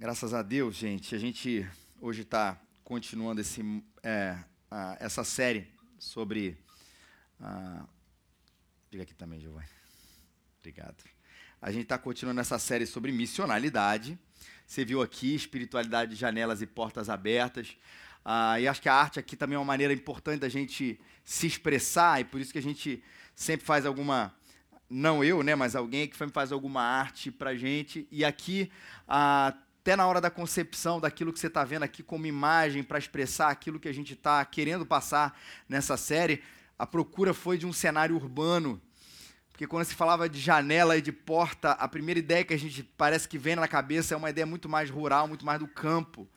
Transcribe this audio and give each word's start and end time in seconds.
Graças 0.00 0.32
a 0.32 0.40
Deus, 0.40 0.76
gente. 0.76 1.14
A 1.14 1.18
gente 1.18 1.68
hoje 2.00 2.22
está 2.22 2.58
continuando 2.82 3.42
esse, 3.42 3.60
é, 4.02 4.34
a, 4.70 4.96
essa 4.98 5.22
série 5.22 5.68
sobre. 5.98 6.56
A... 7.38 7.84
Diga 8.90 9.02
aqui 9.02 9.12
também, 9.12 9.38
Giovanni. 9.42 9.68
Obrigado. 10.58 11.04
A 11.60 11.70
gente 11.70 11.82
está 11.82 11.98
continuando 11.98 12.40
essa 12.40 12.58
série 12.58 12.86
sobre 12.86 13.12
missionalidade. 13.12 14.18
Você 14.66 14.86
viu 14.86 15.02
aqui 15.02 15.34
espiritualidade 15.34 16.12
de 16.12 16.16
janelas 16.16 16.62
e 16.62 16.66
portas 16.66 17.10
abertas. 17.10 17.76
Ah, 18.24 18.58
e 18.58 18.66
acho 18.66 18.80
que 18.80 18.88
a 18.88 18.94
arte 18.94 19.18
aqui 19.18 19.36
também 19.36 19.56
é 19.56 19.58
uma 19.58 19.66
maneira 19.66 19.92
importante 19.92 20.40
da 20.40 20.48
gente 20.48 20.98
se 21.22 21.46
expressar, 21.46 22.22
e 22.22 22.24
por 22.24 22.40
isso 22.40 22.52
que 22.52 22.58
a 22.58 22.62
gente 22.62 23.04
sempre 23.34 23.66
faz 23.66 23.84
alguma 23.84 24.34
não 24.88 25.22
eu, 25.22 25.42
né, 25.42 25.54
mas 25.54 25.76
alguém 25.76 26.08
que 26.08 26.16
faz 26.16 26.50
alguma 26.50 26.82
arte 26.82 27.30
para 27.30 27.54
gente. 27.54 28.08
E 28.10 28.24
aqui, 28.24 28.72
até 29.80 29.96
na 29.96 30.06
hora 30.06 30.20
da 30.20 30.30
concepção 30.30 31.00
daquilo 31.00 31.32
que 31.32 31.40
você 31.40 31.46
está 31.46 31.64
vendo 31.64 31.84
aqui 31.84 32.02
como 32.02 32.26
imagem 32.26 32.82
para 32.82 32.98
expressar 32.98 33.48
aquilo 33.48 33.80
que 33.80 33.88
a 33.88 33.94
gente 33.94 34.12
está 34.12 34.44
querendo 34.44 34.84
passar 34.84 35.38
nessa 35.66 35.96
série, 35.96 36.42
a 36.78 36.86
procura 36.86 37.32
foi 37.32 37.56
de 37.56 37.66
um 37.66 37.72
cenário 37.72 38.14
urbano. 38.14 38.80
Porque 39.50 39.66
quando 39.66 39.86
se 39.86 39.94
falava 39.94 40.28
de 40.28 40.38
janela 40.38 40.98
e 40.98 41.02
de 41.02 41.12
porta, 41.12 41.72
a 41.72 41.88
primeira 41.88 42.20
ideia 42.20 42.44
que 42.44 42.52
a 42.52 42.58
gente 42.58 42.82
parece 42.82 43.26
que 43.26 43.38
vem 43.38 43.56
na 43.56 43.66
cabeça 43.66 44.12
é 44.12 44.16
uma 44.18 44.28
ideia 44.28 44.46
muito 44.46 44.68
mais 44.68 44.90
rural, 44.90 45.26
muito 45.26 45.46
mais 45.46 45.58
do 45.58 45.66
campo. 45.66 46.28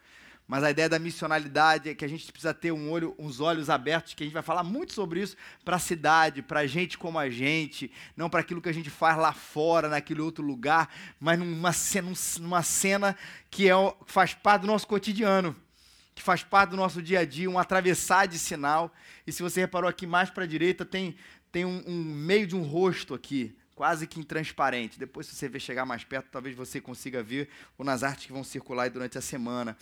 Mas 0.53 0.63
a 0.63 0.69
ideia 0.69 0.87
da 0.87 0.99
missionalidade 0.99 1.89
é 1.89 1.95
que 1.95 2.05
a 2.05 2.07
gente 2.07 2.31
precisa 2.31 2.53
ter 2.53 2.71
um 2.71 2.91
olho, 2.91 3.15
uns 3.17 3.39
olhos 3.39 3.71
abertos, 3.71 4.13
que 4.13 4.21
a 4.21 4.25
gente 4.27 4.35
vai 4.35 4.43
falar 4.43 4.61
muito 4.61 4.93
sobre 4.93 5.19
isso 5.19 5.35
para 5.65 5.77
a 5.77 5.79
cidade, 5.79 6.43
para 6.43 6.59
a 6.59 6.67
gente 6.67 6.95
como 6.95 7.17
a 7.17 7.27
gente, 7.27 7.91
não 8.15 8.29
para 8.29 8.41
aquilo 8.41 8.61
que 8.61 8.69
a 8.69 8.71
gente 8.71 8.91
faz 8.91 9.17
lá 9.17 9.33
fora, 9.33 9.89
naquele 9.89 10.21
outro 10.21 10.45
lugar, 10.45 10.93
mas 11.19 11.39
numa 11.39 11.73
cena, 11.73 12.13
numa 12.39 12.61
cena 12.61 13.17
que 13.49 13.67
é, 13.67 13.73
faz 14.05 14.35
parte 14.35 14.61
do 14.61 14.67
nosso 14.67 14.85
cotidiano, 14.85 15.55
que 16.13 16.21
faz 16.21 16.43
parte 16.43 16.69
do 16.69 16.77
nosso 16.77 17.01
dia 17.01 17.21
a 17.21 17.25
dia, 17.25 17.49
um 17.49 17.57
atravessar 17.57 18.27
de 18.27 18.37
sinal. 18.37 18.93
E 19.25 19.31
se 19.31 19.41
você 19.41 19.61
reparou 19.61 19.89
aqui 19.89 20.05
mais 20.05 20.29
para 20.29 20.43
a 20.43 20.47
direita, 20.47 20.85
tem, 20.85 21.15
tem 21.51 21.65
um, 21.65 21.83
um 21.87 22.03
meio 22.03 22.45
de 22.45 22.55
um 22.55 22.61
rosto 22.61 23.15
aqui 23.15 23.55
quase 23.83 24.07
que 24.07 24.17
intransparente. 24.17 24.97
Depois, 24.97 25.27
se 25.27 25.35
você 25.35 25.49
ver 25.49 25.59
chegar 25.59 25.85
mais 25.85 26.05
perto, 26.05 26.29
talvez 26.31 26.55
você 26.55 26.79
consiga 26.79 27.21
ver 27.21 27.49
ou 27.77 27.83
nas 27.83 28.01
artes 28.01 28.27
que 28.27 28.31
vão 28.31 28.41
circular 28.41 28.89
durante 28.89 29.17
a 29.17 29.21
semana. 29.21 29.75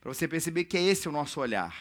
Para 0.00 0.14
você 0.14 0.28
perceber 0.28 0.62
que 0.62 0.76
é 0.76 0.82
esse 0.84 1.08
o 1.08 1.10
nosso 1.10 1.40
olhar. 1.40 1.74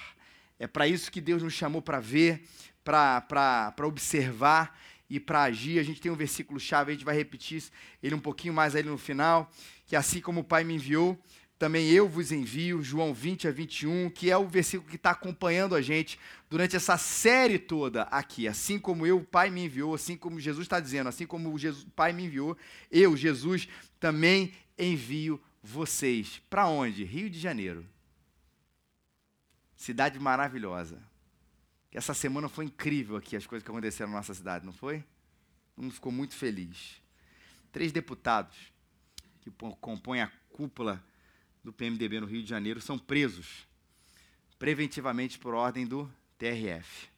É 0.57 0.65
para 0.65 0.87
isso 0.87 1.11
que 1.11 1.21
Deus 1.21 1.43
nos 1.43 1.53
chamou 1.53 1.79
para 1.79 1.99
ver, 1.99 2.43
para 2.83 3.75
observar 3.83 4.75
e 5.07 5.19
para 5.19 5.43
agir. 5.43 5.77
A 5.77 5.83
gente 5.83 6.01
tem 6.01 6.11
um 6.11 6.15
versículo 6.15 6.59
chave, 6.59 6.93
a 6.93 6.95
gente 6.95 7.05
vai 7.05 7.15
repetir 7.15 7.65
ele 8.01 8.15
um 8.15 8.19
pouquinho 8.19 8.55
mais 8.55 8.75
ali 8.75 8.89
no 8.89 8.97
final, 8.97 9.47
que 9.85 9.95
assim 9.95 10.19
como 10.19 10.39
o 10.39 10.43
Pai 10.43 10.63
me 10.63 10.73
enviou, 10.73 11.15
também 11.57 11.89
eu 11.89 12.07
vos 12.07 12.31
envio, 12.31 12.83
João 12.83 13.13
20 13.13 13.47
a 13.47 13.51
21, 13.51 14.11
que 14.11 14.29
é 14.29 14.37
o 14.37 14.47
versículo 14.47 14.89
que 14.89 14.95
está 14.95 15.11
acompanhando 15.11 15.73
a 15.73 15.81
gente 15.81 16.19
durante 16.49 16.75
essa 16.75 16.97
série 16.97 17.57
toda 17.57 18.03
aqui. 18.03 18.47
Assim 18.47 18.77
como 18.77 19.07
eu, 19.07 19.17
o 19.17 19.23
Pai 19.23 19.49
me 19.49 19.65
enviou, 19.65 19.95
assim 19.95 20.15
como 20.15 20.39
Jesus 20.39 20.65
está 20.65 20.79
dizendo, 20.79 21.07
assim 21.09 21.25
como 21.25 21.51
o, 21.51 21.57
Jesus, 21.57 21.85
Pai 21.95 22.13
me 22.13 22.25
enviou, 22.25 22.55
eu, 22.91 23.17
Jesus, 23.17 23.67
também 23.99 24.53
envio 24.77 25.41
vocês. 25.63 26.39
Para 26.47 26.67
onde? 26.67 27.03
Rio 27.03 27.29
de 27.29 27.39
Janeiro. 27.39 27.83
Cidade 29.75 30.19
maravilhosa. 30.19 31.01
Essa 31.91 32.13
semana 32.13 32.47
foi 32.47 32.65
incrível 32.65 33.15
aqui, 33.15 33.35
as 33.35 33.47
coisas 33.47 33.63
que 33.63 33.71
aconteceram 33.71 34.11
na 34.11 34.17
nossa 34.17 34.33
cidade, 34.35 34.63
não 34.63 34.73
foi? 34.73 35.03
Todo 35.75 35.83
mundo 35.85 35.93
ficou 35.93 36.11
muito 36.11 36.35
feliz. 36.35 37.01
Três 37.71 37.91
deputados 37.91 38.55
que 39.41 39.49
compõem 39.81 40.21
a 40.21 40.31
cúpula 40.49 41.03
do 41.67 41.73
PMDB 41.73 42.21
no 42.21 42.27
Rio 42.27 42.41
de 42.41 42.49
Janeiro 42.49 42.79
são 42.79 42.97
presos 42.97 43.67
preventivamente 44.57 45.37
por 45.37 45.53
ordem 45.53 45.85
do 45.85 46.09
TRF. 46.37 47.09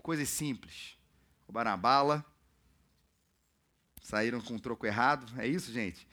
Coisas 0.00 0.28
simples. 0.28 0.96
Roubaram 1.46 1.72
a 1.72 1.76
bala, 1.76 2.24
saíram 4.00 4.40
com 4.40 4.54
um 4.54 4.58
troco 4.58 4.86
errado. 4.86 5.26
É 5.40 5.48
isso, 5.48 5.72
gente? 5.72 6.06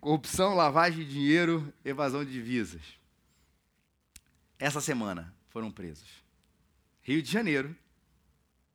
Corrupção, 0.00 0.54
lavagem 0.54 1.04
de 1.04 1.10
dinheiro, 1.12 1.74
evasão 1.84 2.24
de 2.24 2.32
divisas 2.32 3.00
essa 4.60 4.80
semana 4.80 5.34
foram 5.48 5.72
presos. 5.72 6.06
Rio 7.02 7.22
de 7.22 7.32
Janeiro, 7.32 7.74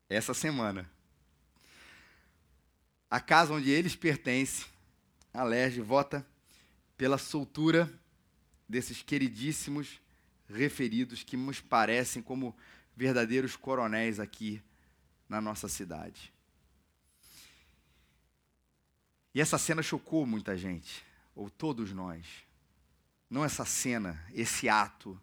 essa 0.09 0.33
semana. 0.33 0.89
A 3.09 3.21
casa 3.21 3.53
onde 3.53 3.69
eles 3.69 3.95
pertencem, 3.95 4.65
a 5.31 5.43
Lerge, 5.43 5.79
vota 5.79 6.25
pela 6.97 7.19
soltura 7.19 7.87
desses 8.67 9.01
queridíssimos 9.01 10.01
referidos 10.47 11.23
que 11.23 11.37
nos 11.37 11.59
parecem 11.59 12.21
como 12.21 12.55
verdadeiros 12.95 13.55
coronéis 13.55 14.19
aqui 14.19 14.61
na 15.27 15.41
nossa 15.41 15.67
cidade. 15.67 16.33
E 19.33 19.41
essa 19.41 19.57
cena 19.57 19.83
chocou 19.83 20.25
muita 20.25 20.57
gente, 20.57 21.03
ou 21.35 21.49
todos 21.49 21.91
nós. 21.91 22.25
Não 23.29 23.43
essa 23.43 23.65
cena, 23.65 24.23
esse 24.33 24.69
ato 24.69 25.19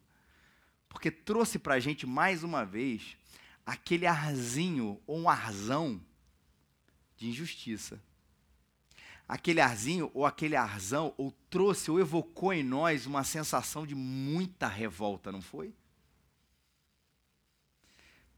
porque 0.92 1.10
trouxe 1.10 1.58
para 1.58 1.74
a 1.74 1.80
gente 1.80 2.06
mais 2.06 2.44
uma 2.44 2.66
vez 2.66 3.16
aquele 3.64 4.06
arzinho 4.06 5.00
ou 5.06 5.20
um 5.20 5.28
arzão 5.28 5.98
de 7.16 7.28
injustiça. 7.28 7.98
Aquele 9.32 9.62
arzinho 9.62 10.10
ou 10.12 10.26
aquele 10.26 10.54
arzão 10.54 11.14
ou 11.16 11.32
trouxe 11.48 11.90
ou 11.90 11.98
evocou 11.98 12.52
em 12.52 12.62
nós 12.62 13.06
uma 13.06 13.24
sensação 13.24 13.86
de 13.86 13.94
muita 13.94 14.68
revolta, 14.68 15.32
não 15.32 15.40
foi? 15.40 15.72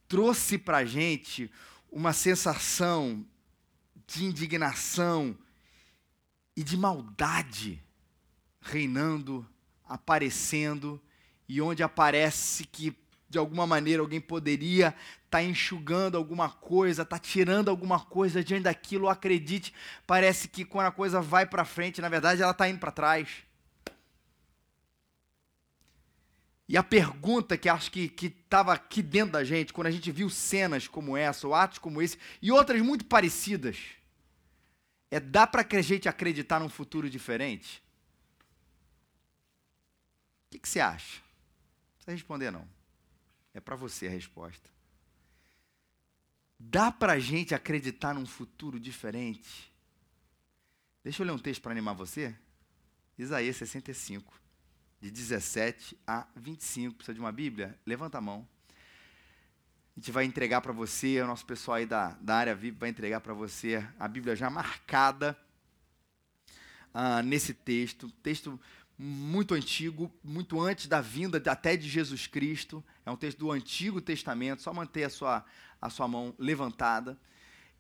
Trouxe 0.06 0.56
para 0.56 0.84
gente 0.84 1.50
uma 1.91 2.12
sensação 2.12 3.27
de 4.06 4.25
indignação 4.25 5.37
e 6.56 6.62
de 6.62 6.77
maldade 6.77 7.82
reinando, 8.61 9.44
aparecendo 9.84 11.03
e 11.49 11.61
onde 11.61 11.82
aparece 11.82 12.65
que 12.66 12.97
de 13.28 13.37
alguma 13.37 13.66
maneira 13.66 14.00
alguém 14.00 14.21
poderia 14.21 14.94
estar 15.34 15.38
tá 15.38 15.42
enxugando 15.42 16.16
alguma 16.16 16.48
coisa, 16.48 17.02
estar 17.02 17.18
tá 17.18 17.22
tirando 17.22 17.68
alguma 17.68 17.98
coisa 17.98 18.42
diante 18.44 18.64
daquilo, 18.64 19.08
acredite, 19.08 19.74
parece 20.06 20.46
que 20.46 20.64
quando 20.64 20.86
a 20.86 20.92
coisa 20.92 21.20
vai 21.20 21.44
para 21.44 21.64
frente, 21.64 22.00
na 22.00 22.08
verdade 22.08 22.40
ela 22.40 22.52
está 22.52 22.68
indo 22.68 22.78
para 22.78 22.92
trás. 22.92 23.28
E 26.68 26.76
a 26.78 26.82
pergunta 26.82 27.58
que 27.58 27.68
acho 27.68 27.90
que 27.90 28.14
estava 28.20 28.72
aqui 28.72 29.02
dentro 29.02 29.32
da 29.32 29.44
gente, 29.44 29.72
quando 29.72 29.88
a 29.88 29.90
gente 29.90 30.10
viu 30.10 30.30
cenas 30.30 30.88
como 30.88 31.16
essa, 31.16 31.46
ou 31.46 31.54
atos 31.54 31.78
como 31.78 32.00
esse, 32.00 32.16
e 32.40 32.50
outras 32.50 32.80
muito 32.80 33.04
parecidas, 33.04 33.76
é: 35.10 35.20
dá 35.20 35.46
para 35.46 35.66
a 35.68 35.82
gente 35.82 36.08
acreditar 36.08 36.60
num 36.60 36.70
futuro 36.70 37.10
diferente? 37.10 37.82
O 40.46 40.52
que, 40.52 40.58
que 40.60 40.68
você 40.68 40.80
acha? 40.80 41.20
precisa 41.96 42.12
responder, 42.12 42.50
não. 42.50 42.66
É 43.52 43.60
para 43.60 43.76
você 43.76 44.06
a 44.06 44.10
resposta. 44.10 44.73
Dá 46.59 46.91
para 46.91 47.15
a 47.15 47.19
gente 47.19 47.54
acreditar 47.54 48.15
num 48.15 48.26
futuro 48.26 48.78
diferente? 48.78 49.72
Deixa 51.03 51.22
eu 51.22 51.26
ler 51.26 51.32
um 51.32 51.38
texto 51.38 51.60
para 51.60 51.72
animar 51.72 51.94
você. 51.94 52.34
Isaías 53.19 53.56
65, 53.56 54.32
de 55.00 55.10
17 55.10 55.97
a 56.06 56.26
25. 56.34 56.97
Precisa 56.97 57.14
de 57.14 57.20
uma 57.20 57.31
Bíblia? 57.32 57.78
Levanta 57.84 58.19
a 58.19 58.20
mão. 58.20 58.48
A 59.97 60.00
gente 60.00 60.10
vai 60.10 60.25
entregar 60.25 60.60
para 60.60 60.72
você, 60.72 61.20
o 61.20 61.26
nosso 61.26 61.47
pessoal 61.47 61.76
aí 61.76 61.87
da, 61.87 62.10
da 62.20 62.34
área 62.34 62.54
VIP 62.54 62.78
vai 62.78 62.88
entregar 62.88 63.20
para 63.20 63.32
você 63.32 63.87
a 63.98 64.09
Bíblia 64.09 64.34
já 64.34 64.50
marcada 64.50 65.38
uh, 66.93 67.22
nesse 67.22 67.54
texto. 67.54 68.10
Texto 68.22 68.59
muito 68.99 69.55
antigo, 69.55 70.12
muito 70.23 70.61
antes 70.61 70.87
da 70.87 71.00
vinda 71.00 71.43
até 71.50 71.76
de 71.76 71.88
Jesus 71.88 72.26
Cristo. 72.26 72.82
É 73.05 73.11
um 73.11 73.17
texto 73.17 73.38
do 73.38 73.50
Antigo 73.50 74.00
Testamento, 74.00 74.62
só 74.62 74.73
manter 74.73 75.05
a 75.05 75.11
sua, 75.11 75.44
a 75.81 75.91
sua 75.91 76.06
mão 76.06 76.35
levantada. 76.38 77.19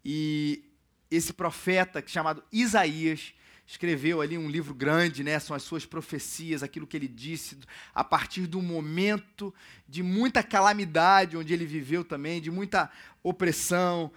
E 0.04 0.64
esse 1.10 1.32
profeta 1.32 2.02
chamado 2.06 2.42
Isaías 2.52 3.32
escreveu 3.66 4.20
ali 4.20 4.36
um 4.36 4.50
livro 4.50 4.74
grande, 4.74 5.24
né? 5.24 5.38
São 5.38 5.56
as 5.56 5.62
suas 5.62 5.86
profecias, 5.86 6.62
aquilo 6.62 6.86
que 6.86 6.96
ele 6.96 7.08
disse 7.08 7.58
a 7.94 8.04
partir 8.04 8.46
do 8.46 8.60
momento 8.60 9.54
de 9.88 10.02
muita 10.02 10.42
calamidade 10.42 11.36
onde 11.36 11.52
ele 11.52 11.64
viveu 11.64 12.04
também, 12.04 12.42
de 12.42 12.50
muita 12.50 12.90
opressão 13.22 14.12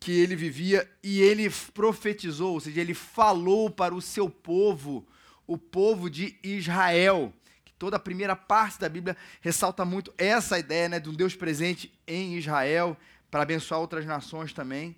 que 0.00 0.12
ele 0.12 0.36
vivia 0.36 0.88
e 1.02 1.20
ele 1.20 1.50
profetizou, 1.72 2.54
ou 2.54 2.60
seja, 2.60 2.80
ele 2.80 2.94
falou 2.94 3.70
para 3.70 3.94
o 3.94 4.02
seu 4.02 4.28
povo 4.28 5.06
o 5.46 5.56
povo 5.56 6.10
de 6.10 6.36
Israel. 6.42 7.32
Que 7.64 7.72
toda 7.72 7.96
a 7.96 8.00
primeira 8.00 8.36
parte 8.36 8.80
da 8.80 8.88
Bíblia 8.88 9.16
ressalta 9.40 9.84
muito 9.84 10.12
essa 10.18 10.58
ideia 10.58 10.88
né, 10.88 11.00
de 11.00 11.08
um 11.08 11.14
Deus 11.14 11.34
presente 11.34 11.92
em 12.06 12.36
Israel, 12.36 12.96
para 13.30 13.42
abençoar 13.42 13.80
outras 13.80 14.06
nações 14.06 14.52
também. 14.52 14.96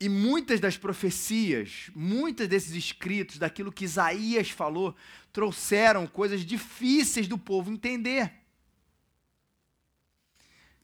E 0.00 0.08
muitas 0.08 0.58
das 0.58 0.76
profecias, 0.76 1.90
muitos 1.94 2.48
desses 2.48 2.72
escritos, 2.72 3.38
daquilo 3.38 3.70
que 3.70 3.84
Isaías 3.84 4.50
falou, 4.50 4.96
trouxeram 5.32 6.06
coisas 6.06 6.44
difíceis 6.44 7.28
do 7.28 7.38
povo 7.38 7.70
entender. 7.70 8.41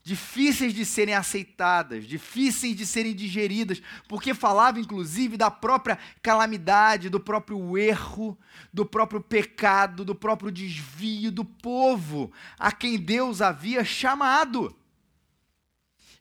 Difíceis 0.08 0.72
de 0.72 0.86
serem 0.86 1.14
aceitadas, 1.14 2.06
difíceis 2.06 2.74
de 2.74 2.86
serem 2.86 3.14
digeridas, 3.14 3.82
porque 4.08 4.32
falava 4.32 4.80
inclusive 4.80 5.36
da 5.36 5.50
própria 5.50 5.98
calamidade, 6.22 7.10
do 7.10 7.20
próprio 7.20 7.76
erro, 7.76 8.38
do 8.72 8.86
próprio 8.86 9.20
pecado, 9.20 10.06
do 10.06 10.14
próprio 10.14 10.50
desvio 10.50 11.30
do 11.30 11.44
povo 11.44 12.32
a 12.58 12.72
quem 12.72 12.98
Deus 12.98 13.42
havia 13.42 13.84
chamado. 13.84 14.74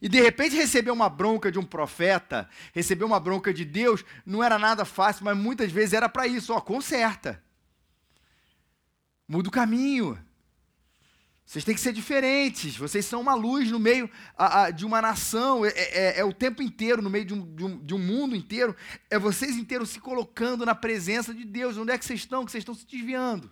E 0.02 0.10
de 0.10 0.20
repente 0.20 0.54
receber 0.54 0.92
uma 0.92 1.08
bronca 1.08 1.50
de 1.50 1.58
um 1.58 1.64
profeta, 1.64 2.50
receber 2.74 3.06
uma 3.06 3.22
bronca 3.22 3.54
de 3.54 3.64
Deus, 3.64 4.04
não 4.26 4.44
era 4.44 4.60
nada 4.60 4.84
fácil, 4.84 5.24
mas 5.24 5.38
muitas 5.38 5.72
vezes 5.72 5.94
era 5.94 6.10
para 6.10 6.28
isso, 6.28 6.52
ó, 6.52 6.60
conserta. 6.60 7.42
Muda 9.26 9.48
o 9.48 9.52
caminho. 9.52 10.20
Vocês 11.48 11.64
têm 11.64 11.74
que 11.74 11.80
ser 11.80 11.94
diferentes. 11.94 12.76
Vocês 12.76 13.06
são 13.06 13.22
uma 13.22 13.34
luz 13.34 13.72
no 13.72 13.80
meio 13.80 14.10
a, 14.38 14.64
a, 14.64 14.70
de 14.70 14.86
uma 14.86 15.02
nação. 15.02 15.66
É, 15.66 15.70
é, 15.70 16.20
é, 16.20 16.26
o 16.26 16.34
tempo 16.34 16.62
inteiro, 16.62 17.02
no 17.02 17.10
meio 17.10 17.24
de 17.24 17.34
um, 17.34 17.56
de, 17.56 17.64
um, 17.64 17.86
de 17.86 17.96
um, 17.96 17.98
mundo 17.98 18.36
inteiro. 18.36 18.76
É 19.10 19.18
vocês 19.18 19.56
inteiros 19.56 19.90
se 19.90 20.02
colocando 20.02 20.66
na 20.66 20.76
presença 20.76 21.34
de 21.34 21.46
Deus. 21.46 21.78
Onde 21.78 21.94
é 21.94 21.98
que 21.98 22.04
vocês 22.04 22.20
estão? 22.20 22.44
Que 22.44 22.52
vocês 22.52 22.64
estão 22.64 22.76
se 22.76 22.86
desviando. 22.86 23.50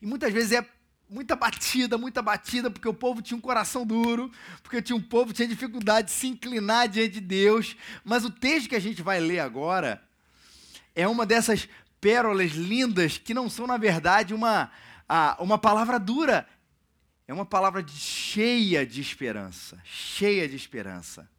E 0.00 0.06
muitas 0.06 0.32
vezes 0.32 0.52
é 0.52 0.66
muita 1.06 1.36
batida, 1.36 1.98
muita 1.98 2.22
batida, 2.22 2.70
porque 2.70 2.88
o 2.88 2.94
povo 2.94 3.20
tinha 3.20 3.36
um 3.36 3.42
coração 3.42 3.84
duro, 3.84 4.32
porque 4.62 4.80
tinha 4.80 4.96
um 4.96 5.02
povo 5.02 5.34
tinha 5.34 5.46
dificuldade 5.46 6.06
de 6.06 6.14
se 6.14 6.28
inclinar 6.28 6.88
diante 6.88 7.12
de 7.12 7.20
Deus. 7.20 7.76
Mas 8.02 8.24
o 8.24 8.30
texto 8.30 8.70
que 8.70 8.76
a 8.76 8.80
gente 8.80 9.02
vai 9.02 9.20
ler 9.20 9.40
agora 9.40 10.02
é 10.94 11.06
uma 11.06 11.26
dessas 11.26 11.68
pérolas 12.00 12.52
lindas 12.52 13.18
que 13.18 13.34
não 13.34 13.50
são, 13.50 13.66
na 13.66 13.76
verdade, 13.76 14.32
uma, 14.32 14.70
uma 15.38 15.58
palavra 15.58 15.98
dura. 16.00 16.48
É 17.26 17.32
uma 17.32 17.46
palavra 17.46 17.82
de, 17.82 17.92
cheia 17.92 18.86
de 18.86 19.00
esperança, 19.00 19.80
cheia 19.84 20.48
de 20.48 20.56
esperança. 20.56 21.30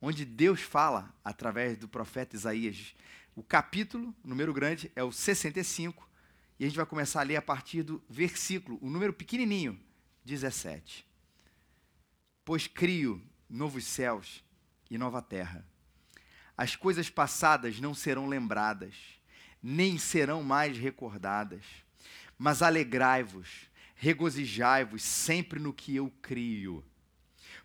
Onde 0.00 0.24
Deus 0.24 0.60
fala 0.60 1.14
através 1.24 1.76
do 1.76 1.86
profeta 1.86 2.36
Isaías. 2.36 2.94
O 3.36 3.42
capítulo, 3.42 4.14
o 4.24 4.28
número 4.28 4.52
grande, 4.52 4.90
é 4.96 5.02
o 5.02 5.12
65, 5.12 6.08
e 6.58 6.64
a 6.64 6.68
gente 6.68 6.76
vai 6.76 6.86
começar 6.86 7.20
a 7.20 7.24
ler 7.24 7.36
a 7.36 7.42
partir 7.42 7.82
do 7.82 8.02
versículo, 8.08 8.78
o 8.80 8.88
número 8.88 9.12
pequenininho, 9.12 9.78
17. 10.24 11.06
Pois 12.44 12.66
crio 12.66 13.22
novos 13.48 13.84
céus 13.84 14.42
e 14.90 14.96
nova 14.96 15.20
terra. 15.20 15.64
As 16.56 16.74
coisas 16.74 17.08
passadas 17.08 17.78
não 17.78 17.94
serão 17.94 18.26
lembradas, 18.26 18.94
nem 19.62 19.98
serão 19.98 20.42
mais 20.42 20.76
recordadas. 20.76 21.64
Mas 22.36 22.62
alegrai-vos, 22.62 23.67
regozijai-vos 23.98 25.02
sempre 25.02 25.58
no 25.58 25.72
que 25.72 25.96
eu 25.96 26.10
crio, 26.22 26.84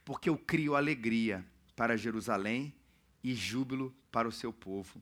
porque 0.03 0.27
eu 0.30 0.38
crio 0.38 0.75
alegria 0.75 1.45
para 1.75 1.95
Jerusalém 1.95 2.74
e 3.24 3.35
júbilo 3.35 3.95
para 4.12 4.27
o 4.27 4.31
seu 4.31 4.51
povo. 4.51 5.00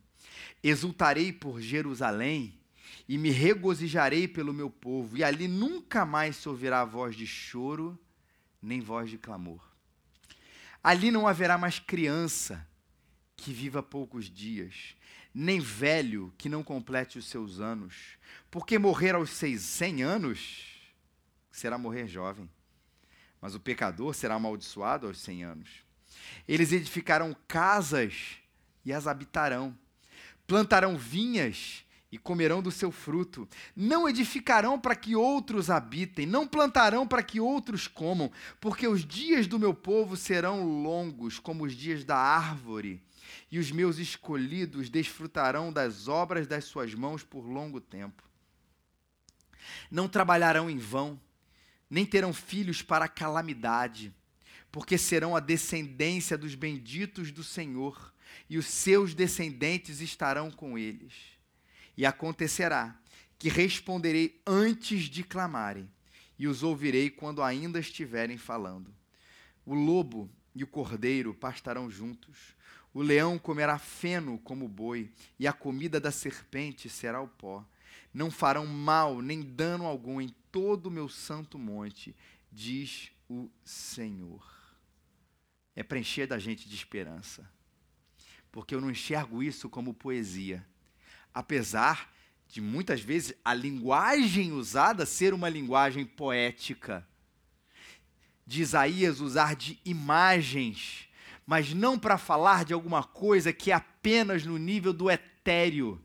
Exultarei 0.62 1.32
por 1.32 1.62
Jerusalém 1.62 2.60
e 3.08 3.18
me 3.18 3.30
regozijarei 3.30 4.28
pelo 4.28 4.54
meu 4.54 4.70
povo, 4.70 5.18
e 5.18 5.24
ali 5.24 5.48
nunca 5.48 6.06
mais 6.06 6.36
se 6.36 6.50
ouvirá 6.50 6.84
voz 6.84 7.16
de 7.16 7.26
choro, 7.26 7.98
nem 8.62 8.82
voz 8.82 9.10
de 9.10 9.18
clamor. 9.18 9.62
Ali 10.84 11.12
não 11.12 11.28
haverá 11.28 11.58
mais 11.58 11.80
criança 11.80 12.68
que 13.38 13.54
viva 13.54 13.82
poucos 13.82 14.30
dias, 14.30 14.96
nem 15.34 15.62
velho 15.62 16.34
que 16.38 16.50
não 16.50 16.62
complete 16.62 17.18
os 17.18 17.26
seus 17.26 17.62
anos, 17.62 18.18
porque 18.52 18.78
morrer 18.78 19.16
aos 19.16 19.30
seis, 19.30 19.62
cem 19.62 20.04
anos 20.04 20.71
será 21.52 21.78
morrer 21.78 22.08
jovem, 22.08 22.50
mas 23.40 23.56
o 23.56 23.60
pecador 23.60 24.14
será 24.14 24.36
amaldiçoado 24.36 25.08
aos 25.08 25.20
cem 25.20 25.44
anos. 25.44 25.70
Eles 26.48 26.72
edificarão 26.72 27.36
casas 27.48 28.38
e 28.86 28.94
as 28.94 29.08
habitarão, 29.08 29.78
plantarão 30.46 30.98
vinhas 30.98 31.86
e 32.12 32.18
comerão 32.18 32.62
do 32.62 32.72
seu 32.72 32.92
fruto. 32.92 33.48
Não 33.76 34.08
edificarão 34.08 34.80
para 34.80 34.96
que 34.96 35.16
outros 35.16 35.70
habitem, 35.70 36.26
não 36.26 36.46
plantarão 36.46 37.08
para 37.08 37.24
que 37.24 37.40
outros 37.40 37.88
comam, 37.88 38.32
porque 38.60 38.88
os 38.88 39.06
dias 39.06 39.48
do 39.48 39.58
meu 39.58 39.74
povo 39.74 40.18
serão 40.18 40.66
longos 40.84 41.40
como 41.40 41.64
os 41.64 41.74
dias 41.74 42.04
da 42.04 42.18
árvore, 42.18 43.02
e 43.50 43.60
os 43.60 43.72
meus 43.72 43.98
escolhidos 43.98 44.90
desfrutarão 44.90 45.72
das 45.72 46.08
obras 46.08 46.48
das 46.48 46.66
suas 46.66 46.94
mãos 46.94 47.24
por 47.24 47.46
longo 47.46 47.80
tempo. 47.80 48.24
Não 49.90 50.10
trabalharão 50.10 50.70
em 50.70 50.78
vão, 50.78 51.20
nem 51.92 52.06
terão 52.06 52.34
filhos 52.34 52.82
para 52.82 53.08
calamidade, 53.08 54.12
porque 54.72 54.98
serão 54.98 55.36
a 55.36 55.40
descendência 55.40 56.38
dos 56.38 56.56
benditos 56.56 57.32
do 57.32 57.44
Senhor, 57.44 58.12
e 58.50 58.58
os 58.58 58.66
seus 58.66 59.14
descendentes 59.14 60.00
estarão 60.00 60.50
com 60.50 60.78
eles 60.78 61.14
e 61.98 62.06
acontecerá 62.06 62.96
que 63.38 63.50
responderei 63.50 64.42
antes 64.46 65.04
de 65.04 65.24
clamarem, 65.24 65.90
e 66.38 66.48
os 66.48 66.64
ouvirei 66.64 67.10
quando 67.10 67.44
ainda 67.44 67.80
estiverem 67.80 68.38
falando. 68.38 68.94
O 69.66 69.76
lobo 69.76 70.30
e 70.56 70.64
o 70.64 70.68
cordeiro 70.68 71.34
pastarão 71.34 71.90
juntos, 71.90 72.56
o 72.94 73.02
leão 73.02 73.38
comerá 73.38 73.78
feno 73.78 74.40
como 74.40 74.68
boi, 74.68 75.12
e 75.40 75.48
a 75.48 75.54
comida 75.54 76.00
da 76.00 76.12
serpente 76.12 76.90
será 76.90 77.22
o 77.22 77.28
pó. 77.28 77.64
Não 78.14 78.30
farão 78.30 78.66
mal 78.66 79.22
nem 79.22 79.42
dano 79.42 79.86
algum 79.86 80.20
em 80.20 80.34
todo 80.52 80.88
o 80.88 80.92
meu 80.92 81.08
santo 81.08 81.58
monte, 81.58 82.16
diz 82.52 83.12
o 83.30 83.50
Senhor. 83.64 84.46
É 85.76 85.84
preencher 85.84 86.28
da 86.28 86.38
gente 86.38 86.68
de 86.68 86.76
esperança, 86.76 87.50
porque 88.52 88.76
eu 88.76 88.82
não 88.82 88.92
enxergo 88.92 89.42
isso 89.42 89.70
como 89.70 89.94
poesia 89.94 90.66
apesar 91.34 92.12
de 92.48 92.62
muitas 92.62 93.02
vezes 93.02 93.34
a 93.44 93.54
linguagem 93.54 94.52
usada 94.52 95.06
ser 95.06 95.34
uma 95.34 95.50
linguagem 95.50 96.06
poética. 96.06 97.08
De 98.46 98.62
Isaías 98.62 99.22
usar 99.22 99.56
de 99.56 99.80
imagens, 99.86 101.08
mas 101.46 101.74
não 101.74 101.98
para 101.98 102.18
falar 102.18 102.66
de 102.66 102.74
alguma 102.74 103.04
coisa 103.04 103.54
que 103.54 103.72
é 103.72 103.76
apenas 103.76 104.46
no 104.46 104.58
nível 104.58 104.92
do 104.92 105.10
etéreo, 105.10 106.04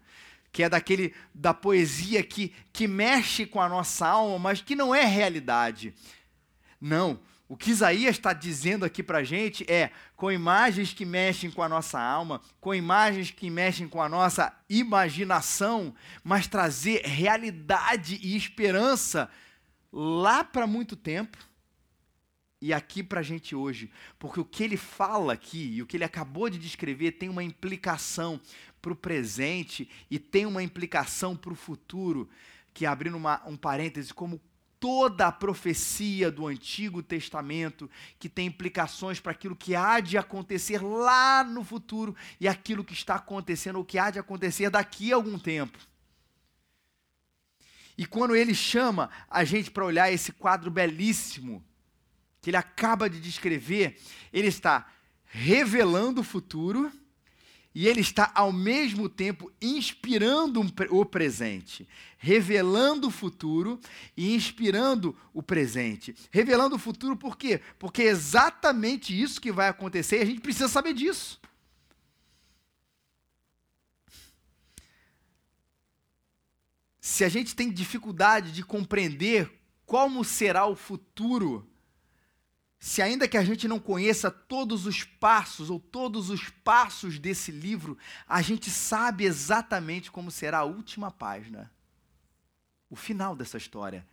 que 0.57 0.63
é 0.63 0.71
daquele 0.71 1.13
da 1.35 1.53
poesia 1.53 2.23
que, 2.23 2.51
que 2.73 2.89
mexe 2.89 3.45
com 3.45 3.61
a 3.61 3.69
nossa 3.69 4.07
alma, 4.07 4.39
mas 4.39 4.63
que 4.63 4.75
não 4.75 4.95
é 4.95 5.05
realidade. 5.05 5.93
Não, 6.81 7.21
o 7.47 7.55
que 7.55 7.71
Isaías 7.71 8.17
está 8.17 8.33
dizendo 8.33 8.83
aqui 8.83 9.03
para 9.03 9.19
a 9.19 9.23
gente 9.23 9.71
é: 9.71 9.91
com 10.17 10.33
imagens 10.33 10.95
que 10.95 11.05
mexem 11.05 11.51
com 11.51 11.63
a 11.63 11.69
nossa 11.69 12.01
alma, 12.01 12.41
com 12.59 12.75
imagens 12.75 13.31
que 13.31 13.51
mexem 13.51 13.87
com 13.87 14.01
a 14.01 14.09
nossa 14.09 14.51
imaginação, 14.67 15.95
mas 16.25 16.47
trazer 16.47 17.03
realidade 17.05 18.19
e 18.23 18.35
esperança 18.35 19.29
lá 19.93 20.43
para 20.43 20.67
muito 20.67 20.97
tempo 20.97 21.37
e 22.63 22.73
aqui 22.73 23.03
para 23.03 23.21
a 23.21 23.23
gente 23.23 23.55
hoje. 23.55 23.91
Porque 24.19 24.41
o 24.41 24.45
que 24.45 24.65
ele 24.65 24.79
fala 24.79 25.35
aqui 25.35 25.75
e 25.75 25.83
o 25.83 25.87
que 25.87 25.99
ele 25.99 26.05
acabou 26.05 26.49
de 26.49 26.59
descrever 26.59 27.13
tem 27.13 27.29
uma 27.29 27.45
implicação 27.45 28.41
para 28.87 28.93
o 28.93 28.97
presente 28.97 29.91
e 30.09 30.17
tem 30.17 30.47
uma 30.47 30.63
implicação 30.63 31.35
para 31.35 31.53
o 31.53 31.57
futuro. 31.57 32.31
Que 32.73 32.87
abrindo 32.87 33.17
uma, 33.17 33.43
um 33.45 33.57
parêntese, 33.57 34.15
como 34.15 34.41
toda 34.79 35.27
a 35.27 35.33
profecia 35.33 36.31
do 36.31 36.47
Antigo 36.47 37.03
Testamento 37.03 37.91
que 38.19 38.29
tem 38.29 38.47
implicações 38.47 39.19
para 39.19 39.33
aquilo 39.33 39.57
que 39.57 39.75
há 39.75 39.99
de 39.99 40.17
acontecer 40.17 40.81
lá 40.81 41.43
no 41.43 41.65
futuro 41.65 42.15
e 42.39 42.47
aquilo 42.47 42.85
que 42.85 42.93
está 42.93 43.17
acontecendo 43.17 43.77
ou 43.77 43.85
que 43.85 43.99
há 43.99 44.11
de 44.11 44.21
acontecer 44.21 44.71
daqui 44.71 45.13
a 45.13 45.17
algum 45.17 45.39
tempo. 45.39 45.79
E 47.99 48.07
quando 48.07 48.37
ele 48.37 48.55
chama 48.55 49.11
a 49.29 49.43
gente 49.43 49.71
para 49.71 49.85
olhar 49.85 50.13
esse 50.13 50.31
quadro 50.31 50.71
belíssimo 50.71 51.65
que 52.41 52.51
ele 52.51 52.57
acaba 52.57 53.11
de 53.11 53.19
descrever, 53.19 53.99
ele 54.33 54.47
está 54.47 54.87
revelando 55.25 56.21
o 56.21 56.25
futuro 56.25 56.93
e 57.77 57.87
ele 57.87 58.01
está 58.01 58.33
ao 58.35 58.55
mesmo 58.55 59.07
tempo 59.07 59.53
inspirando 59.61 60.63
o 60.89 61.05
presente, 61.05 61.87
revelando 62.17 63.09
o 63.09 63.11
futuro 63.11 63.79
e 64.17 64.35
inspirando 64.35 65.15
o 65.35 65.43
presente. 65.43 66.15
Revelando 66.31 66.77
o 66.77 66.79
futuro 66.79 67.19
por 67.19 67.37
quê? 67.37 67.61
Porque 67.79 68.01
é 68.01 68.07
exatamente 68.07 69.13
isso 69.13 69.39
que 69.39 69.53
vai 69.53 69.69
acontecer 69.69 70.17
e 70.17 70.23
a 70.23 70.25
gente 70.25 70.41
precisa 70.41 70.69
saber 70.69 70.95
disso. 70.95 71.39
Se 76.99 77.25
a 77.25 77.29
gente 77.29 77.55
tem 77.55 77.71
dificuldade 77.71 78.53
de 78.53 78.65
compreender 78.65 79.53
como 79.85 80.25
será 80.25 80.65
o 80.65 80.75
futuro, 80.75 81.69
se 82.79 83.01
ainda 83.01 83.27
que 83.27 83.37
a 83.37 83.45
gente 83.45 83.67
não 83.67 83.79
conheça 83.79 84.31
todos 84.31 84.87
os 84.87 85.03
passos 85.03 85.71
ou 85.71 85.81
todos 85.81 86.31
os 86.31 86.49
passos 86.49 87.19
desse 87.19 87.51
livro, 87.51 87.97
a 88.29 88.43
gente 88.43 88.71
sabe 88.71 89.25
exatamente 89.25 90.11
como 90.11 90.31
será 90.31 90.59
a 90.59 90.65
última 90.65 91.11
página, 91.11 91.73
o 92.91 92.97
final 92.97 93.35
dessa 93.35 93.57
história. 93.57 94.07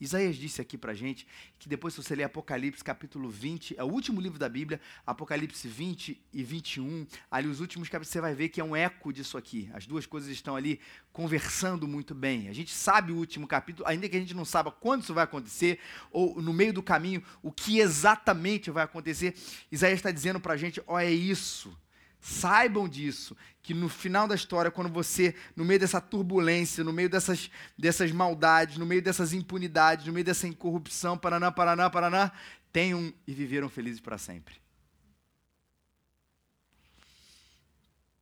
Isaías 0.00 0.36
disse 0.36 0.60
aqui 0.60 0.78
para 0.78 0.94
gente 0.94 1.26
que 1.58 1.68
depois, 1.68 1.92
se 1.92 2.02
você 2.02 2.14
ler 2.14 2.24
Apocalipse 2.24 2.82
capítulo 2.82 3.28
20, 3.28 3.76
é 3.76 3.84
o 3.84 3.86
último 3.86 4.20
livro 4.20 4.38
da 4.38 4.48
Bíblia, 4.48 4.80
Apocalipse 5.06 5.68
20 5.68 6.20
e 6.32 6.42
21, 6.42 7.06
ali 7.30 7.48
os 7.48 7.60
últimos 7.60 7.88
capítulos, 7.88 8.12
você 8.12 8.20
vai 8.20 8.34
ver 8.34 8.48
que 8.48 8.60
é 8.60 8.64
um 8.64 8.74
eco 8.74 9.12
disso 9.12 9.36
aqui. 9.36 9.68
As 9.74 9.86
duas 9.86 10.06
coisas 10.06 10.30
estão 10.30 10.56
ali 10.56 10.80
conversando 11.12 11.86
muito 11.86 12.14
bem. 12.14 12.48
A 12.48 12.52
gente 12.52 12.72
sabe 12.72 13.12
o 13.12 13.16
último 13.16 13.46
capítulo, 13.46 13.86
ainda 13.86 14.08
que 14.08 14.16
a 14.16 14.20
gente 14.20 14.34
não 14.34 14.44
saiba 14.44 14.70
quando 14.70 15.02
isso 15.02 15.12
vai 15.12 15.24
acontecer, 15.24 15.78
ou 16.10 16.40
no 16.40 16.52
meio 16.52 16.72
do 16.72 16.82
caminho, 16.82 17.22
o 17.42 17.52
que 17.52 17.78
exatamente 17.78 18.70
vai 18.70 18.84
acontecer. 18.84 19.34
Isaías 19.70 19.98
está 19.98 20.10
dizendo 20.10 20.40
para 20.40 20.54
a 20.54 20.56
gente: 20.56 20.82
ó, 20.86 20.98
é 20.98 21.10
isso. 21.10 21.76
Saibam 22.20 22.86
disso, 22.86 23.34
que 23.62 23.72
no 23.72 23.88
final 23.88 24.28
da 24.28 24.34
história, 24.34 24.70
quando 24.70 24.92
você, 24.92 25.34
no 25.56 25.64
meio 25.64 25.80
dessa 25.80 26.00
turbulência, 26.00 26.84
no 26.84 26.92
meio 26.92 27.08
dessas, 27.08 27.50
dessas 27.78 28.12
maldades, 28.12 28.76
no 28.76 28.84
meio 28.84 29.00
dessas 29.00 29.32
impunidades, 29.32 30.06
no 30.06 30.12
meio 30.12 30.24
dessa 30.24 30.46
incorrupção, 30.46 31.16
paraná, 31.16 31.50
paraná, 31.50 31.88
paraná, 31.88 32.32
tenham 32.70 33.12
e 33.26 33.32
viveram 33.32 33.70
felizes 33.70 34.00
para 34.00 34.18
sempre. 34.18 34.54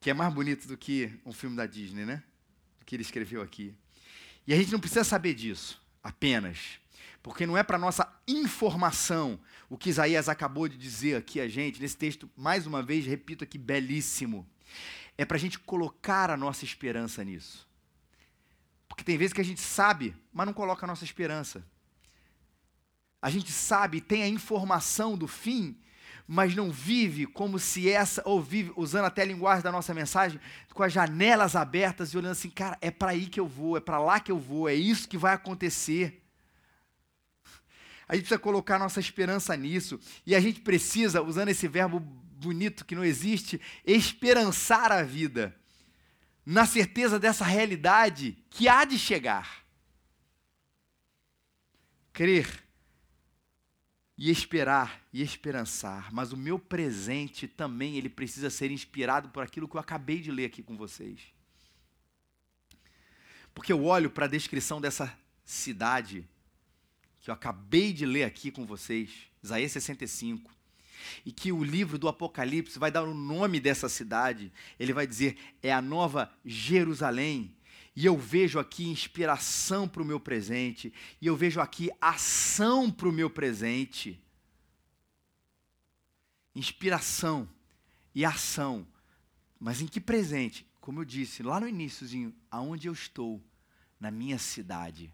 Que 0.00 0.10
é 0.10 0.14
mais 0.14 0.32
bonito 0.32 0.68
do 0.68 0.76
que 0.76 1.12
um 1.26 1.32
filme 1.32 1.56
da 1.56 1.66
Disney, 1.66 2.04
né? 2.04 2.22
Do 2.78 2.84
que 2.84 2.94
ele 2.94 3.02
escreveu 3.02 3.42
aqui. 3.42 3.74
E 4.46 4.54
a 4.54 4.56
gente 4.56 4.70
não 4.70 4.78
precisa 4.78 5.02
saber 5.02 5.34
disso 5.34 5.82
apenas 6.02 6.78
porque 7.22 7.46
não 7.46 7.56
é 7.56 7.62
para 7.62 7.78
nossa 7.78 8.10
informação 8.26 9.38
o 9.68 9.76
que 9.76 9.90
Isaías 9.90 10.28
acabou 10.28 10.66
de 10.66 10.76
dizer 10.76 11.16
aqui 11.16 11.40
a 11.40 11.48
gente, 11.48 11.80
nesse 11.80 11.96
texto, 11.96 12.30
mais 12.37 12.66
uma 12.66 12.82
vez, 12.82 13.04
repito 13.06 13.44
aqui, 13.44 13.58
belíssimo. 13.58 14.48
É 15.16 15.25
para 15.25 15.37
a 15.37 15.40
gente 15.40 15.58
colocar 15.58 16.30
a 16.30 16.37
nossa 16.37 16.64
esperança 16.64 17.22
nisso. 17.22 17.68
Porque 18.88 19.04
tem 19.04 19.18
vezes 19.18 19.32
que 19.32 19.40
a 19.40 19.44
gente 19.44 19.60
sabe, 19.60 20.16
mas 20.32 20.46
não 20.46 20.54
coloca 20.54 20.87
a 20.87 20.88
nossa 20.88 21.04
esperança. 21.04 21.64
A 23.20 23.28
gente 23.28 23.52
sabe, 23.52 24.00
tem 24.00 24.22
a 24.22 24.28
informação 24.28 25.18
do 25.18 25.26
fim, 25.26 25.76
mas 26.26 26.54
não 26.54 26.70
vive 26.70 27.26
como 27.26 27.58
se 27.58 27.90
essa, 27.90 28.22
ou 28.25 28.40
vive, 28.40 28.72
usando 28.76 29.06
até 29.06 29.22
a 29.22 29.26
linguagem 29.26 29.62
da 29.62 29.72
nossa 29.72 29.92
mensagem, 29.92 30.40
com 30.72 30.82
as 30.82 30.92
janelas 30.92 31.56
abertas 31.56 32.10
e 32.10 32.16
olhando 32.16 32.32
assim, 32.32 32.50
cara, 32.50 32.78
é 32.80 32.90
para 32.90 33.10
aí 33.10 33.26
que 33.26 33.40
eu 33.40 33.46
vou, 33.46 33.76
é 33.76 33.80
para 33.80 33.98
lá 33.98 34.20
que 34.20 34.30
eu 34.30 34.38
vou, 34.38 34.68
é 34.68 34.75
isso 34.75 35.08
que 35.08 35.18
vai 35.18 35.34
acontecer. 35.34 36.22
A 38.08 38.14
gente 38.14 38.22
precisa 38.22 38.40
colocar 38.40 38.78
nossa 38.78 38.98
esperança 38.98 39.54
nisso. 39.54 40.00
E 40.24 40.34
a 40.34 40.40
gente 40.40 40.60
precisa, 40.62 41.20
usando 41.20 41.50
esse 41.50 41.68
verbo 41.68 42.00
bonito 42.00 42.84
que 42.84 42.94
não 42.94 43.04
existe, 43.04 43.60
esperançar 43.84 44.90
a 44.90 45.02
vida. 45.02 45.54
Na 46.46 46.64
certeza 46.64 47.18
dessa 47.18 47.44
realidade 47.44 48.38
que 48.48 48.66
há 48.66 48.84
de 48.86 48.98
chegar. 48.98 49.62
Crer 52.12 52.64
e 54.16 54.30
esperar 54.30 55.00
e 55.12 55.22
esperançar, 55.22 56.12
mas 56.12 56.32
o 56.32 56.36
meu 56.36 56.58
presente 56.58 57.46
também 57.46 57.96
ele 57.96 58.08
precisa 58.08 58.50
ser 58.50 58.70
inspirado 58.72 59.28
por 59.28 59.44
aquilo 59.44 59.68
que 59.68 59.76
eu 59.76 59.80
acabei 59.80 60.20
de 60.20 60.32
ler 60.32 60.46
aqui 60.46 60.60
com 60.60 60.76
vocês. 60.76 61.20
Porque 63.54 63.72
eu 63.72 63.84
olho 63.84 64.10
para 64.10 64.24
a 64.24 64.28
descrição 64.28 64.80
dessa 64.80 65.16
cidade 65.44 66.28
que 67.28 67.30
eu 67.30 67.35
acabei 67.35 67.92
de 67.92 68.06
ler 68.06 68.25
aqui 68.25 68.50
com 68.50 68.64
vocês, 68.64 69.11
Isaías 69.42 69.73
65, 69.73 70.50
e 71.26 71.30
que 71.30 71.52
o 71.52 71.62
livro 71.62 71.99
do 71.99 72.08
Apocalipse 72.08 72.78
vai 72.78 72.90
dar 72.90 73.02
o 73.02 73.12
nome 73.12 73.61
dessa 73.61 73.87
cidade, 73.87 74.50
ele 74.80 74.94
vai 74.94 75.06
dizer, 75.06 75.37
é 75.62 75.70
a 75.70 75.82
nova 75.82 76.32
Jerusalém. 76.42 77.54
E 77.94 78.06
eu 78.06 78.16
vejo 78.16 78.58
aqui 78.58 78.88
inspiração 78.88 79.87
para 79.87 80.00
o 80.00 80.06
meu 80.06 80.18
presente, 80.18 80.90
e 81.20 81.26
eu 81.26 81.37
vejo 81.37 81.61
aqui 81.61 81.90
ação 82.00 82.90
para 82.90 83.06
o 83.06 83.12
meu 83.12 83.28
presente. 83.28 84.18
Inspiração 86.54 87.47
e 88.14 88.25
ação. 88.25 88.87
Mas 89.61 89.82
em 89.82 89.87
que 89.87 90.00
presente? 90.00 90.66
Como 90.80 91.00
eu 91.00 91.04
disse 91.04 91.42
lá 91.42 91.61
no 91.61 91.68
iníciozinho, 91.68 92.35
aonde 92.50 92.88
eu 92.88 92.92
estou, 92.94 93.38
na 94.00 94.11
minha 94.11 94.38
cidade 94.38 95.12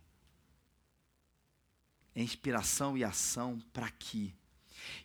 é 2.15 2.23
inspiração 2.23 2.97
e 2.97 3.05
ação 3.05 3.61
para 3.73 3.87
aqui. 3.87 4.35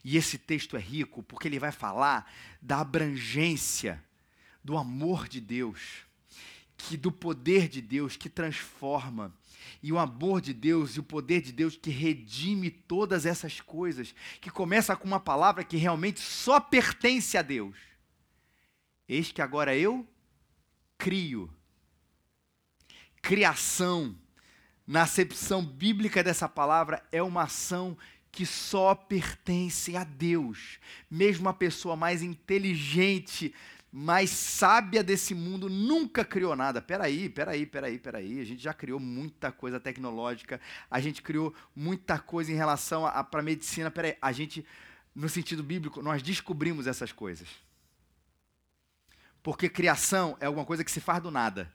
E 0.04 0.18
esse 0.18 0.38
texto 0.38 0.76
é 0.76 0.80
rico 0.80 1.24
porque 1.24 1.48
ele 1.48 1.60
vai 1.60 1.72
falar 1.72 2.32
da 2.62 2.80
abrangência 2.80 4.04
do 4.64 4.78
amor 4.78 5.28
de 5.28 5.40
Deus, 5.40 6.06
que 6.78 6.98
do 6.98 7.12
poder 7.12 7.68
de 7.68 7.82
Deus 7.82 8.16
que 8.16 8.30
transforma, 8.30 9.34
e 9.82 9.92
o 9.92 10.00
amor 10.00 10.42
de 10.42 10.54
Deus 10.54 10.96
e 10.96 11.00
o 11.00 11.04
poder 11.04 11.42
de 11.42 11.52
Deus 11.52 11.78
que 11.78 11.90
redime 11.90 12.70
todas 12.70 13.26
essas 13.26 13.62
coisas, 13.62 14.14
que 14.42 14.50
começa 14.50 14.96
com 14.96 15.08
uma 15.08 15.20
palavra 15.20 15.64
que 15.64 15.78
realmente 15.78 16.20
só 16.20 16.60
pertence 16.60 17.38
a 17.38 17.42
Deus. 17.42 17.76
Eis 19.08 19.32
que 19.32 19.42
agora 19.42 19.76
eu 19.76 20.08
crio. 20.98 21.52
Criação 23.22 24.16
na 24.90 25.04
acepção 25.04 25.64
bíblica 25.64 26.24
dessa 26.24 26.50
palavra, 26.50 27.06
é 27.12 27.22
uma 27.22 27.44
ação 27.44 27.96
que 28.32 28.44
só 28.44 28.96
pertence 28.96 29.96
a 29.96 30.04
Deus. 30.04 30.80
Mesmo 31.12 31.48
a 31.48 31.54
pessoa 31.54 31.96
mais 31.96 32.24
inteligente, 32.24 33.54
mais 33.92 34.32
sábia 34.32 35.04
desse 35.04 35.36
mundo 35.36 35.70
nunca 35.70 36.26
criou 36.26 36.56
nada. 36.56 36.82
Peraí, 36.82 37.30
peraí, 37.30 37.68
peraí, 37.68 38.00
peraí. 38.00 38.40
A 38.40 38.44
gente 38.44 38.64
já 38.64 38.74
criou 38.74 39.00
muita 39.00 39.52
coisa 39.52 39.80
tecnológica, 39.80 40.60
a 40.90 41.00
gente 41.00 41.22
criou 41.22 41.54
muita 41.76 42.18
coisa 42.18 42.52
em 42.52 42.56
relação 42.56 43.04
para 43.30 43.42
a 43.42 43.44
medicina. 43.44 43.92
Peraí, 43.92 44.18
a 44.20 44.32
gente, 44.32 44.66
no 45.14 45.30
sentido 45.30 45.62
bíblico, 45.62 46.02
nós 46.02 46.24
descobrimos 46.24 46.88
essas 46.88 47.12
coisas. 47.12 47.48
Porque 49.44 49.70
criação 49.70 50.36
é 50.40 50.48
alguma 50.48 50.66
coisa 50.66 50.84
que 50.84 50.92
se 50.92 51.00
faz 51.00 51.22
do 51.22 51.30
nada. 51.30 51.72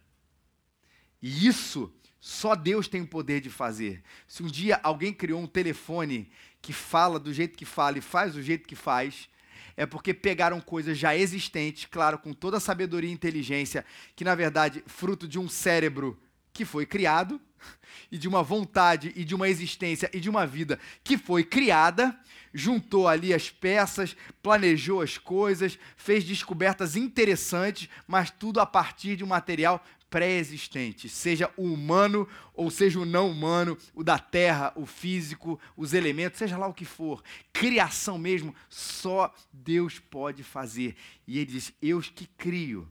E 1.23 1.47
isso 1.47 1.95
só 2.27 2.55
Deus 2.55 2.89
tem 2.89 3.03
o 3.03 3.07
poder 3.07 3.43
de 3.43 3.51
fazer. 3.51 4.03
Se 4.27 4.43
um 4.43 4.47
dia 4.47 4.81
alguém 4.83 5.13
criou 5.13 5.39
um 5.39 5.47
telefone 5.47 6.31
que 6.63 6.73
fala 6.73 7.21
do 7.21 7.31
jeito 7.35 7.55
que 7.55 7.67
fala 7.67 7.99
e 7.99 8.01
faz 8.01 8.33
do 8.33 8.43
jeito 8.43 8.67
que 8.67 8.75
faz, 8.75 9.29
é 9.77 9.85
porque 9.85 10.15
pegaram 10.15 10.59
coisas 10.59 10.97
já 10.97 11.15
existentes, 11.15 11.85
claro, 11.85 12.19
com 12.19 12.33
toda 12.33 12.57
a 12.57 12.61
sabedoria 12.61 13.11
e 13.11 13.13
inteligência, 13.13 13.85
que 14.17 14.25
na 14.25 14.35
verdade, 14.35 14.83
fruto 14.87 15.29
de 15.29 15.39
um 15.39 15.51
cérebro 15.51 16.19
que 16.51 16.65
foi 16.65 16.87
criado, 16.87 17.39
e 18.11 18.17
de 18.17 18.27
uma 18.27 18.43
vontade, 18.43 19.13
e 19.15 19.23
de 19.23 19.35
uma 19.35 19.47
existência, 19.47 20.09
e 20.11 20.19
de 20.19 20.31
uma 20.31 20.47
vida 20.47 20.81
que 21.03 21.19
foi 21.19 21.45
criada, 21.45 22.19
juntou 22.55 23.07
ali 23.07 23.35
as 23.35 23.51
peças, 23.51 24.17
planejou 24.43 25.03
as 25.03 25.19
coisas, 25.19 25.79
fez 25.95 26.25
descobertas 26.25 26.97
interessantes, 26.97 27.87
mas 28.07 28.31
tudo 28.31 28.61
a 28.61 28.67
partir 28.67 29.15
de 29.15 29.25
um 29.25 29.27
material 29.27 29.85
pré-existente, 30.15 31.09
seja 31.09 31.51
o 31.57 31.65
humano 31.65 32.29
ou 32.55 32.71
seja 32.71 33.01
o 33.01 33.05
não 33.05 33.29
humano, 33.29 33.77
o 33.93 34.05
da 34.05 34.17
terra, 34.17 34.73
o 34.77 34.87
físico, 34.87 35.59
os 35.77 35.93
elementos, 35.93 36.39
seja 36.39 36.57
lá 36.57 36.69
o 36.69 36.73
que 36.73 36.85
for. 36.85 37.21
Criação 37.53 38.17
mesmo, 38.17 38.55
só 38.69 39.35
Deus 39.53 39.99
pode 39.99 40.45
fazer. 40.45 40.95
E 41.27 41.39
ele 41.39 41.47
diz: 41.47 41.73
Eu 41.83 42.01
que 42.01 42.29
crio. 42.39 42.89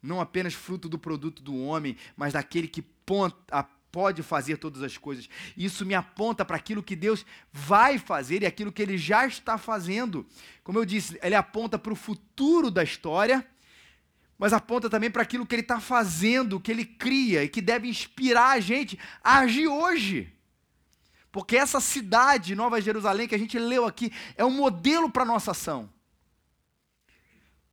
Não 0.00 0.22
apenas 0.22 0.54
fruto 0.54 0.88
do 0.88 0.98
produto 0.98 1.42
do 1.42 1.54
homem, 1.54 1.98
mas 2.16 2.32
daquele 2.32 2.66
que 2.66 2.80
ponta, 2.80 3.68
pode 3.92 4.22
fazer 4.22 4.56
todas 4.56 4.82
as 4.82 4.96
coisas. 4.96 5.28
Isso 5.54 5.84
me 5.84 5.94
aponta 5.94 6.46
para 6.46 6.56
aquilo 6.56 6.82
que 6.82 6.96
Deus 6.96 7.26
vai 7.52 7.98
fazer 7.98 8.42
e 8.42 8.46
aquilo 8.46 8.72
que 8.72 8.80
ele 8.80 8.96
já 8.96 9.26
está 9.26 9.58
fazendo. 9.58 10.26
Como 10.64 10.78
eu 10.78 10.86
disse, 10.86 11.18
ele 11.22 11.34
aponta 11.34 11.78
para 11.78 11.92
o 11.92 11.96
futuro 11.96 12.70
da 12.70 12.82
história 12.82 13.46
mas 14.42 14.52
aponta 14.52 14.90
também 14.90 15.08
para 15.08 15.22
aquilo 15.22 15.46
que 15.46 15.54
ele 15.54 15.62
está 15.62 15.78
fazendo, 15.78 16.58
que 16.58 16.72
ele 16.72 16.84
cria 16.84 17.44
e 17.44 17.48
que 17.48 17.62
deve 17.62 17.86
inspirar 17.86 18.48
a 18.50 18.58
gente 18.58 18.98
a 19.22 19.38
agir 19.38 19.68
hoje. 19.68 20.36
Porque 21.30 21.56
essa 21.56 21.78
cidade, 21.78 22.56
Nova 22.56 22.80
Jerusalém, 22.80 23.28
que 23.28 23.36
a 23.36 23.38
gente 23.38 23.56
leu 23.56 23.86
aqui, 23.86 24.12
é 24.36 24.44
um 24.44 24.50
modelo 24.50 25.08
para 25.08 25.22
a 25.22 25.26
nossa 25.26 25.52
ação. 25.52 25.88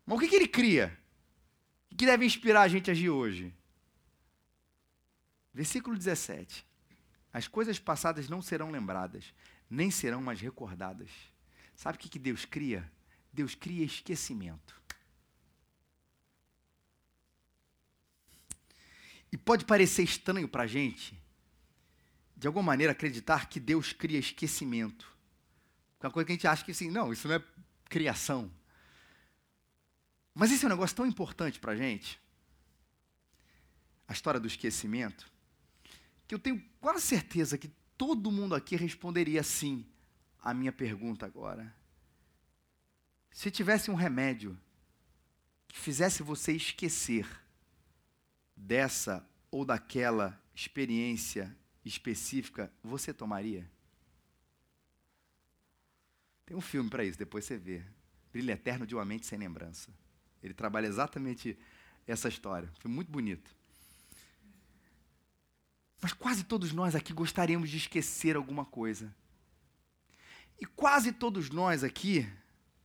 Mas 0.06 0.16
o 0.16 0.22
que, 0.22 0.28
que 0.28 0.36
ele 0.36 0.48
cria? 0.48 0.96
O 1.92 1.96
que 1.96 2.06
deve 2.06 2.24
inspirar 2.24 2.62
a 2.62 2.68
gente 2.68 2.92
a 2.92 2.94
agir 2.94 3.10
hoje? 3.10 3.52
Versículo 5.52 5.98
17. 5.98 6.64
As 7.34 7.48
coisas 7.48 7.80
passadas 7.80 8.30
não 8.30 8.44
serão 8.44 8.70
lembradas, 8.70 9.34
nem 9.68 9.90
serão 9.90 10.22
mais 10.22 10.40
recordadas. 10.40 11.10
Sabe 11.76 11.96
o 11.96 12.00
que, 12.00 12.10
que 12.10 12.20
Deus 12.20 12.46
cria? 12.46 12.88
Deus 13.34 13.56
cria 13.56 13.84
esquecimento. 13.84 14.80
E 19.32 19.38
pode 19.38 19.66
parecer 19.66 20.04
estranho 20.04 20.48
para 20.48 20.64
a 20.64 20.68
gente, 20.68 21.18
de 22.36 22.48
alguma 22.48 22.64
maneira, 22.64 22.94
acreditar 22.94 23.50
que 23.50 23.60
Deus 23.60 23.94
cria 23.94 24.18
esquecimento. 24.18 25.08
É 26.00 26.08
uma 26.08 26.12
coisa 26.12 26.26
que 26.26 26.32
a 26.32 26.36
gente 26.36 26.48
acha 26.48 26.64
que 26.64 26.72
assim, 26.72 26.90
não, 26.90 27.12
isso 27.12 27.28
não 27.28 27.36
é 27.36 27.44
criação. 27.86 28.52
Mas 30.34 30.52
esse 30.52 30.64
é 30.64 30.68
um 30.68 30.72
negócio 30.72 30.96
tão 30.96 31.06
importante 31.06 31.60
para 31.60 31.74
a 31.74 31.76
gente, 31.76 32.20
a 34.08 34.14
história 34.14 34.40
do 34.40 34.48
esquecimento, 34.48 35.30
que 36.28 36.34
eu 36.34 36.40
tenho 36.40 36.64
quase 36.80 37.02
certeza 37.02 37.58
que 37.58 37.70
todo 37.98 38.32
mundo 38.32 38.56
aqui 38.56 38.76
responderia 38.76 39.44
sim 39.44 39.86
à 40.42 40.54
minha 40.54 40.72
pergunta 40.72 41.26
agora. 41.26 41.76
Se 43.32 43.52
tivesse 43.52 43.92
um 43.92 43.96
remédio 43.96 44.58
que 45.68 45.78
fizesse 45.78 46.24
você 46.24 46.54
esquecer 46.54 47.28
dessa 48.60 49.28
ou 49.50 49.64
daquela 49.64 50.40
experiência 50.54 51.56
específica, 51.84 52.72
você 52.84 53.14
tomaria? 53.14 53.70
Tem 56.46 56.56
um 56.56 56.62
filme 56.62 56.90
para 56.90 57.04
isso, 57.04 57.18
depois 57.18 57.46
você 57.46 57.58
vê. 57.58 57.84
Brilho 58.32 58.52
Eterno 58.52 58.86
de 58.86 58.94
uma 58.94 59.06
Mente 59.06 59.26
Sem 59.26 59.40
Lembrança. 59.40 59.90
Ele 60.44 60.54
trabalha 60.54 60.88
exatamente 60.88 61.58
essa 62.06 62.28
história. 62.28 62.72
Foi 62.80 62.92
muito 62.92 63.12
bonito. 63.12 63.56
Mas 66.02 66.14
quase 66.14 66.44
todos 66.44 66.72
nós 66.72 66.96
aqui 66.96 67.14
gostaríamos 67.14 67.70
de 67.70 67.78
esquecer 67.78 68.36
alguma 68.36 68.66
coisa. 68.66 69.14
E 70.60 70.66
quase 70.66 71.12
todos 71.12 71.50
nós 71.50 71.84
aqui, 71.84 72.28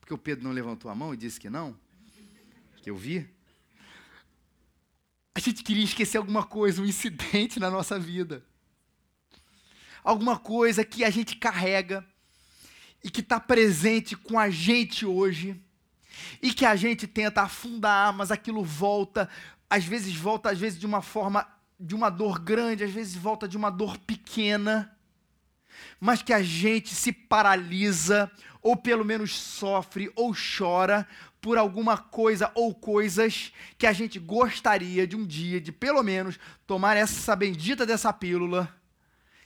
porque 0.00 0.14
o 0.14 0.18
Pedro 0.18 0.44
não 0.44 0.52
levantou 0.52 0.90
a 0.90 0.94
mão 0.94 1.12
e 1.12 1.16
disse 1.16 1.40
que 1.40 1.50
não, 1.50 1.78
que 2.82 2.90
eu 2.90 2.96
vi, 2.96 3.33
gente 5.50 5.62
queria 5.62 5.84
esquecer 5.84 6.18
alguma 6.18 6.44
coisa, 6.44 6.80
um 6.80 6.86
incidente 6.86 7.58
na 7.60 7.70
nossa 7.70 7.98
vida. 7.98 8.44
Alguma 10.02 10.38
coisa 10.38 10.84
que 10.84 11.04
a 11.04 11.10
gente 11.10 11.36
carrega 11.36 12.04
e 13.02 13.10
que 13.10 13.20
está 13.20 13.38
presente 13.38 14.16
com 14.16 14.38
a 14.38 14.50
gente 14.50 15.04
hoje 15.04 15.60
e 16.40 16.52
que 16.52 16.64
a 16.64 16.76
gente 16.76 17.06
tenta 17.06 17.42
afundar, 17.42 18.12
mas 18.12 18.30
aquilo 18.30 18.62
volta, 18.62 19.28
às 19.68 19.84
vezes 19.84 20.14
volta, 20.14 20.50
às 20.50 20.58
vezes 20.58 20.78
de 20.78 20.86
uma 20.86 21.02
forma 21.02 21.46
de 21.78 21.94
uma 21.94 22.08
dor 22.08 22.38
grande, 22.38 22.84
às 22.84 22.90
vezes 22.90 23.14
volta 23.14 23.48
de 23.48 23.56
uma 23.56 23.70
dor 23.70 23.98
pequena, 23.98 24.96
mas 26.00 26.22
que 26.22 26.32
a 26.32 26.42
gente 26.42 26.94
se 26.94 27.12
paralisa, 27.12 28.30
ou 28.64 28.74
pelo 28.74 29.04
menos 29.04 29.38
sofre 29.38 30.10
ou 30.16 30.34
chora 30.34 31.06
por 31.38 31.58
alguma 31.58 31.98
coisa 31.98 32.50
ou 32.54 32.74
coisas 32.74 33.52
que 33.76 33.86
a 33.86 33.92
gente 33.92 34.18
gostaria 34.18 35.06
de 35.06 35.14
um 35.14 35.26
dia, 35.26 35.60
de 35.60 35.70
pelo 35.70 36.02
menos 36.02 36.38
tomar 36.66 36.96
essa 36.96 37.36
bendita 37.36 37.84
dessa 37.84 38.10
pílula 38.10 38.74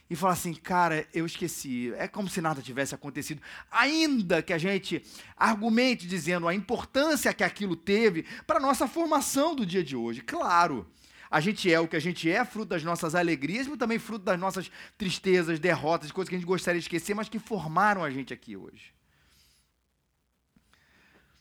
e 0.08 0.14
falar 0.14 0.34
assim, 0.34 0.54
cara, 0.54 1.04
eu 1.12 1.26
esqueci. 1.26 1.92
É 1.98 2.06
como 2.06 2.28
se 2.28 2.40
nada 2.40 2.62
tivesse 2.62 2.94
acontecido. 2.94 3.42
Ainda 3.72 4.40
que 4.40 4.52
a 4.52 4.58
gente 4.58 5.04
argumente 5.36 6.06
dizendo 6.06 6.46
a 6.46 6.54
importância 6.54 7.34
que 7.34 7.42
aquilo 7.42 7.74
teve 7.74 8.24
para 8.46 8.58
a 8.58 8.62
nossa 8.62 8.86
formação 8.86 9.56
do 9.56 9.66
dia 9.66 9.82
de 9.82 9.96
hoje. 9.96 10.20
Claro, 10.22 10.86
a 11.28 11.40
gente 11.40 11.70
é 11.70 11.80
o 11.80 11.88
que 11.88 11.96
a 11.96 12.00
gente 12.00 12.30
é, 12.30 12.44
fruto 12.44 12.68
das 12.68 12.84
nossas 12.84 13.16
alegrias, 13.16 13.66
mas 13.66 13.78
também 13.78 13.98
fruto 13.98 14.24
das 14.24 14.38
nossas 14.38 14.70
tristezas, 14.96 15.58
derrotas, 15.58 16.12
coisas 16.12 16.28
que 16.28 16.36
a 16.36 16.38
gente 16.38 16.46
gostaria 16.46 16.80
de 16.80 16.84
esquecer, 16.84 17.14
mas 17.14 17.28
que 17.28 17.40
formaram 17.40 18.04
a 18.04 18.10
gente 18.10 18.32
aqui 18.32 18.56
hoje. 18.56 18.97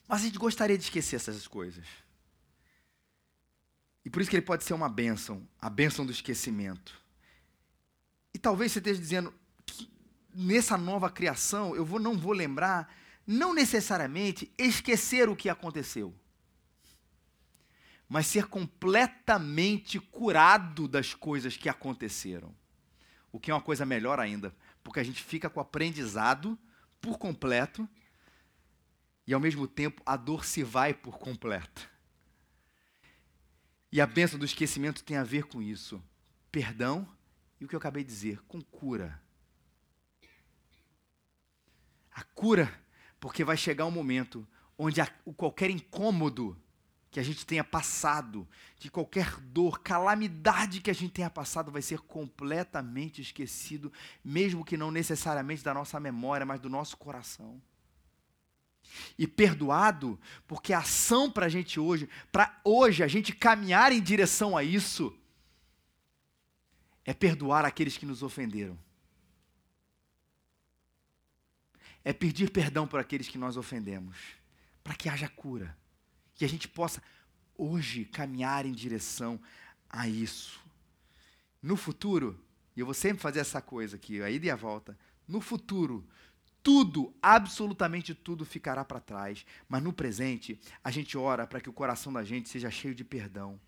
Mas 0.08 0.22
a 0.22 0.24
gente 0.24 0.38
gostaria 0.38 0.78
de 0.78 0.84
esquecer 0.84 1.16
essas 1.16 1.46
coisas. 1.46 1.86
E 4.04 4.08
por 4.10 4.22
isso 4.22 4.30
que 4.30 4.36
ele 4.36 4.46
pode 4.46 4.64
ser 4.64 4.72
uma 4.72 4.88
bênção, 4.88 5.46
a 5.60 5.68
bênção 5.68 6.06
do 6.06 6.10
esquecimento. 6.10 6.98
E 8.32 8.38
talvez 8.38 8.72
você 8.72 8.78
esteja 8.78 8.98
dizendo 8.98 9.34
que 9.66 9.90
nessa 10.34 10.78
nova 10.78 11.10
criação 11.10 11.76
eu 11.76 11.84
vou, 11.84 12.00
não 12.00 12.16
vou 12.16 12.32
lembrar, 12.32 12.90
não 13.26 13.52
necessariamente 13.52 14.50
esquecer 14.56 15.28
o 15.28 15.36
que 15.36 15.50
aconteceu, 15.50 16.14
mas 18.08 18.26
ser 18.26 18.46
completamente 18.46 20.00
curado 20.00 20.88
das 20.88 21.12
coisas 21.12 21.58
que 21.58 21.68
aconteceram. 21.68 22.54
O 23.30 23.38
que 23.38 23.50
é 23.50 23.54
uma 23.54 23.60
coisa 23.60 23.84
melhor 23.84 24.18
ainda, 24.18 24.56
porque 24.82 25.00
a 25.00 25.04
gente 25.04 25.22
fica 25.22 25.50
com 25.50 25.60
o 25.60 25.62
aprendizado 25.62 26.58
por 26.98 27.18
completo 27.18 27.86
e 29.28 29.34
ao 29.34 29.38
mesmo 29.38 29.68
tempo 29.68 30.02
a 30.06 30.16
dor 30.16 30.42
se 30.42 30.62
vai 30.64 30.94
por 30.94 31.18
completo. 31.18 31.86
E 33.92 34.00
a 34.00 34.06
bênção 34.06 34.38
do 34.38 34.44
esquecimento 34.46 35.04
tem 35.04 35.18
a 35.18 35.22
ver 35.22 35.44
com 35.44 35.60
isso. 35.60 36.02
Perdão 36.50 37.06
e 37.60 37.64
o 37.66 37.68
que 37.68 37.74
eu 37.74 37.78
acabei 37.78 38.02
de 38.02 38.08
dizer, 38.08 38.40
com 38.48 38.62
cura. 38.62 39.20
A 42.10 42.22
cura, 42.22 42.72
porque 43.20 43.44
vai 43.44 43.54
chegar 43.54 43.84
um 43.84 43.90
momento 43.90 44.48
onde 44.78 44.98
a, 44.98 45.06
qualquer 45.36 45.68
incômodo 45.68 46.58
que 47.10 47.20
a 47.20 47.22
gente 47.22 47.44
tenha 47.44 47.62
passado, 47.62 48.48
de 48.78 48.90
qualquer 48.90 49.38
dor, 49.40 49.80
calamidade 49.80 50.80
que 50.80 50.90
a 50.90 50.94
gente 50.94 51.12
tenha 51.12 51.28
passado, 51.28 51.70
vai 51.70 51.82
ser 51.82 51.98
completamente 52.00 53.20
esquecido, 53.20 53.92
mesmo 54.24 54.64
que 54.64 54.76
não 54.78 54.90
necessariamente 54.90 55.62
da 55.62 55.74
nossa 55.74 56.00
memória, 56.00 56.46
mas 56.46 56.60
do 56.60 56.70
nosso 56.70 56.96
coração. 56.96 57.60
E 59.18 59.26
perdoado, 59.26 60.18
porque 60.46 60.72
a 60.72 60.78
ação 60.78 61.30
para 61.30 61.46
a 61.46 61.48
gente 61.48 61.78
hoje, 61.78 62.08
para 62.32 62.60
hoje 62.64 63.02
a 63.02 63.08
gente 63.08 63.34
caminhar 63.34 63.92
em 63.92 64.02
direção 64.02 64.56
a 64.56 64.64
isso, 64.64 65.16
é 67.04 67.14
perdoar 67.14 67.64
aqueles 67.64 67.96
que 67.96 68.06
nos 68.06 68.22
ofenderam. 68.22 68.78
É 72.04 72.12
pedir 72.12 72.50
perdão 72.50 72.86
por 72.86 73.00
aqueles 73.00 73.28
que 73.28 73.38
nós 73.38 73.56
ofendemos, 73.56 74.16
para 74.82 74.94
que 74.94 75.08
haja 75.08 75.28
cura, 75.28 75.76
que 76.34 76.44
a 76.44 76.48
gente 76.48 76.68
possa 76.68 77.02
hoje 77.56 78.04
caminhar 78.04 78.64
em 78.64 78.72
direção 78.72 79.40
a 79.88 80.08
isso. 80.08 80.60
No 81.62 81.76
futuro, 81.76 82.38
e 82.76 82.80
eu 82.80 82.86
vou 82.86 82.94
sempre 82.94 83.20
fazer 83.20 83.40
essa 83.40 83.60
coisa 83.60 83.96
aqui, 83.96 84.22
a 84.22 84.30
ida 84.30 84.46
e 84.46 84.50
a 84.50 84.56
volta, 84.56 84.96
no 85.26 85.40
futuro, 85.40 86.06
tudo, 86.68 87.14
absolutamente 87.22 88.14
tudo 88.14 88.44
ficará 88.44 88.84
para 88.84 89.00
trás, 89.00 89.46
mas 89.66 89.82
no 89.82 89.90
presente, 89.90 90.60
a 90.84 90.90
gente 90.90 91.16
ora 91.16 91.46
para 91.46 91.62
que 91.62 91.70
o 91.70 91.72
coração 91.72 92.12
da 92.12 92.22
gente 92.22 92.46
seja 92.46 92.70
cheio 92.70 92.94
de 92.94 93.02
perdão. 93.02 93.58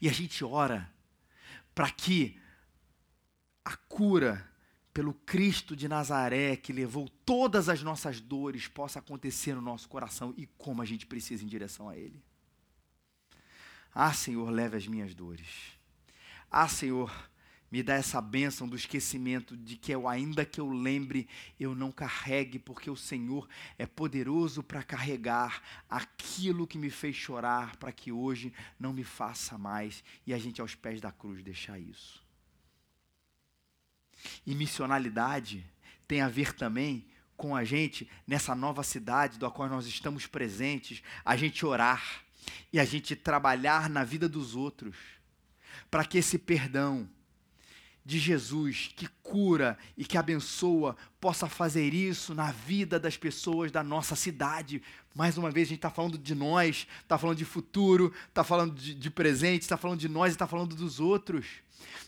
E 0.00 0.08
a 0.08 0.12
gente 0.12 0.44
ora 0.44 0.92
para 1.72 1.88
que 1.88 2.36
a 3.64 3.76
cura 3.76 4.44
pelo 4.92 5.14
Cristo 5.14 5.76
de 5.76 5.86
Nazaré, 5.86 6.56
que 6.56 6.72
levou 6.72 7.08
todas 7.24 7.68
as 7.68 7.80
nossas 7.80 8.20
dores, 8.20 8.66
possa 8.66 8.98
acontecer 8.98 9.54
no 9.54 9.62
nosso 9.62 9.88
coração 9.88 10.34
e 10.36 10.46
como 10.58 10.82
a 10.82 10.84
gente 10.84 11.06
precisa 11.06 11.44
em 11.44 11.46
direção 11.46 11.88
a 11.88 11.96
Ele. 11.96 12.20
Ah, 13.94 14.12
Senhor, 14.12 14.50
leve 14.50 14.76
as 14.76 14.88
minhas 14.88 15.14
dores. 15.14 15.78
Ah, 16.50 16.66
Senhor, 16.66 17.12
me 17.70 17.82
dá 17.82 17.94
essa 17.94 18.20
bênção 18.20 18.66
do 18.66 18.76
esquecimento 18.76 19.56
de 19.56 19.76
que 19.76 19.92
eu, 19.92 20.08
ainda 20.08 20.44
que 20.44 20.60
eu 20.60 20.70
lembre, 20.70 21.28
eu 21.60 21.74
não 21.74 21.92
carregue, 21.92 22.58
porque 22.58 22.90
o 22.90 22.96
Senhor 22.96 23.46
é 23.76 23.86
poderoso 23.86 24.62
para 24.62 24.82
carregar 24.82 25.62
aquilo 25.88 26.66
que 26.66 26.78
me 26.78 26.88
fez 26.88 27.14
chorar, 27.14 27.76
para 27.76 27.92
que 27.92 28.10
hoje 28.10 28.52
não 28.78 28.92
me 28.92 29.04
faça 29.04 29.58
mais. 29.58 30.02
E 30.26 30.32
a 30.32 30.38
gente 30.38 30.60
aos 30.60 30.74
pés 30.74 31.00
da 31.00 31.12
cruz 31.12 31.42
deixar 31.42 31.78
isso. 31.78 32.26
E 34.46 34.54
missionalidade 34.54 35.64
tem 36.06 36.22
a 36.22 36.28
ver 36.28 36.54
também 36.54 37.06
com 37.36 37.54
a 37.54 37.64
gente 37.64 38.10
nessa 38.26 38.54
nova 38.54 38.82
cidade 38.82 39.38
do 39.38 39.50
qual 39.50 39.68
nós 39.68 39.86
estamos 39.86 40.26
presentes, 40.26 41.02
a 41.24 41.36
gente 41.36 41.64
orar 41.64 42.24
e 42.72 42.80
a 42.80 42.84
gente 42.84 43.14
trabalhar 43.14 43.90
na 43.90 44.04
vida 44.04 44.26
dos 44.26 44.56
outros, 44.56 44.96
para 45.90 46.04
que 46.04 46.18
esse 46.18 46.38
perdão 46.38 47.08
de 48.08 48.18
Jesus 48.18 48.90
que 48.96 49.06
cura 49.22 49.76
e 49.94 50.02
que 50.02 50.16
abençoa 50.16 50.96
possa 51.20 51.46
fazer 51.46 51.92
isso 51.92 52.34
na 52.34 52.50
vida 52.50 52.98
das 52.98 53.18
pessoas 53.18 53.70
da 53.70 53.84
nossa 53.84 54.16
cidade. 54.16 54.82
Mais 55.14 55.36
uma 55.36 55.50
vez, 55.50 55.68
a 55.68 55.70
gente 55.70 55.78
está 55.80 55.90
falando 55.90 56.16
de 56.16 56.34
nós, 56.34 56.86
está 57.02 57.18
falando 57.18 57.36
de 57.36 57.44
futuro, 57.44 58.10
está 58.26 58.42
falando 58.42 58.74
de, 58.74 58.94
de 58.94 59.10
presente, 59.10 59.60
está 59.60 59.76
falando 59.76 60.00
de 60.00 60.08
nós 60.08 60.32
e 60.32 60.36
está 60.36 60.46
falando 60.46 60.74
dos 60.74 61.00
outros. 61.00 61.44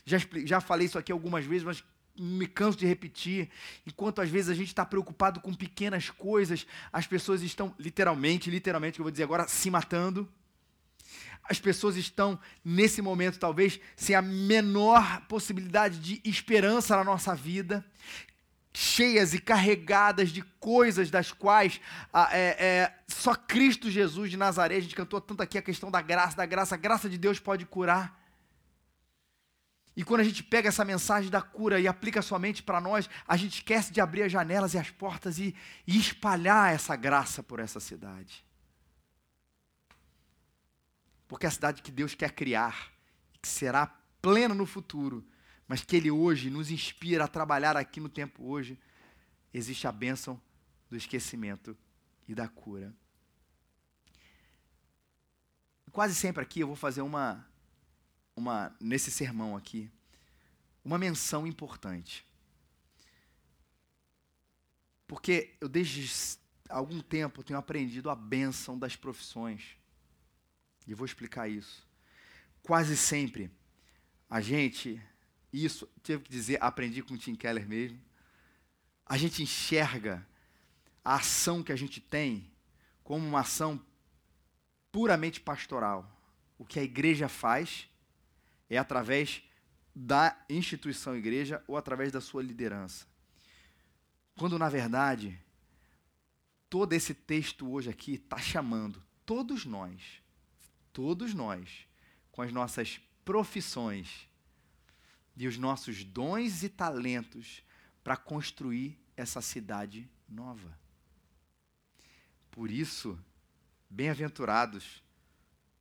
Já, 0.03 0.17
já 0.43 0.59
falei 0.59 0.87
isso 0.87 0.97
aqui 0.97 1.11
algumas 1.11 1.45
vezes, 1.45 1.63
mas 1.63 1.83
me 2.17 2.47
canso 2.47 2.79
de 2.79 2.87
repetir. 2.87 3.51
Enquanto 3.85 4.21
às 4.21 4.29
vezes 4.29 4.49
a 4.49 4.55
gente 4.55 4.69
está 4.69 4.83
preocupado 4.83 5.39
com 5.39 5.53
pequenas 5.53 6.09
coisas, 6.09 6.65
as 6.91 7.05
pessoas 7.05 7.43
estão 7.43 7.75
literalmente, 7.77 8.49
literalmente, 8.49 8.95
que 8.95 9.01
eu 9.01 9.05
vou 9.05 9.11
dizer 9.11 9.25
agora, 9.25 9.47
se 9.47 9.69
matando 9.69 10.27
as 11.51 11.59
pessoas 11.59 11.97
estão, 11.97 12.39
nesse 12.63 13.01
momento, 13.01 13.37
talvez, 13.37 13.77
sem 13.95 14.15
a 14.15 14.21
menor 14.21 15.21
possibilidade 15.27 15.99
de 15.99 16.21
esperança 16.23 16.95
na 16.95 17.03
nossa 17.03 17.35
vida, 17.35 17.85
cheias 18.73 19.33
e 19.33 19.39
carregadas 19.39 20.29
de 20.29 20.41
coisas 20.61 21.11
das 21.11 21.33
quais 21.33 21.81
ah, 22.13 22.29
é, 22.31 22.55
é, 22.57 22.93
só 23.05 23.35
Cristo 23.35 23.91
Jesus 23.91 24.31
de 24.31 24.37
Nazaré, 24.37 24.77
a 24.77 24.79
gente 24.79 24.95
cantou 24.95 25.19
tanto 25.19 25.43
aqui 25.43 25.57
a 25.57 25.61
questão 25.61 25.91
da 25.91 26.01
graça, 26.01 26.37
da 26.37 26.45
graça, 26.45 26.75
a 26.75 26.77
graça 26.77 27.09
de 27.09 27.17
Deus 27.17 27.37
pode 27.37 27.65
curar. 27.65 28.17
E 29.93 30.05
quando 30.05 30.21
a 30.21 30.23
gente 30.23 30.41
pega 30.41 30.69
essa 30.69 30.85
mensagem 30.85 31.29
da 31.29 31.41
cura 31.41 31.81
e 31.81 31.85
aplica 31.85 32.21
somente 32.21 32.63
para 32.63 32.79
nós, 32.79 33.09
a 33.27 33.35
gente 33.35 33.55
esquece 33.55 33.91
de 33.91 33.99
abrir 33.99 34.23
as 34.23 34.31
janelas 34.31 34.73
e 34.73 34.77
as 34.77 34.89
portas 34.89 35.37
e, 35.37 35.53
e 35.85 35.99
espalhar 35.99 36.73
essa 36.73 36.95
graça 36.95 37.43
por 37.43 37.59
essa 37.59 37.81
cidade. 37.81 38.41
Porque 41.31 41.45
é 41.45 41.47
a 41.47 41.51
cidade 41.51 41.81
que 41.81 41.93
Deus 41.93 42.13
quer 42.13 42.33
criar, 42.33 42.91
que 43.41 43.47
será 43.47 43.87
plena 44.21 44.53
no 44.53 44.65
futuro, 44.65 45.25
mas 45.65 45.81
que 45.81 45.95
Ele 45.95 46.11
hoje 46.11 46.49
nos 46.49 46.69
inspira 46.69 47.23
a 47.23 47.27
trabalhar 47.27 47.77
aqui 47.77 48.01
no 48.01 48.09
tempo 48.09 48.43
hoje, 48.43 48.77
existe 49.53 49.87
a 49.87 49.93
bênção 49.93 50.41
do 50.89 50.97
esquecimento 50.97 51.77
e 52.27 52.35
da 52.35 52.49
cura. 52.49 52.93
Quase 55.93 56.15
sempre 56.15 56.43
aqui 56.43 56.59
eu 56.59 56.67
vou 56.67 56.75
fazer 56.75 57.01
uma, 57.01 57.47
uma 58.35 58.75
nesse 58.77 59.09
sermão 59.09 59.55
aqui, 59.55 59.89
uma 60.83 60.97
menção 60.97 61.47
importante. 61.47 62.27
Porque 65.07 65.55
eu 65.61 65.69
desde 65.69 66.37
algum 66.67 66.99
tempo 66.99 67.41
tenho 67.41 67.57
aprendido 67.57 68.09
a 68.09 68.15
bênção 68.15 68.77
das 68.77 68.97
profissões. 68.97 69.79
E 70.87 70.93
vou 70.93 71.05
explicar 71.05 71.47
isso. 71.47 71.87
Quase 72.63 72.95
sempre 72.97 73.51
a 74.29 74.39
gente, 74.39 75.01
isso 75.51 75.89
tive 76.03 76.23
que 76.23 76.29
dizer, 76.29 76.57
aprendi 76.61 77.03
com 77.03 77.13
o 77.13 77.17
Tim 77.17 77.35
Keller 77.35 77.67
mesmo. 77.67 77.99
A 79.05 79.17
gente 79.17 79.43
enxerga 79.43 80.25
a 81.03 81.15
ação 81.15 81.61
que 81.63 81.71
a 81.71 81.75
gente 81.75 81.99
tem 81.99 82.49
como 83.03 83.27
uma 83.27 83.41
ação 83.41 83.83
puramente 84.91 85.39
pastoral. 85.39 86.09
O 86.57 86.65
que 86.65 86.79
a 86.79 86.83
igreja 86.83 87.27
faz 87.27 87.89
é 88.69 88.77
através 88.77 89.43
da 89.93 90.37
instituição 90.49 91.15
igreja 91.15 91.63
ou 91.67 91.75
através 91.75 92.11
da 92.11 92.21
sua 92.21 92.41
liderança. 92.41 93.05
Quando, 94.37 94.57
na 94.57 94.69
verdade, 94.69 95.37
todo 96.69 96.93
esse 96.93 97.13
texto 97.13 97.69
hoje 97.69 97.89
aqui 97.89 98.13
está 98.13 98.37
chamando 98.37 99.03
todos 99.25 99.65
nós, 99.65 100.21
todos 100.93 101.33
nós, 101.33 101.87
com 102.31 102.41
as 102.41 102.51
nossas 102.51 102.99
profissões 103.23 104.27
e 105.35 105.47
os 105.47 105.57
nossos 105.57 106.03
dons 106.03 106.63
e 106.63 106.69
talentos 106.69 107.63
para 108.03 108.17
construir 108.17 108.99
essa 109.15 109.41
cidade 109.41 110.09
nova. 110.27 110.77
Por 112.51 112.69
isso, 112.69 113.17
Bem-aventurados 113.93 115.03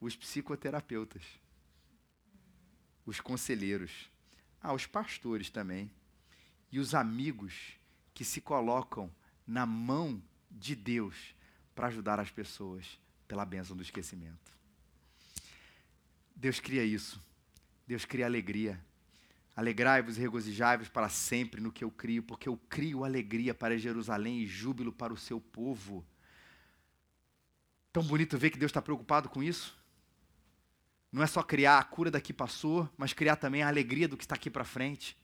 os 0.01 0.17
psicoterapeutas, 0.17 1.23
os 3.07 3.21
conselheiros, 3.21 4.11
ah, 4.61 4.73
os 4.73 4.85
pastores 4.85 5.49
também, 5.49 5.89
e 6.73 6.81
os 6.81 6.93
amigos 6.93 7.77
que 8.13 8.25
se 8.25 8.41
colocam 8.41 9.09
na 9.47 9.65
mão 9.65 10.21
de 10.51 10.75
Deus 10.75 11.37
para 11.73 11.87
ajudar 11.87 12.19
as 12.19 12.33
pessoas 12.33 12.99
pela 13.29 13.45
bênção 13.45 13.77
do 13.77 13.83
esquecimento. 13.85 14.53
Deus 16.41 16.59
cria 16.59 16.83
isso. 16.83 17.21
Deus 17.87 18.07
cria 18.07 18.25
alegria. 18.25 18.81
Alegrai-vos 19.55 20.17
e 20.17 20.21
regozijai-vos 20.21 20.89
para 20.89 21.11
sempre 21.11 21.61
no 21.61 21.71
que 21.71 21.85
eu 21.85 21.91
crio, 21.91 22.23
porque 22.23 22.49
eu 22.49 22.57
crio 22.71 23.05
alegria 23.05 23.53
para 23.55 23.77
Jerusalém 23.77 24.41
e 24.41 24.47
júbilo 24.47 24.91
para 24.91 25.13
o 25.13 25.19
seu 25.19 25.39
povo. 25.39 26.03
Tão 27.93 28.03
bonito 28.03 28.39
ver 28.39 28.49
que 28.49 28.59
Deus 28.59 28.71
está 28.71 28.81
preocupado 28.81 29.29
com 29.29 29.43
isso. 29.43 29.79
Não 31.13 31.23
é 31.23 31.27
só 31.27 31.43
criar 31.43 31.79
a 31.79 31.85
cura 31.85 32.11
daqui 32.11 32.33
passou, 32.33 32.89
mas 32.97 33.13
criar 33.13 33.37
também 33.37 33.63
a 33.63 33.69
alegria 33.69 34.09
do 34.09 34.17
que 34.17 34.25
está 34.25 34.35
aqui 34.37 34.49
para 34.49 34.65
frente. 34.65 35.19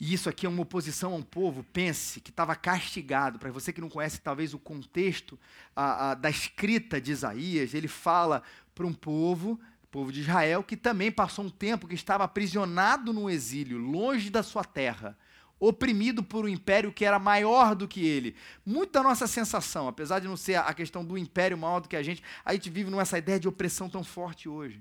E 0.00 0.14
isso 0.14 0.28
aqui 0.28 0.46
é 0.46 0.48
uma 0.48 0.62
oposição 0.62 1.12
a 1.12 1.16
um 1.16 1.22
povo, 1.22 1.64
pense, 1.72 2.20
que 2.20 2.30
estava 2.30 2.54
castigado. 2.54 3.38
Para 3.38 3.50
você 3.50 3.72
que 3.72 3.80
não 3.80 3.88
conhece 3.88 4.20
talvez 4.20 4.54
o 4.54 4.58
contexto 4.58 5.36
a, 5.74 6.10
a, 6.10 6.14
da 6.14 6.30
escrita 6.30 7.00
de 7.00 7.10
Isaías, 7.10 7.74
ele 7.74 7.88
fala 7.88 8.44
para 8.78 8.86
um 8.86 8.94
povo, 8.94 9.60
povo 9.90 10.12
de 10.12 10.20
Israel, 10.20 10.62
que 10.62 10.76
também 10.76 11.10
passou 11.10 11.44
um 11.44 11.50
tempo 11.50 11.88
que 11.88 11.96
estava 11.96 12.22
aprisionado 12.22 13.12
no 13.12 13.28
exílio, 13.28 13.76
longe 13.76 14.30
da 14.30 14.40
sua 14.40 14.62
terra 14.62 15.18
oprimido 15.60 16.22
por 16.22 16.44
um 16.44 16.48
império 16.48 16.92
que 16.92 17.04
era 17.04 17.18
maior 17.18 17.74
do 17.74 17.88
que 17.88 18.06
ele. 18.06 18.36
Muita 18.64 19.02
nossa 19.02 19.26
sensação, 19.26 19.88
apesar 19.88 20.20
de 20.20 20.28
não 20.28 20.36
ser 20.36 20.54
a 20.54 20.72
questão 20.72 21.04
do 21.04 21.18
império 21.18 21.58
maior 21.58 21.80
do 21.80 21.88
que 21.88 21.96
a 21.96 22.02
gente, 22.02 22.22
a 22.44 22.52
gente 22.52 22.70
vive 22.70 22.88
nessa 22.92 23.18
ideia 23.18 23.40
de 23.40 23.48
opressão 23.48 23.90
tão 23.90 24.04
forte 24.04 24.48
hoje. 24.48 24.80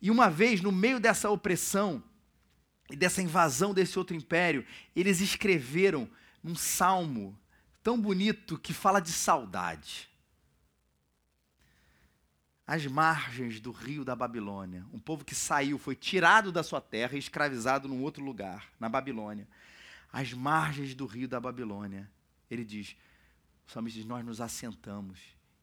E 0.00 0.10
uma 0.10 0.28
vez, 0.28 0.60
no 0.60 0.72
meio 0.72 0.98
dessa 0.98 1.30
opressão 1.30 2.02
e 2.90 2.96
dessa 2.96 3.22
invasão 3.22 3.72
desse 3.72 3.96
outro 3.96 4.16
império, 4.16 4.66
eles 4.96 5.20
escreveram 5.20 6.10
um 6.42 6.56
salmo 6.56 7.38
tão 7.80 7.96
bonito 7.96 8.58
que 8.58 8.72
fala 8.72 8.98
de 8.98 9.12
saudade. 9.12 10.10
As 12.72 12.86
margens 12.86 13.60
do 13.60 13.70
rio 13.70 14.02
da 14.02 14.16
Babilônia, 14.16 14.86
um 14.94 14.98
povo 14.98 15.26
que 15.26 15.34
saiu, 15.34 15.76
foi 15.76 15.94
tirado 15.94 16.50
da 16.50 16.62
sua 16.62 16.80
terra 16.80 17.16
e 17.16 17.18
escravizado 17.18 17.86
num 17.86 18.00
outro 18.00 18.24
lugar, 18.24 18.70
na 18.80 18.88
Babilônia 18.88 19.46
às 20.12 20.32
margens 20.32 20.94
do 20.94 21.06
rio 21.06 21.26
da 21.26 21.40
Babilônia. 21.40 22.08
Ele 22.50 22.64
diz: 22.64 22.94
o 23.66 23.70
salmista 23.72 23.98
diz, 23.98 24.06
nós 24.06 24.24
nos 24.24 24.40
assentamos 24.40 25.18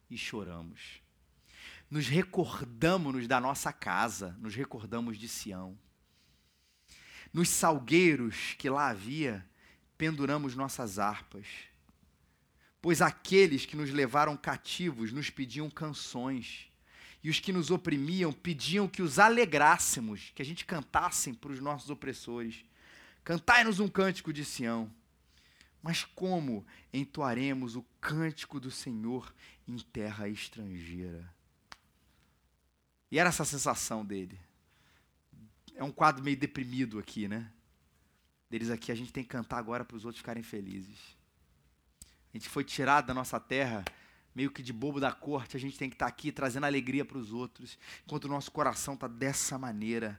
e 0.10 0.18
choramos. 0.18 1.02
Nos 1.90 2.08
recordamos 2.08 3.28
da 3.28 3.40
nossa 3.40 3.72
casa, 3.72 4.36
nos 4.40 4.56
recordamos 4.56 5.18
de 5.18 5.28
Sião. 5.28 5.78
Nos 7.32 7.50
salgueiros 7.50 8.56
que 8.58 8.70
lá 8.70 8.90
havia, 8.90 9.48
penduramos 9.98 10.56
nossas 10.56 10.98
harpas. 10.98 11.48
Pois 12.82 13.02
aqueles 13.02 13.66
que 13.66 13.76
nos 13.76 13.92
levaram 13.92 14.38
cativos 14.38 15.12
nos 15.12 15.30
pediam 15.30 15.70
canções, 15.70 16.69
e 17.24 17.30
os 17.30 17.40
que 17.40 17.52
nos 17.52 17.70
oprimiam 17.70 18.32
pediam 18.32 18.88
que 18.88 19.02
os 19.02 19.20
alegrássemos, 19.20 20.32
que 20.34 20.42
a 20.42 20.46
gente 20.46 20.66
cantassem 20.66 21.34
para 21.34 21.52
os 21.52 21.60
nossos 21.60 21.90
opressores. 21.90 22.64
Cantai-nos 23.24 23.80
um 23.80 23.88
cântico 23.88 24.32
de 24.32 24.46
Sião. 24.46 24.90
Mas 25.82 26.04
como 26.04 26.66
entoaremos 26.92 27.76
o 27.76 27.86
cântico 28.02 28.60
do 28.60 28.70
Senhor 28.70 29.34
em 29.68 29.78
terra 29.78 30.28
estrangeira? 30.28 31.34
E 33.12 33.18
era 33.18 33.30
essa 33.30 33.46
sensação 33.46 34.06
dele. 34.06 34.40
É 35.76 35.84
um 35.84 35.92
quadro 35.92 36.24
meio 36.24 36.38
deprimido 36.38 37.00
aqui, 37.00 37.28
né? 37.28 37.52
Deles 38.50 38.70
aqui, 38.70 38.92
a 38.92 38.96
gente 38.96 39.14
tem 39.14 39.24
que 39.24 39.30
cantar 39.30 39.58
agora 39.58 39.86
para 39.86 39.96
os 39.96 40.06
outros 40.06 40.20
ficarem 40.20 40.44
felizes. 40.44 41.18
A 42.34 42.38
gente 42.38 42.50
foi 42.50 42.64
tirado 42.64 43.08
da 43.08 43.14
nossa 43.14 43.40
terra, 43.40 43.84
meio 44.40 44.50
que 44.50 44.64
de 44.64 44.72
bobo 44.72 45.02
da 45.02 45.12
corte, 45.12 45.58
a 45.58 45.60
gente 45.60 45.78
tem 45.78 45.90
que 45.90 45.96
estar 45.96 46.08
aqui 46.08 46.32
trazendo 46.32 46.66
alegria 46.66 47.04
para 47.04 47.18
os 47.18 47.34
outros, 47.34 47.78
enquanto 48.06 48.24
o 48.24 48.30
nosso 48.30 48.50
coração 48.50 48.94
está 48.94 49.06
dessa 49.06 49.58
maneira. 49.58 50.18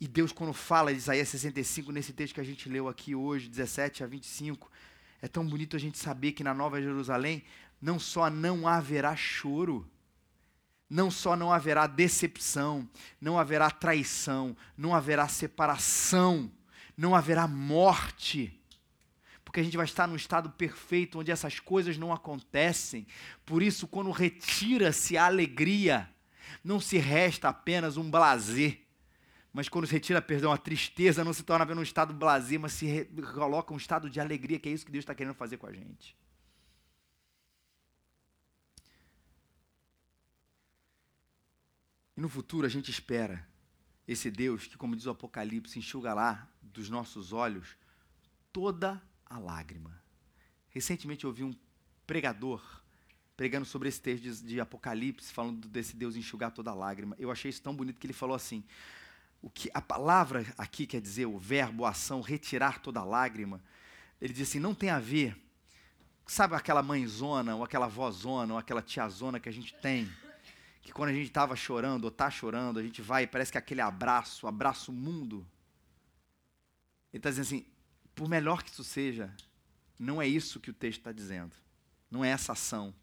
E 0.00 0.08
Deus, 0.08 0.32
quando 0.32 0.52
fala 0.52 0.90
de 0.90 0.98
Isaías 0.98 1.28
65, 1.28 1.92
nesse 1.92 2.12
texto 2.12 2.34
que 2.34 2.40
a 2.40 2.44
gente 2.44 2.68
leu 2.68 2.88
aqui 2.88 3.14
hoje, 3.14 3.48
17 3.48 4.02
a 4.02 4.08
25, 4.08 4.68
é 5.22 5.28
tão 5.28 5.46
bonito 5.46 5.76
a 5.76 5.78
gente 5.78 5.98
saber 5.98 6.32
que 6.32 6.42
na 6.42 6.52
Nova 6.52 6.82
Jerusalém 6.82 7.44
não 7.80 7.96
só 7.96 8.28
não 8.28 8.66
haverá 8.66 9.14
choro, 9.14 9.88
não 10.90 11.08
só 11.08 11.36
não 11.36 11.52
haverá 11.52 11.86
decepção, 11.86 12.88
não 13.20 13.38
haverá 13.38 13.70
traição, 13.70 14.56
não 14.76 14.92
haverá 14.92 15.28
separação, 15.28 16.50
não 16.96 17.14
haverá 17.14 17.46
morte, 17.46 18.60
porque 19.54 19.60
a 19.60 19.62
gente 19.62 19.76
vai 19.76 19.86
estar 19.86 20.08
num 20.08 20.16
estado 20.16 20.50
perfeito 20.50 21.20
onde 21.20 21.30
essas 21.30 21.60
coisas 21.60 21.96
não 21.96 22.12
acontecem. 22.12 23.06
Por 23.46 23.62
isso, 23.62 23.86
quando 23.86 24.10
retira-se 24.10 25.16
a 25.16 25.26
alegria, 25.26 26.10
não 26.64 26.80
se 26.80 26.98
resta 26.98 27.50
apenas 27.50 27.96
um 27.96 28.10
blazer 28.10 28.80
mas 29.52 29.68
quando 29.68 29.86
se 29.86 29.92
retira, 29.92 30.20
perdão, 30.20 30.50
a 30.50 30.58
tristeza 30.58 31.22
não 31.22 31.32
se 31.32 31.44
torna 31.44 31.62
apenas 31.62 31.78
um 31.78 31.84
estado 31.84 32.12
blasé, 32.12 32.58
mas 32.58 32.72
se 32.72 33.04
coloca 33.32 33.72
um 33.72 33.76
estado 33.76 34.10
de 34.10 34.18
alegria, 34.18 34.58
que 34.58 34.68
é 34.68 34.72
isso 34.72 34.84
que 34.84 34.90
Deus 34.90 35.04
está 35.04 35.14
querendo 35.14 35.36
fazer 35.36 35.58
com 35.58 35.68
a 35.68 35.72
gente. 35.72 36.16
E 42.16 42.20
no 42.20 42.28
futuro 42.28 42.66
a 42.66 42.68
gente 42.68 42.90
espera 42.90 43.46
esse 44.08 44.28
Deus 44.28 44.66
que, 44.66 44.76
como 44.76 44.96
diz 44.96 45.06
o 45.06 45.10
Apocalipse, 45.10 45.78
enxuga 45.78 46.12
lá 46.12 46.48
dos 46.60 46.90
nossos 46.90 47.32
olhos 47.32 47.76
toda 48.52 49.00
a 49.26 49.38
lágrima. 49.38 50.02
Recentemente 50.68 51.24
eu 51.24 51.30
ouvi 51.30 51.44
um 51.44 51.54
pregador 52.06 52.62
pregando 53.36 53.66
sobre 53.66 53.88
esse 53.88 54.00
texto 54.00 54.22
de, 54.22 54.42
de 54.42 54.60
Apocalipse, 54.60 55.32
falando 55.32 55.68
desse 55.68 55.96
Deus 55.96 56.16
enxugar 56.16 56.52
toda 56.52 56.70
a 56.70 56.74
lágrima. 56.74 57.16
Eu 57.18 57.30
achei 57.30 57.48
isso 57.48 57.62
tão 57.62 57.74
bonito 57.74 57.98
que 57.98 58.06
ele 58.06 58.12
falou 58.12 58.36
assim: 58.36 58.64
o 59.42 59.50
que 59.50 59.70
a 59.74 59.82
palavra 59.82 60.46
aqui 60.56 60.86
quer 60.86 61.00
dizer, 61.00 61.26
o 61.26 61.38
verbo, 61.38 61.84
a 61.84 61.90
ação, 61.90 62.20
retirar 62.20 62.80
toda 62.80 63.04
lágrima, 63.04 63.60
ele 64.20 64.32
diz 64.32 64.48
assim, 64.48 64.58
não 64.58 64.74
tem 64.74 64.88
a 64.88 64.98
ver, 64.98 65.36
sabe 66.26 66.54
aquela 66.54 66.82
mãezona, 66.82 67.54
ou 67.54 67.62
aquela 67.62 67.86
vozona, 67.86 68.54
ou 68.54 68.58
aquela 68.58 68.80
tiazona 68.80 69.38
que 69.38 69.48
a 69.48 69.52
gente 69.52 69.74
tem, 69.82 70.10
que 70.80 70.92
quando 70.92 71.10
a 71.10 71.12
gente 71.12 71.26
estava 71.26 71.54
chorando 71.56 72.04
ou 72.04 72.08
está 72.08 72.30
chorando, 72.30 72.78
a 72.78 72.82
gente 72.82 73.02
vai 73.02 73.24
e 73.24 73.26
parece 73.26 73.52
que 73.52 73.58
aquele 73.58 73.80
abraço, 73.80 74.46
abraço 74.46 74.92
mundo. 74.92 75.46
Ele 77.12 77.18
está 77.18 77.30
dizendo 77.30 77.44
assim: 77.44 77.66
por 78.14 78.28
melhor 78.28 78.62
que 78.62 78.70
isso 78.70 78.84
seja, 78.84 79.34
não 79.98 80.20
é 80.20 80.26
isso 80.26 80.60
que 80.60 80.70
o 80.70 80.74
texto 80.74 81.00
está 81.00 81.12
dizendo. 81.12 81.54
Não 82.10 82.24
é 82.24 82.28
essa 82.28 82.52
ação. 82.52 82.94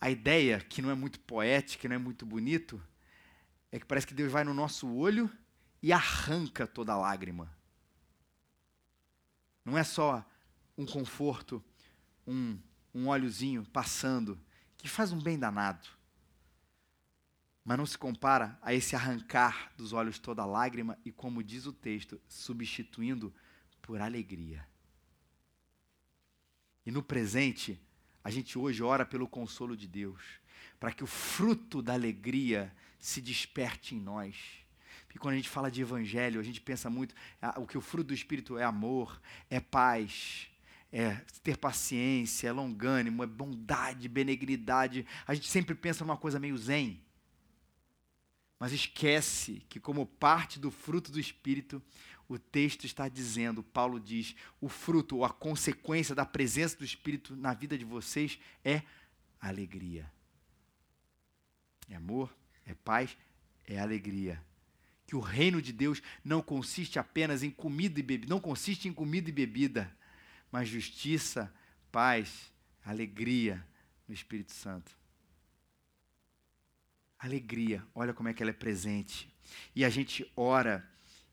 A 0.00 0.10
ideia, 0.10 0.60
que 0.60 0.82
não 0.82 0.90
é 0.90 0.94
muito 0.94 1.18
poética, 1.20 1.88
não 1.88 1.96
é 1.96 1.98
muito 1.98 2.26
bonito, 2.26 2.82
é 3.72 3.78
que 3.78 3.86
parece 3.86 4.06
que 4.06 4.14
Deus 4.14 4.30
vai 4.30 4.44
no 4.44 4.54
nosso 4.54 4.88
olho 4.92 5.30
e 5.82 5.92
arranca 5.92 6.66
toda 6.66 6.92
a 6.92 6.98
lágrima. 6.98 7.50
Não 9.64 9.76
é 9.76 9.82
só 9.82 10.24
um 10.76 10.84
conforto, 10.84 11.64
um, 12.26 12.58
um 12.94 13.08
óleozinho 13.08 13.64
passando, 13.64 14.38
que 14.76 14.88
faz 14.88 15.12
um 15.12 15.20
bem 15.20 15.38
danado. 15.38 15.88
Mas 17.64 17.78
não 17.78 17.86
se 17.86 17.98
compara 17.98 18.58
a 18.62 18.72
esse 18.72 18.94
arrancar 18.94 19.72
dos 19.76 19.92
olhos 19.92 20.18
toda 20.18 20.42
a 20.42 20.46
lágrima 20.46 20.96
e, 21.04 21.10
como 21.10 21.42
diz 21.42 21.66
o 21.66 21.72
texto, 21.72 22.20
substituindo 22.28 23.34
por 23.86 24.00
alegria. 24.00 24.66
E 26.84 26.90
no 26.90 27.02
presente, 27.02 27.80
a 28.22 28.30
gente 28.30 28.58
hoje 28.58 28.82
ora 28.82 29.06
pelo 29.06 29.28
consolo 29.28 29.76
de 29.76 29.86
Deus, 29.86 30.20
para 30.78 30.92
que 30.92 31.04
o 31.04 31.06
fruto 31.06 31.80
da 31.80 31.94
alegria 31.94 32.74
se 32.98 33.20
desperte 33.20 33.94
em 33.94 34.00
nós. 34.00 34.36
Porque 35.06 35.18
quando 35.18 35.34
a 35.34 35.36
gente 35.36 35.48
fala 35.48 35.70
de 35.70 35.80
evangelho, 35.80 36.40
a 36.40 36.42
gente 36.42 36.60
pensa 36.60 36.90
muito, 36.90 37.14
ah, 37.40 37.58
o 37.60 37.66
que 37.66 37.78
o 37.78 37.80
fruto 37.80 38.08
do 38.08 38.14
Espírito 38.14 38.58
é 38.58 38.64
amor, 38.64 39.20
é 39.48 39.60
paz, 39.60 40.48
é 40.92 41.14
ter 41.42 41.56
paciência, 41.56 42.48
é 42.48 42.52
longânimo, 42.52 43.22
é 43.22 43.26
bondade, 43.26 44.08
benignidade. 44.08 45.06
A 45.26 45.34
gente 45.34 45.48
sempre 45.48 45.74
pensa 45.74 46.04
numa 46.04 46.16
coisa 46.16 46.40
meio 46.40 46.58
zen. 46.58 47.00
Mas 48.58 48.72
esquece 48.72 49.62
que, 49.68 49.78
como 49.78 50.06
parte 50.06 50.58
do 50.58 50.70
fruto 50.70 51.12
do 51.12 51.20
Espírito, 51.20 51.82
o 52.28 52.38
texto 52.38 52.84
está 52.84 53.08
dizendo, 53.08 53.62
Paulo 53.62 54.00
diz, 54.00 54.34
o 54.60 54.68
fruto 54.68 55.16
ou 55.16 55.24
a 55.24 55.30
consequência 55.30 56.14
da 56.14 56.24
presença 56.24 56.76
do 56.76 56.84
Espírito 56.84 57.36
na 57.36 57.54
vida 57.54 57.78
de 57.78 57.84
vocês 57.84 58.38
é 58.64 58.82
alegria. 59.40 60.10
É 61.88 61.94
amor, 61.94 62.34
é 62.64 62.74
paz, 62.74 63.16
é 63.64 63.78
alegria. 63.78 64.42
Que 65.06 65.14
o 65.14 65.20
reino 65.20 65.62
de 65.62 65.72
Deus 65.72 66.02
não 66.24 66.42
consiste 66.42 66.98
apenas 66.98 67.44
em 67.44 67.50
comida 67.50 68.00
e 68.00 68.02
bebida, 68.02 68.34
não 68.34 68.40
consiste 68.40 68.88
em 68.88 68.92
comida 68.92 69.28
e 69.28 69.32
bebida, 69.32 69.94
mas 70.50 70.68
justiça, 70.68 71.52
paz, 71.92 72.52
alegria 72.84 73.64
no 74.08 74.14
Espírito 74.14 74.52
Santo. 74.52 74.96
Alegria, 77.18 77.86
olha 77.94 78.12
como 78.12 78.28
é 78.28 78.34
que 78.34 78.42
ela 78.42 78.50
é 78.50 78.54
presente. 78.54 79.32
E 79.76 79.84
a 79.84 79.88
gente 79.88 80.30
ora 80.36 80.88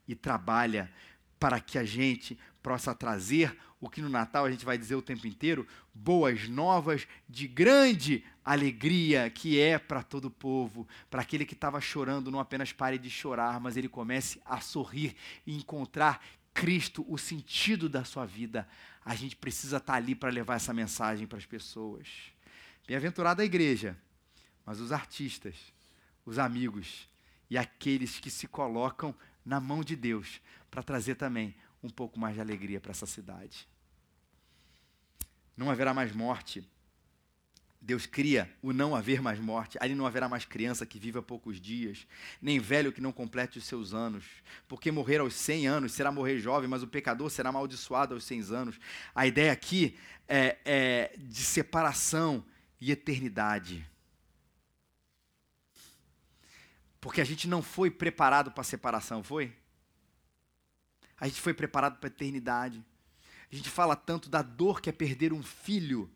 e 0.07 0.15
trabalha 0.15 0.91
para 1.39 1.59
que 1.59 1.77
a 1.77 1.83
gente 1.83 2.37
possa 2.61 2.95
trazer 2.95 3.57
o 3.83 3.89
que 3.89 4.01
no 4.01 4.07
Natal 4.07 4.45
a 4.45 4.51
gente 4.51 4.63
vai 4.63 4.77
dizer 4.77 4.95
o 4.95 5.01
tempo 5.01 5.27
inteiro, 5.27 5.67
boas 5.93 6.47
novas 6.47 7.05
de 7.27 7.49
grande 7.49 8.23
alegria 8.43 9.29
que 9.29 9.59
é 9.59 9.77
para 9.77 10.01
todo 10.01 10.25
o 10.25 10.31
povo, 10.31 10.87
para 11.09 11.21
aquele 11.21 11.45
que 11.45 11.53
estava 11.53 11.81
chorando, 11.81 12.31
não 12.31 12.39
apenas 12.39 12.71
pare 12.71 12.97
de 12.97 13.09
chorar, 13.09 13.59
mas 13.59 13.75
ele 13.75 13.89
comece 13.89 14.39
a 14.45 14.61
sorrir 14.61 15.15
e 15.45 15.57
encontrar 15.57 16.23
Cristo, 16.53 17.05
o 17.09 17.17
sentido 17.17 17.89
da 17.89 18.05
sua 18.05 18.25
vida. 18.25 18.65
A 19.03 19.15
gente 19.15 19.35
precisa 19.35 19.77
estar 19.77 19.93
tá 19.93 19.97
ali 19.97 20.15
para 20.15 20.29
levar 20.29 20.55
essa 20.55 20.73
mensagem 20.73 21.27
para 21.27 21.37
as 21.37 21.45
pessoas. 21.45 22.07
Bem-aventurada 22.87 23.41
a 23.41 23.45
igreja, 23.45 23.97
mas 24.65 24.79
os 24.79 24.93
artistas, 24.93 25.55
os 26.25 26.39
amigos 26.39 27.09
e 27.49 27.57
aqueles 27.57 28.17
que 28.17 28.29
se 28.29 28.47
colocam 28.47 29.13
na 29.45 29.59
mão 29.59 29.83
de 29.83 29.95
Deus 29.95 30.41
para 30.69 30.83
trazer 30.83 31.15
também 31.15 31.55
um 31.83 31.89
pouco 31.89 32.19
mais 32.19 32.35
de 32.35 32.41
alegria 32.41 32.79
para 32.79 32.91
essa 32.91 33.05
cidade. 33.05 33.67
Não 35.55 35.69
haverá 35.69 35.93
mais 35.93 36.11
morte. 36.11 36.67
Deus 37.79 38.05
cria 38.05 38.49
o 38.61 38.71
não 38.71 38.95
haver 38.95 39.21
mais 39.21 39.37
morte. 39.37 39.77
Ali 39.81 39.93
não 39.93 40.07
haverá 40.07 40.29
mais 40.29 40.45
criança 40.45 40.85
que 40.85 40.97
viva 40.97 41.21
poucos 41.21 41.59
dias, 41.59 42.07
nem 42.41 42.57
velho 42.57 42.93
que 42.93 43.01
não 43.01 43.11
complete 43.11 43.57
os 43.57 43.65
seus 43.65 43.93
anos. 43.93 44.23
Porque 44.69 44.89
morrer 44.89 45.19
aos 45.19 45.33
100 45.33 45.67
anos 45.67 45.91
será 45.91 46.09
morrer 46.09 46.39
jovem, 46.39 46.69
mas 46.69 46.81
o 46.81 46.87
pecador 46.87 47.29
será 47.29 47.49
amaldiçoado 47.49 48.13
aos 48.13 48.23
100 48.23 48.55
anos. 48.55 48.79
A 49.13 49.27
ideia 49.27 49.51
aqui 49.51 49.97
é, 50.27 50.57
é 50.63 51.15
de 51.17 51.43
separação 51.43 52.43
e 52.79 52.89
eternidade. 52.91 53.85
Porque 57.03 57.19
a 57.19 57.25
gente 57.25 57.49
não 57.49 57.61
foi 57.61 57.91
preparado 57.91 58.49
para 58.49 58.61
a 58.61 58.63
separação, 58.63 59.21
foi? 59.21 59.53
A 61.19 61.27
gente 61.27 61.41
foi 61.41 61.53
preparado 61.53 61.99
para 61.99 62.07
a 62.07 62.13
eternidade. 62.13 62.81
A 63.51 63.53
gente 63.53 63.69
fala 63.69 63.93
tanto 63.93 64.29
da 64.29 64.41
dor 64.41 64.79
que 64.79 64.89
é 64.89 64.93
perder 64.93 65.33
um 65.33 65.43
filho. 65.43 66.09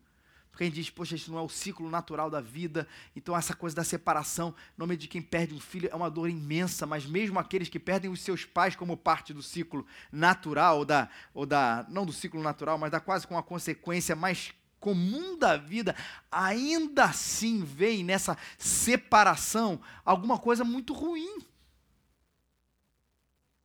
Porque 0.50 0.64
a 0.64 0.66
gente 0.66 0.76
diz, 0.76 0.88
poxa, 0.88 1.14
isso 1.14 1.30
não 1.30 1.38
é 1.38 1.42
o 1.42 1.48
ciclo 1.50 1.90
natural 1.90 2.30
da 2.30 2.40
vida. 2.40 2.88
Então, 3.14 3.36
essa 3.36 3.54
coisa 3.54 3.76
da 3.76 3.84
separação, 3.84 4.54
no 4.78 4.86
nome 4.86 4.96
de 4.96 5.08
quem 5.08 5.20
perde 5.20 5.52
um 5.54 5.60
filho, 5.60 5.90
é 5.92 5.94
uma 5.94 6.10
dor 6.10 6.30
imensa. 6.30 6.86
Mas 6.86 7.04
mesmo 7.04 7.38
aqueles 7.38 7.68
que 7.68 7.78
perdem 7.78 8.10
os 8.10 8.22
seus 8.22 8.46
pais 8.46 8.74
como 8.74 8.96
parte 8.96 9.34
do 9.34 9.42
ciclo 9.42 9.86
natural, 10.10 10.78
ou 10.78 10.84
da, 10.86 11.10
ou 11.34 11.44
da 11.44 11.84
não 11.90 12.06
do 12.06 12.14
ciclo 12.14 12.42
natural, 12.42 12.78
mas 12.78 12.90
da 12.90 12.98
quase 12.98 13.26
com 13.26 13.36
a 13.36 13.42
consequência 13.42 14.16
mais 14.16 14.54
comum 14.80 15.36
da 15.36 15.56
vida, 15.56 15.94
ainda 16.30 17.04
assim 17.04 17.64
vem 17.64 18.04
nessa 18.04 18.36
separação 18.56 19.80
alguma 20.04 20.38
coisa 20.38 20.64
muito 20.64 20.92
ruim. 20.92 21.38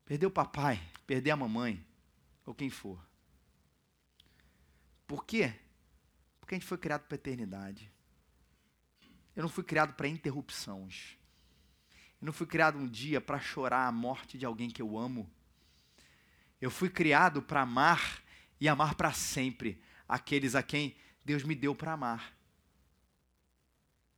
Perder 0.06 0.26
o 0.26 0.32
papai, 0.32 0.82
perder 1.08 1.32
a 1.32 1.38
mamãe, 1.38 1.86
ou 2.46 2.54
quem 2.54 2.70
for. 2.70 3.00
Por 5.08 5.26
quê? 5.26 5.54
Porque 6.40 6.56
a 6.56 6.58
gente 6.58 6.68
foi 6.68 6.78
criado 6.78 7.02
para 7.02 7.16
a 7.16 7.18
eternidade. 7.18 7.92
Eu 9.36 9.44
não 9.44 9.50
fui 9.50 9.64
criado 9.64 9.94
para 9.94 10.08
interrupções. 10.08 11.18
Eu 12.22 12.26
não 12.26 12.34
fui 12.34 12.46
criado 12.46 12.78
um 12.78 12.88
dia 12.88 13.20
para 13.20 13.40
chorar 13.40 13.88
a 13.88 13.92
morte 13.92 14.38
de 14.38 14.46
alguém 14.46 14.70
que 14.70 14.82
eu 14.82 14.98
amo. 14.98 15.30
Eu 16.62 16.72
fui 16.72 16.90
criado 16.90 17.42
para 17.42 17.62
amar 17.62 18.22
e 18.60 18.68
amar 18.68 18.96
para 18.96 19.12
sempre 19.12 19.82
aqueles 20.08 20.56
a 20.56 20.64
quem 20.64 20.96
Deus 21.26 21.44
me 21.44 21.56
deu 21.56 21.74
para 21.76 21.94
amar. 21.94 22.34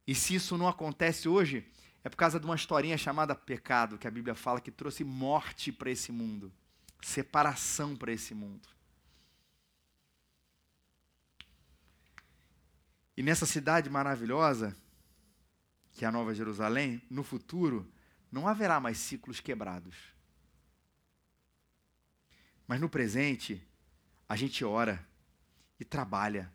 E 0.07 0.13
se 0.13 0.35
isso 0.35 0.57
não 0.57 0.67
acontece 0.67 1.27
hoje, 1.27 1.67
é 2.03 2.09
por 2.09 2.17
causa 2.17 2.39
de 2.39 2.45
uma 2.45 2.55
historinha 2.55 2.97
chamada 2.97 3.33
pecado, 3.33 3.97
que 3.97 4.07
a 4.07 4.11
Bíblia 4.11 4.35
fala 4.35 4.61
que 4.61 4.71
trouxe 4.71 5.03
morte 5.03 5.71
para 5.71 5.89
esse 5.89 6.11
mundo, 6.11 6.53
separação 7.01 7.95
para 7.95 8.11
esse 8.11 8.33
mundo. 8.33 8.67
E 13.17 13.23
nessa 13.23 13.45
cidade 13.45 13.89
maravilhosa, 13.89 14.75
que 15.93 16.03
é 16.03 16.07
a 16.07 16.11
Nova 16.11 16.35
Jerusalém, 16.35 17.01
no 17.09 17.23
futuro, 17.23 17.91
não 18.31 18.47
haverá 18.47 18.79
mais 18.79 18.97
ciclos 18.97 19.39
quebrados. 19.39 19.95
Mas 22.67 22.81
no 22.81 22.89
presente, 22.89 23.65
a 24.27 24.35
gente 24.35 24.65
ora 24.65 25.07
e 25.79 25.85
trabalha 25.85 26.51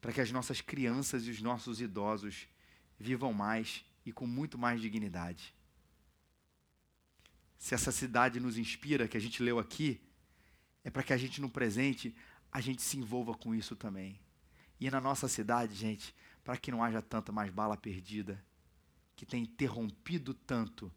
para 0.00 0.12
que 0.12 0.20
as 0.20 0.30
nossas 0.32 0.60
crianças 0.60 1.26
e 1.26 1.30
os 1.30 1.40
nossos 1.40 1.80
idosos 1.80 2.48
vivam 2.98 3.32
mais 3.32 3.84
e 4.04 4.12
com 4.12 4.26
muito 4.26 4.58
mais 4.58 4.80
dignidade. 4.80 5.54
Se 7.58 7.74
essa 7.74 7.92
cidade 7.92 8.40
nos 8.40 8.58
inspira, 8.58 9.06
que 9.06 9.16
a 9.16 9.20
gente 9.20 9.42
leu 9.42 9.58
aqui, 9.58 10.00
é 10.82 10.90
para 10.90 11.02
que 11.02 11.12
a 11.12 11.16
gente 11.16 11.40
no 11.40 11.48
presente 11.48 12.14
a 12.50 12.60
gente 12.60 12.82
se 12.82 12.98
envolva 12.98 13.34
com 13.34 13.54
isso 13.54 13.76
também. 13.76 14.20
E 14.80 14.90
na 14.90 15.00
nossa 15.00 15.28
cidade, 15.28 15.74
gente, 15.74 16.14
para 16.42 16.56
que 16.56 16.72
não 16.72 16.82
haja 16.82 17.00
tanta 17.00 17.30
mais 17.30 17.50
bala 17.50 17.76
perdida, 17.76 18.44
que 19.14 19.24
tem 19.24 19.44
interrompido 19.44 20.34
tanto 20.34 20.92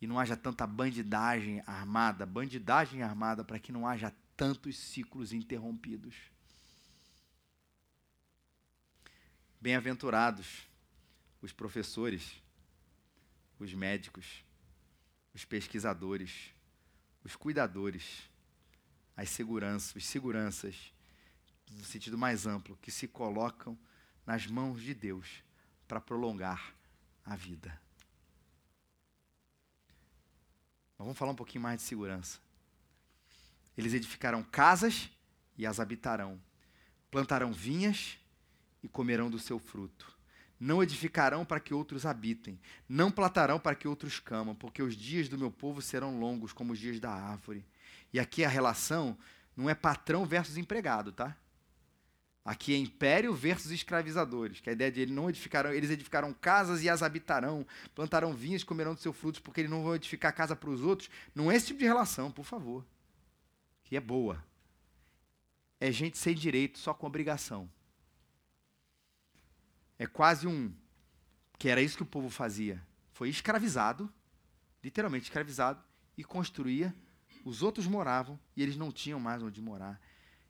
e 0.00 0.06
não 0.06 0.18
haja 0.18 0.36
tanta 0.36 0.66
bandidagem 0.66 1.62
armada, 1.66 2.24
bandidagem 2.24 3.02
armada, 3.02 3.44
para 3.44 3.58
que 3.58 3.70
não 3.70 3.86
haja 3.86 4.14
tantos 4.36 4.78
ciclos 4.78 5.32
interrompidos. 5.32 6.14
Bem-aventurados 9.60 10.68
os 11.42 11.52
professores, 11.52 12.42
os 13.58 13.74
médicos, 13.74 14.44
os 15.34 15.44
pesquisadores, 15.44 16.54
os 17.24 17.34
cuidadores, 17.34 18.28
as 19.16 19.30
seguranças, 19.30 19.94
os 19.96 20.06
seguranças, 20.06 20.92
no 21.72 21.84
sentido 21.84 22.16
mais 22.16 22.46
amplo, 22.46 22.78
que 22.80 22.90
se 22.90 23.08
colocam 23.08 23.76
nas 24.24 24.46
mãos 24.46 24.80
de 24.80 24.94
Deus 24.94 25.42
para 25.88 26.00
prolongar 26.00 26.74
a 27.24 27.34
vida. 27.34 27.70
Mas 30.96 31.04
vamos 31.04 31.18
falar 31.18 31.32
um 31.32 31.36
pouquinho 31.36 31.62
mais 31.62 31.80
de 31.80 31.86
segurança. 31.86 32.38
Eles 33.76 33.92
edificarão 33.92 34.42
casas 34.42 35.10
e 35.56 35.66
as 35.66 35.80
habitarão, 35.80 36.40
plantarão 37.10 37.52
vinhas 37.52 38.18
e 38.82 38.88
comerão 38.88 39.30
do 39.30 39.38
seu 39.38 39.58
fruto. 39.58 40.16
Não 40.60 40.82
edificarão 40.82 41.44
para 41.44 41.60
que 41.60 41.72
outros 41.72 42.04
habitem, 42.04 42.58
não 42.88 43.10
plantarão 43.10 43.60
para 43.60 43.76
que 43.76 43.86
outros 43.86 44.18
camam, 44.18 44.54
porque 44.54 44.82
os 44.82 44.96
dias 44.96 45.28
do 45.28 45.38
meu 45.38 45.50
povo 45.50 45.80
serão 45.80 46.18
longos 46.18 46.52
como 46.52 46.72
os 46.72 46.78
dias 46.78 46.98
da 46.98 47.10
árvore. 47.10 47.64
E 48.12 48.18
aqui 48.18 48.44
a 48.44 48.48
relação 48.48 49.16
não 49.56 49.70
é 49.70 49.74
patrão 49.74 50.24
versus 50.24 50.56
empregado, 50.56 51.12
tá? 51.12 51.36
Aqui 52.44 52.72
é 52.72 52.78
império 52.78 53.34
versus 53.34 53.70
escravizadores, 53.70 54.58
que 54.58 54.70
a 54.70 54.72
ideia 54.72 54.90
de 54.90 55.02
eles 55.02 55.14
não 55.14 55.28
edificarão, 55.28 55.70
eles 55.70 55.90
edificarão 55.90 56.32
casas 56.32 56.82
e 56.82 56.88
as 56.88 57.02
habitarão, 57.02 57.66
plantarão 57.94 58.32
vinhas 58.32 58.62
e 58.62 58.64
comerão 58.64 58.94
dos 58.94 59.02
seus 59.02 59.14
frutos, 59.14 59.38
porque 59.38 59.60
eles 59.60 59.70
não 59.70 59.82
vão 59.82 59.94
edificar 59.94 60.34
casa 60.34 60.56
para 60.56 60.70
os 60.70 60.80
outros. 60.80 61.10
Não 61.34 61.52
é 61.52 61.56
esse 61.56 61.66
tipo 61.66 61.80
de 61.80 61.84
relação, 61.84 62.30
por 62.30 62.46
favor. 62.46 62.86
Que 63.84 63.96
é 63.96 64.00
boa. 64.00 64.42
É 65.78 65.92
gente 65.92 66.16
sem 66.16 66.34
direito, 66.34 66.78
só 66.78 66.94
com 66.94 67.06
obrigação. 67.06 67.68
É 69.98 70.06
quase 70.06 70.46
um 70.46 70.72
que 71.58 71.68
era 71.68 71.82
isso 71.82 71.96
que 71.96 72.02
o 72.02 72.06
povo 72.06 72.30
fazia. 72.30 72.80
Foi 73.12 73.28
escravizado, 73.28 74.12
literalmente 74.82 75.24
escravizado, 75.24 75.82
e 76.16 76.22
construía. 76.22 76.94
Os 77.44 77.62
outros 77.62 77.86
moravam 77.86 78.38
e 78.56 78.62
eles 78.62 78.76
não 78.76 78.92
tinham 78.92 79.18
mais 79.18 79.42
onde 79.42 79.60
morar. 79.60 80.00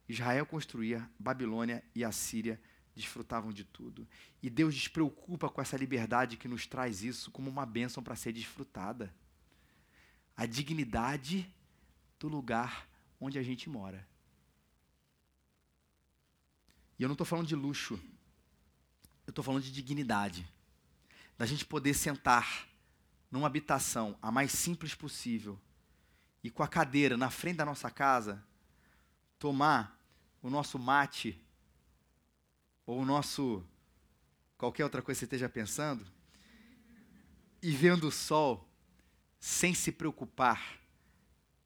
Israel 0.08 0.46
construía, 0.46 1.08
Babilônia 1.18 1.82
e 1.94 2.04
a 2.04 2.12
Síria 2.12 2.60
desfrutavam 2.94 3.52
de 3.52 3.64
tudo. 3.64 4.06
E 4.42 4.50
Deus 4.50 4.74
despreocupa 4.74 5.48
com 5.48 5.60
essa 5.60 5.76
liberdade 5.76 6.36
que 6.36 6.48
nos 6.48 6.66
traz 6.66 7.02
isso 7.02 7.30
como 7.30 7.48
uma 7.48 7.64
bênção 7.64 8.02
para 8.02 8.16
ser 8.16 8.32
desfrutada. 8.32 9.14
A 10.36 10.46
dignidade 10.46 11.50
do 12.18 12.28
lugar 12.28 12.88
onde 13.20 13.38
a 13.38 13.42
gente 13.42 13.68
mora. 13.68 14.06
E 16.98 17.02
eu 17.02 17.08
não 17.08 17.14
estou 17.14 17.26
falando 17.26 17.46
de 17.46 17.54
luxo, 17.54 18.00
eu 19.28 19.30
estou 19.30 19.44
falando 19.44 19.62
de 19.62 19.70
dignidade. 19.70 20.50
Da 21.36 21.44
gente 21.44 21.66
poder 21.66 21.92
sentar 21.92 22.66
numa 23.30 23.46
habitação 23.46 24.18
a 24.22 24.32
mais 24.32 24.50
simples 24.52 24.94
possível 24.94 25.60
e 26.42 26.50
com 26.50 26.62
a 26.62 26.68
cadeira 26.68 27.14
na 27.14 27.28
frente 27.28 27.58
da 27.58 27.64
nossa 27.66 27.90
casa, 27.90 28.42
tomar 29.38 30.00
o 30.40 30.48
nosso 30.48 30.78
mate, 30.78 31.38
ou 32.86 33.02
o 33.02 33.04
nosso. 33.04 33.62
qualquer 34.56 34.84
outra 34.84 35.02
coisa 35.02 35.18
que 35.18 35.20
você 35.20 35.24
esteja 35.26 35.46
pensando, 35.46 36.06
e 37.60 37.70
vendo 37.72 38.08
o 38.08 38.12
sol 38.12 38.66
sem 39.38 39.74
se 39.74 39.92
preocupar 39.92 40.80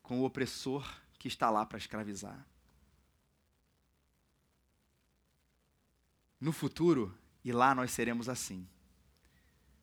com 0.03 0.21
o 0.21 0.25
opressor 0.25 0.85
que 1.17 1.29
está 1.29 1.49
lá 1.49 1.65
para 1.65 1.79
escravizar. 1.79 2.45
No 6.41 6.51
futuro, 6.51 7.17
e 7.45 7.53
lá 7.53 7.75
nós 7.75 7.91
seremos 7.91 8.29
assim. 8.29 8.67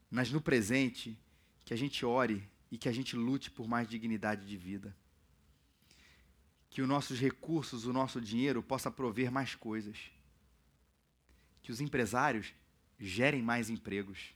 Mas 0.09 0.31
no 0.31 0.41
presente, 0.41 1.17
que 1.65 1.73
a 1.73 1.77
gente 1.77 2.05
ore 2.05 2.47
e 2.71 2.77
que 2.77 2.89
a 2.89 2.91
gente 2.91 3.15
lute 3.15 3.51
por 3.51 3.67
mais 3.67 3.87
dignidade 3.87 4.45
de 4.47 4.57
vida 4.57 4.95
que 6.69 6.81
os 6.81 6.87
nossos 6.87 7.19
recursos, 7.19 7.85
o 7.85 7.93
nosso 7.93 8.21
dinheiro 8.21 8.61
possa 8.61 8.91
prover 8.91 9.31
mais 9.31 9.55
coisas. 9.55 9.97
Que 11.63 11.71
os 11.71 11.81
empresários 11.81 12.53
gerem 12.99 13.41
mais 13.41 13.69
empregos. 13.69 14.33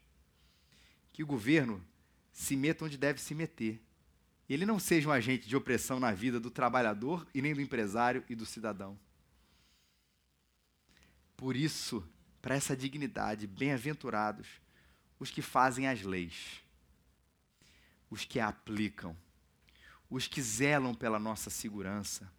Que 1.12 1.23
o 1.23 1.27
governo 1.27 1.83
se 2.31 2.55
meta 2.55 2.86
onde 2.86 2.97
deve 2.97 3.21
se 3.21 3.36
meter. 3.36 3.81
Ele 4.49 4.65
não 4.65 4.79
seja 4.79 5.07
um 5.07 5.12
agente 5.12 5.47
de 5.47 5.55
opressão 5.55 5.99
na 5.99 6.12
vida 6.12 6.39
do 6.39 6.49
trabalhador 6.49 7.25
e 7.33 7.41
nem 7.41 7.53
do 7.53 7.62
empresário 7.62 8.23
e 8.27 8.36
do 8.36 8.45
cidadão. 8.45 8.99
Por 11.38 11.55
isso, 11.55 12.03
para 12.43 12.53
essa 12.53 12.77
dignidade, 12.77 13.47
bem-aventurados 13.47 14.47
os 15.19 15.32
que 15.32 15.41
fazem 15.41 15.88
as 15.88 16.03
leis, 16.03 16.63
os 18.12 18.23
que 18.23 18.39
a 18.39 18.49
aplicam 18.49 19.17
os 20.15 20.27
que 20.27 20.43
zelam 20.43 20.93
pela 20.93 21.17
nossa 21.17 21.49
segurança, 21.49 22.32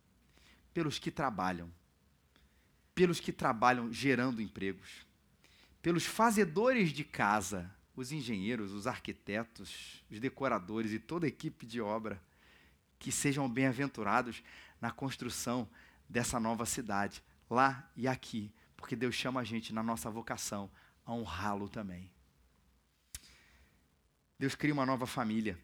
pelos 0.72 0.96
que 0.96 1.10
trabalham, 1.10 1.68
pelos 2.94 3.18
que 3.18 3.32
trabalham 3.32 3.92
gerando 3.92 4.40
empregos, 4.40 5.04
pelos 5.82 6.06
fazedores 6.06 6.90
de 6.90 7.02
casa, 7.02 7.68
os 7.96 8.12
engenheiros, 8.12 8.70
os 8.70 8.86
arquitetos, 8.86 10.04
os 10.08 10.20
decoradores 10.20 10.92
e 10.92 11.00
toda 11.00 11.26
a 11.26 11.28
equipe 11.28 11.66
de 11.66 11.80
obra, 11.80 12.22
que 12.96 13.10
sejam 13.10 13.48
bem-aventurados 13.48 14.40
na 14.80 14.92
construção 14.92 15.68
dessa 16.08 16.38
nova 16.38 16.64
cidade, 16.64 17.24
lá 17.50 17.90
e 17.96 18.06
aqui, 18.06 18.52
porque 18.84 18.94
Deus 18.94 19.14
chama 19.14 19.40
a 19.40 19.44
gente 19.44 19.72
na 19.72 19.82
nossa 19.82 20.10
vocação 20.10 20.70
a 21.06 21.14
honrá-lo 21.14 21.70
também. 21.70 22.12
Deus 24.38 24.54
cria 24.54 24.74
uma 24.74 24.84
nova 24.84 25.06
família 25.06 25.58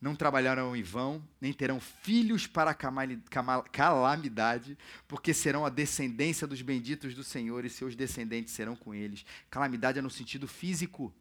não 0.00 0.14
trabalharão 0.14 0.76
em 0.76 0.82
vão, 0.82 1.26
nem 1.40 1.52
terão 1.52 1.80
filhos 1.80 2.46
para 2.46 2.72
calamidade, 2.72 4.78
porque 5.08 5.34
serão 5.34 5.66
a 5.66 5.68
descendência 5.68 6.46
dos 6.46 6.62
benditos 6.62 7.14
do 7.14 7.24
Senhor 7.24 7.64
e 7.64 7.70
seus 7.70 7.96
descendentes 7.96 8.54
serão 8.54 8.76
com 8.76 8.94
eles. 8.94 9.24
Calamidade 9.50 9.98
é 9.98 10.02
no 10.02 10.10
sentido 10.10 10.46
físico, 10.46 11.12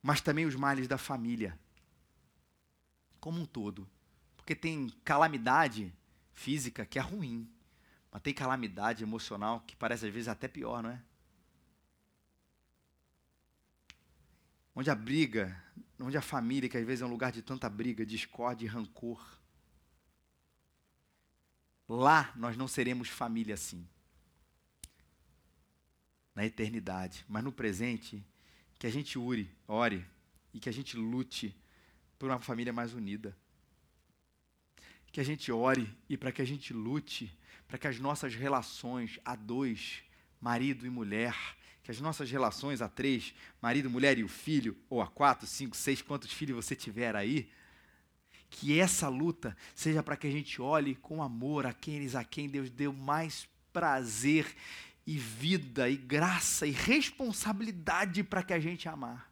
mas 0.00 0.20
também 0.20 0.46
os 0.46 0.54
males 0.54 0.86
da 0.86 0.96
família, 0.96 1.58
como 3.18 3.40
um 3.40 3.44
todo. 3.44 3.88
Porque 4.36 4.54
tem 4.54 4.88
calamidade 5.04 5.92
física 6.32 6.86
que 6.86 7.00
é 7.00 7.02
ruim, 7.02 7.50
mas 8.16 8.22
tem 8.22 8.32
calamidade 8.32 9.02
emocional 9.02 9.60
que 9.66 9.76
parece 9.76 10.06
às 10.06 10.10
vezes 10.10 10.26
até 10.26 10.48
pior, 10.48 10.82
não 10.82 10.88
é? 10.88 11.02
Onde 14.74 14.88
a 14.88 14.94
briga 14.94 15.62
onde 16.00 16.16
a 16.16 16.22
família, 16.22 16.66
que 16.66 16.78
às 16.78 16.86
vezes 16.86 17.02
é 17.02 17.04
um 17.04 17.10
lugar 17.10 17.30
de 17.30 17.42
tanta 17.42 17.68
briga, 17.68 18.06
discórdia 18.06 18.64
e 18.64 18.68
rancor. 18.68 19.22
Lá 21.86 22.32
nós 22.36 22.56
não 22.56 22.66
seremos 22.66 23.10
família 23.10 23.52
assim. 23.52 23.86
Na 26.34 26.46
eternidade. 26.46 27.22
Mas 27.28 27.44
no 27.44 27.52
presente, 27.52 28.24
que 28.78 28.86
a 28.86 28.90
gente 28.90 29.18
ure, 29.18 29.54
ore 29.68 30.02
e 30.54 30.58
que 30.58 30.70
a 30.70 30.72
gente 30.72 30.96
lute 30.96 31.54
por 32.18 32.30
uma 32.30 32.40
família 32.40 32.72
mais 32.72 32.94
unida. 32.94 33.36
Que 35.12 35.20
a 35.20 35.22
gente 35.22 35.52
ore 35.52 35.94
e 36.08 36.16
para 36.16 36.32
que 36.32 36.40
a 36.40 36.46
gente 36.46 36.72
lute 36.72 37.30
para 37.66 37.78
que 37.78 37.86
as 37.86 37.98
nossas 37.98 38.34
relações 38.34 39.18
a 39.24 39.34
dois, 39.34 40.02
marido 40.40 40.86
e 40.86 40.90
mulher, 40.90 41.36
que 41.82 41.90
as 41.90 42.00
nossas 42.00 42.30
relações 42.30 42.82
a 42.82 42.88
três, 42.88 43.34
marido, 43.62 43.88
mulher 43.88 44.18
e 44.18 44.24
o 44.24 44.28
filho, 44.28 44.76
ou 44.88 45.00
a 45.00 45.06
quatro, 45.06 45.46
cinco, 45.46 45.76
seis, 45.76 46.02
quantos 46.02 46.32
filhos 46.32 46.64
você 46.64 46.74
tiver 46.74 47.14
aí, 47.14 47.48
que 48.50 48.78
essa 48.78 49.08
luta 49.08 49.56
seja 49.74 50.02
para 50.02 50.16
que 50.16 50.26
a 50.26 50.30
gente 50.30 50.60
olhe 50.60 50.94
com 50.94 51.22
amor 51.22 51.66
aqueles 51.66 52.14
a 52.14 52.24
quem 52.24 52.48
Deus 52.48 52.70
deu 52.70 52.92
mais 52.92 53.48
prazer 53.72 54.46
e 55.06 55.16
vida 55.16 55.88
e 55.88 55.96
graça 55.96 56.66
e 56.66 56.70
responsabilidade 56.70 58.24
para 58.24 58.42
que 58.42 58.52
a 58.52 58.58
gente 58.58 58.88
amar. 58.88 59.30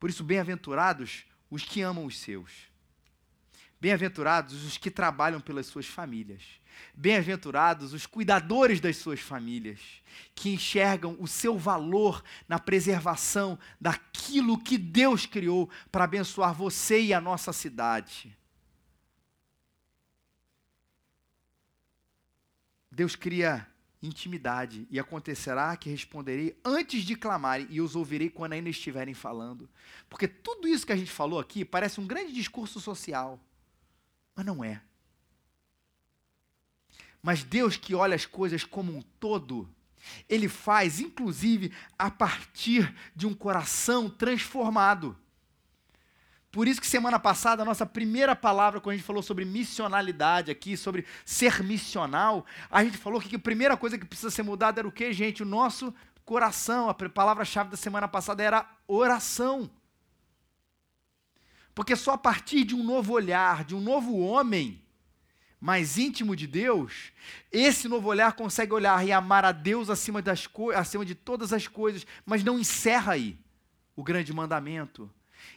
Por 0.00 0.10
isso, 0.10 0.24
bem-aventurados 0.24 1.24
os 1.48 1.62
que 1.62 1.80
amam 1.82 2.06
os 2.06 2.18
seus. 2.18 2.71
Bem-aventurados 3.82 4.64
os 4.64 4.78
que 4.78 4.92
trabalham 4.92 5.40
pelas 5.40 5.66
suas 5.66 5.86
famílias. 5.86 6.40
Bem-aventurados 6.94 7.92
os 7.92 8.06
cuidadores 8.06 8.78
das 8.78 8.96
suas 8.96 9.18
famílias, 9.18 9.80
que 10.36 10.50
enxergam 10.50 11.16
o 11.18 11.26
seu 11.26 11.58
valor 11.58 12.22
na 12.46 12.60
preservação 12.60 13.58
daquilo 13.80 14.56
que 14.56 14.78
Deus 14.78 15.26
criou 15.26 15.68
para 15.90 16.04
abençoar 16.04 16.54
você 16.54 17.02
e 17.02 17.12
a 17.12 17.20
nossa 17.20 17.52
cidade. 17.52 18.38
Deus 22.88 23.16
cria 23.16 23.66
intimidade, 24.00 24.86
e 24.92 25.00
acontecerá 25.00 25.76
que 25.76 25.90
responderei 25.90 26.56
antes 26.64 27.02
de 27.02 27.16
clamarem, 27.16 27.66
e 27.68 27.80
os 27.80 27.96
ouvirei 27.96 28.30
quando 28.30 28.52
ainda 28.52 28.68
estiverem 28.68 29.12
falando. 29.12 29.68
Porque 30.08 30.28
tudo 30.28 30.68
isso 30.68 30.86
que 30.86 30.92
a 30.92 30.96
gente 30.96 31.10
falou 31.10 31.40
aqui 31.40 31.64
parece 31.64 32.00
um 32.00 32.06
grande 32.06 32.32
discurso 32.32 32.78
social, 32.78 33.40
mas 34.34 34.46
não 34.46 34.64
é. 34.64 34.80
Mas 37.22 37.44
Deus 37.44 37.76
que 37.76 37.94
olha 37.94 38.16
as 38.16 38.26
coisas 38.26 38.64
como 38.64 38.96
um 38.96 39.02
todo, 39.20 39.68
ele 40.28 40.48
faz 40.48 40.98
inclusive 41.00 41.72
a 41.98 42.10
partir 42.10 42.92
de 43.14 43.26
um 43.26 43.34
coração 43.34 44.10
transformado. 44.10 45.16
Por 46.50 46.68
isso 46.68 46.80
que 46.80 46.86
semana 46.86 47.18
passada 47.18 47.62
a 47.62 47.64
nossa 47.64 47.86
primeira 47.86 48.36
palavra, 48.36 48.78
quando 48.78 48.92
a 48.92 48.96
gente 48.98 49.06
falou 49.06 49.22
sobre 49.22 49.42
missionalidade 49.44 50.50
aqui, 50.50 50.76
sobre 50.76 51.06
ser 51.24 51.62
missional, 51.62 52.44
a 52.70 52.84
gente 52.84 52.98
falou 52.98 53.20
que 53.20 53.36
a 53.36 53.38
primeira 53.38 53.74
coisa 53.74 53.96
que 53.96 54.04
precisa 54.04 54.30
ser 54.30 54.42
mudada 54.42 54.80
era 54.80 54.86
o 54.86 54.92
que, 54.92 55.12
gente? 55.14 55.42
O 55.42 55.46
nosso 55.46 55.94
coração. 56.26 56.90
A 56.90 56.94
palavra-chave 56.94 57.70
da 57.70 57.76
semana 57.76 58.06
passada 58.06 58.42
era 58.42 58.68
oração. 58.86 59.70
Porque 61.74 61.96
só 61.96 62.12
a 62.12 62.18
partir 62.18 62.64
de 62.64 62.74
um 62.74 62.82
novo 62.82 63.12
olhar, 63.12 63.64
de 63.64 63.74
um 63.74 63.80
novo 63.80 64.18
homem, 64.18 64.82
mais 65.60 65.96
íntimo 65.96 66.34
de 66.34 66.46
Deus, 66.46 67.12
esse 67.50 67.88
novo 67.88 68.08
olhar 68.08 68.32
consegue 68.32 68.72
olhar 68.72 69.06
e 69.06 69.12
amar 69.12 69.44
a 69.44 69.52
Deus 69.52 69.88
acima, 69.88 70.20
das 70.20 70.48
acima 70.74 71.04
de 71.04 71.14
todas 71.14 71.52
as 71.52 71.68
coisas, 71.68 72.04
mas 72.26 72.42
não 72.42 72.58
encerra 72.58 73.12
aí 73.12 73.38
o 73.94 74.02
grande 74.02 74.32
mandamento. 74.32 75.08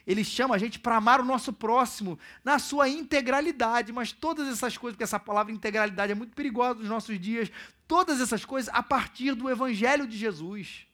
Ele 0.06 0.22
chama 0.22 0.54
a 0.54 0.58
gente 0.58 0.78
para 0.78 0.96
amar 0.96 1.20
o 1.20 1.24
nosso 1.24 1.52
próximo 1.52 2.18
na 2.44 2.58
sua 2.58 2.88
integralidade, 2.88 3.92
mas 3.92 4.12
todas 4.12 4.48
essas 4.48 4.76
coisas, 4.78 4.94
porque 4.94 5.04
essa 5.04 5.18
palavra 5.18 5.52
integralidade 5.52 6.12
é 6.12 6.14
muito 6.14 6.34
perigosa 6.34 6.78
nos 6.78 6.88
nossos 6.88 7.18
dias, 7.20 7.50
todas 7.86 8.20
essas 8.20 8.44
coisas 8.44 8.72
a 8.72 8.82
partir 8.82 9.34
do 9.34 9.50
Evangelho 9.50 10.06
de 10.06 10.16
Jesus. 10.16 10.86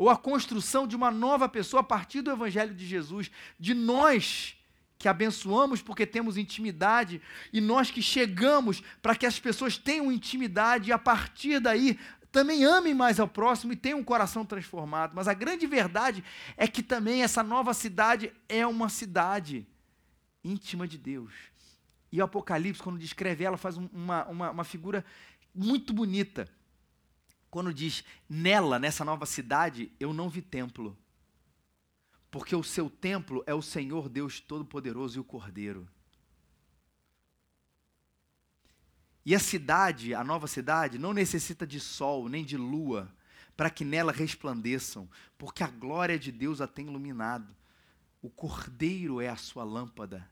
Ou 0.00 0.08
a 0.08 0.16
construção 0.16 0.86
de 0.86 0.96
uma 0.96 1.10
nova 1.10 1.46
pessoa 1.46 1.82
a 1.82 1.84
partir 1.84 2.22
do 2.22 2.30
Evangelho 2.30 2.74
de 2.74 2.86
Jesus, 2.86 3.30
de 3.58 3.74
nós 3.74 4.56
que 4.98 5.06
abençoamos 5.06 5.82
porque 5.82 6.06
temos 6.06 6.38
intimidade 6.38 7.20
e 7.52 7.60
nós 7.60 7.90
que 7.90 8.00
chegamos 8.00 8.82
para 9.02 9.14
que 9.14 9.26
as 9.26 9.38
pessoas 9.38 9.76
tenham 9.76 10.10
intimidade 10.10 10.88
e 10.88 10.92
a 10.94 10.98
partir 10.98 11.60
daí 11.60 11.98
também 12.32 12.64
amem 12.64 12.94
mais 12.94 13.20
ao 13.20 13.28
próximo 13.28 13.74
e 13.74 13.76
tenham 13.76 13.98
um 13.98 14.02
coração 14.02 14.42
transformado. 14.42 15.12
Mas 15.14 15.28
a 15.28 15.34
grande 15.34 15.66
verdade 15.66 16.24
é 16.56 16.66
que 16.66 16.82
também 16.82 17.22
essa 17.22 17.42
nova 17.42 17.74
cidade 17.74 18.32
é 18.48 18.66
uma 18.66 18.88
cidade 18.88 19.66
íntima 20.42 20.88
de 20.88 20.96
Deus. 20.96 21.34
E 22.10 22.22
o 22.22 22.24
Apocalipse, 22.24 22.82
quando 22.82 22.98
descreve 22.98 23.44
ela, 23.44 23.58
faz 23.58 23.76
uma, 23.76 24.24
uma, 24.24 24.50
uma 24.50 24.64
figura 24.64 25.04
muito 25.54 25.92
bonita. 25.92 26.48
Quando 27.50 27.74
diz, 27.74 28.04
nela, 28.28 28.78
nessa 28.78 29.04
nova 29.04 29.26
cidade, 29.26 29.90
eu 29.98 30.12
não 30.12 30.28
vi 30.28 30.40
templo. 30.40 30.96
Porque 32.30 32.54
o 32.54 32.62
seu 32.62 32.88
templo 32.88 33.42
é 33.46 33.52
o 33.52 33.60
Senhor 33.60 34.08
Deus 34.08 34.38
Todo-Poderoso 34.38 35.18
e 35.18 35.20
o 35.20 35.24
Cordeiro. 35.24 35.88
E 39.26 39.34
a 39.34 39.38
cidade, 39.38 40.14
a 40.14 40.22
nova 40.22 40.46
cidade, 40.46 40.98
não 40.98 41.12
necessita 41.12 41.66
de 41.66 41.80
sol 41.80 42.28
nem 42.28 42.44
de 42.44 42.56
lua 42.56 43.12
para 43.56 43.68
que 43.68 43.84
nela 43.84 44.12
resplandeçam, 44.12 45.08
porque 45.36 45.62
a 45.62 45.66
glória 45.66 46.18
de 46.18 46.32
Deus 46.32 46.60
a 46.60 46.66
tem 46.66 46.86
iluminado. 46.86 47.54
O 48.22 48.30
cordeiro 48.30 49.20
é 49.20 49.28
a 49.28 49.36
sua 49.36 49.64
lâmpada. 49.64 50.26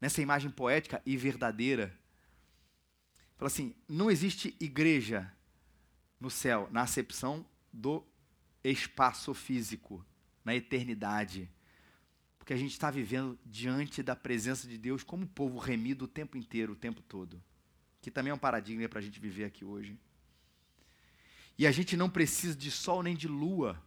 Nessa 0.00 0.22
imagem 0.22 0.50
poética 0.50 1.02
e 1.04 1.16
verdadeira, 1.16 1.94
fala 3.36 3.48
assim: 3.48 3.74
não 3.86 4.10
existe 4.10 4.56
igreja 4.58 5.30
no 6.24 6.30
céu, 6.30 6.68
na 6.72 6.82
acepção 6.82 7.46
do 7.72 8.04
espaço 8.62 9.32
físico, 9.32 10.04
na 10.44 10.54
eternidade. 10.54 11.50
Porque 12.38 12.52
a 12.52 12.56
gente 12.56 12.72
está 12.72 12.90
vivendo 12.90 13.38
diante 13.46 14.02
da 14.02 14.16
presença 14.16 14.66
de 14.66 14.76
Deus 14.76 15.02
como 15.02 15.26
povo 15.26 15.58
remido 15.58 16.06
o 16.06 16.08
tempo 16.08 16.36
inteiro, 16.36 16.72
o 16.72 16.76
tempo 16.76 17.00
todo 17.02 17.42
que 18.04 18.10
também 18.10 18.30
é 18.30 18.34
um 18.34 18.38
paradigma 18.38 18.86
para 18.86 18.98
a 18.98 19.02
gente 19.02 19.18
viver 19.18 19.46
aqui 19.46 19.64
hoje. 19.64 19.98
E 21.56 21.66
a 21.66 21.72
gente 21.72 21.96
não 21.96 22.10
precisa 22.10 22.54
de 22.54 22.70
sol 22.70 23.02
nem 23.02 23.16
de 23.16 23.26
lua. 23.26 23.82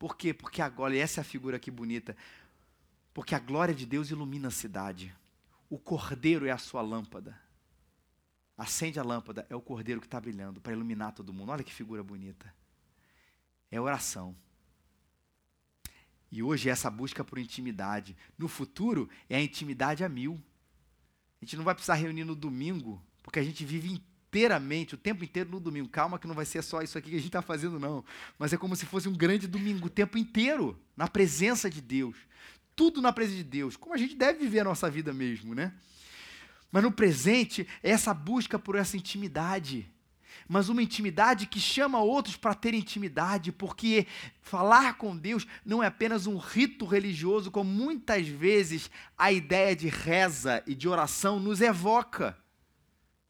Por 0.00 0.16
quê? 0.16 0.34
Porque 0.34 0.60
agora, 0.60 0.96
e 0.96 0.98
essa 0.98 1.20
é 1.20 1.22
a 1.22 1.24
figura 1.24 1.58
aqui 1.58 1.70
bonita, 1.70 2.16
porque 3.14 3.36
a 3.36 3.38
glória 3.38 3.72
de 3.72 3.86
Deus 3.86 4.10
ilumina 4.10 4.48
a 4.48 4.50
cidade. 4.50 5.14
O 5.70 5.78
cordeiro 5.78 6.44
é 6.44 6.50
a 6.50 6.58
sua 6.58 6.82
lâmpada. 6.82 7.40
Acende 8.58 8.98
a 8.98 9.04
lâmpada, 9.04 9.46
é 9.48 9.54
o 9.54 9.60
cordeiro 9.60 10.00
que 10.00 10.08
está 10.08 10.20
brilhando 10.20 10.60
para 10.60 10.72
iluminar 10.72 11.12
todo 11.12 11.32
mundo. 11.32 11.52
Olha 11.52 11.62
que 11.62 11.72
figura 11.72 12.02
bonita. 12.02 12.52
É 13.70 13.80
oração. 13.80 14.34
E 16.28 16.42
hoje 16.42 16.68
é 16.68 16.72
essa 16.72 16.90
busca 16.90 17.22
por 17.22 17.38
intimidade. 17.38 18.16
No 18.36 18.48
futuro 18.48 19.08
é 19.30 19.36
a 19.36 19.40
intimidade 19.40 20.02
a 20.02 20.08
mil. 20.08 20.42
A 21.40 21.44
gente 21.44 21.56
não 21.56 21.62
vai 21.62 21.72
precisar 21.72 21.94
reunir 21.94 22.24
no 22.24 22.34
domingo, 22.34 23.00
porque 23.22 23.38
a 23.38 23.44
gente 23.44 23.64
vive 23.64 23.92
inteiramente, 23.92 24.96
o 24.96 24.98
tempo 24.98 25.22
inteiro 25.22 25.48
no 25.50 25.60
domingo. 25.60 25.88
Calma 25.88 26.18
que 26.18 26.26
não 26.26 26.34
vai 26.34 26.44
ser 26.44 26.62
só 26.62 26.82
isso 26.82 26.98
aqui 26.98 27.10
que 27.10 27.16
a 27.16 27.18
gente 27.18 27.28
está 27.28 27.40
fazendo, 27.40 27.78
não. 27.78 28.04
Mas 28.36 28.52
é 28.52 28.56
como 28.56 28.74
se 28.74 28.86
fosse 28.86 29.08
um 29.08 29.14
grande 29.14 29.46
domingo, 29.46 29.86
o 29.86 29.90
tempo 29.90 30.18
inteiro, 30.18 30.76
na 30.96 31.06
presença 31.06 31.70
de 31.70 31.80
Deus. 31.80 32.16
Tudo 32.74 33.00
na 33.00 33.12
presença 33.12 33.38
de 33.38 33.44
Deus, 33.44 33.76
como 33.76 33.94
a 33.94 33.98
gente 33.98 34.16
deve 34.16 34.40
viver 34.40 34.60
a 34.60 34.64
nossa 34.64 34.90
vida 34.90 35.12
mesmo, 35.12 35.54
né? 35.54 35.72
Mas 36.70 36.82
no 36.82 36.92
presente, 36.92 37.66
é 37.82 37.90
essa 37.90 38.12
busca 38.12 38.58
por 38.58 38.76
essa 38.76 38.96
intimidade 38.96 39.90
mas 40.48 40.70
uma 40.70 40.82
intimidade 40.82 41.46
que 41.46 41.60
chama 41.60 42.00
outros 42.00 42.34
para 42.34 42.54
ter 42.54 42.72
intimidade, 42.72 43.52
porque 43.52 44.06
falar 44.40 44.96
com 44.96 45.14
Deus 45.14 45.46
não 45.64 45.82
é 45.82 45.86
apenas 45.86 46.26
um 46.26 46.38
rito 46.38 46.86
religioso, 46.86 47.50
como 47.50 47.70
muitas 47.70 48.26
vezes 48.26 48.90
a 49.16 49.30
ideia 49.30 49.76
de 49.76 49.88
reza 49.88 50.62
e 50.66 50.74
de 50.74 50.88
oração 50.88 51.38
nos 51.38 51.60
evoca. 51.60 52.36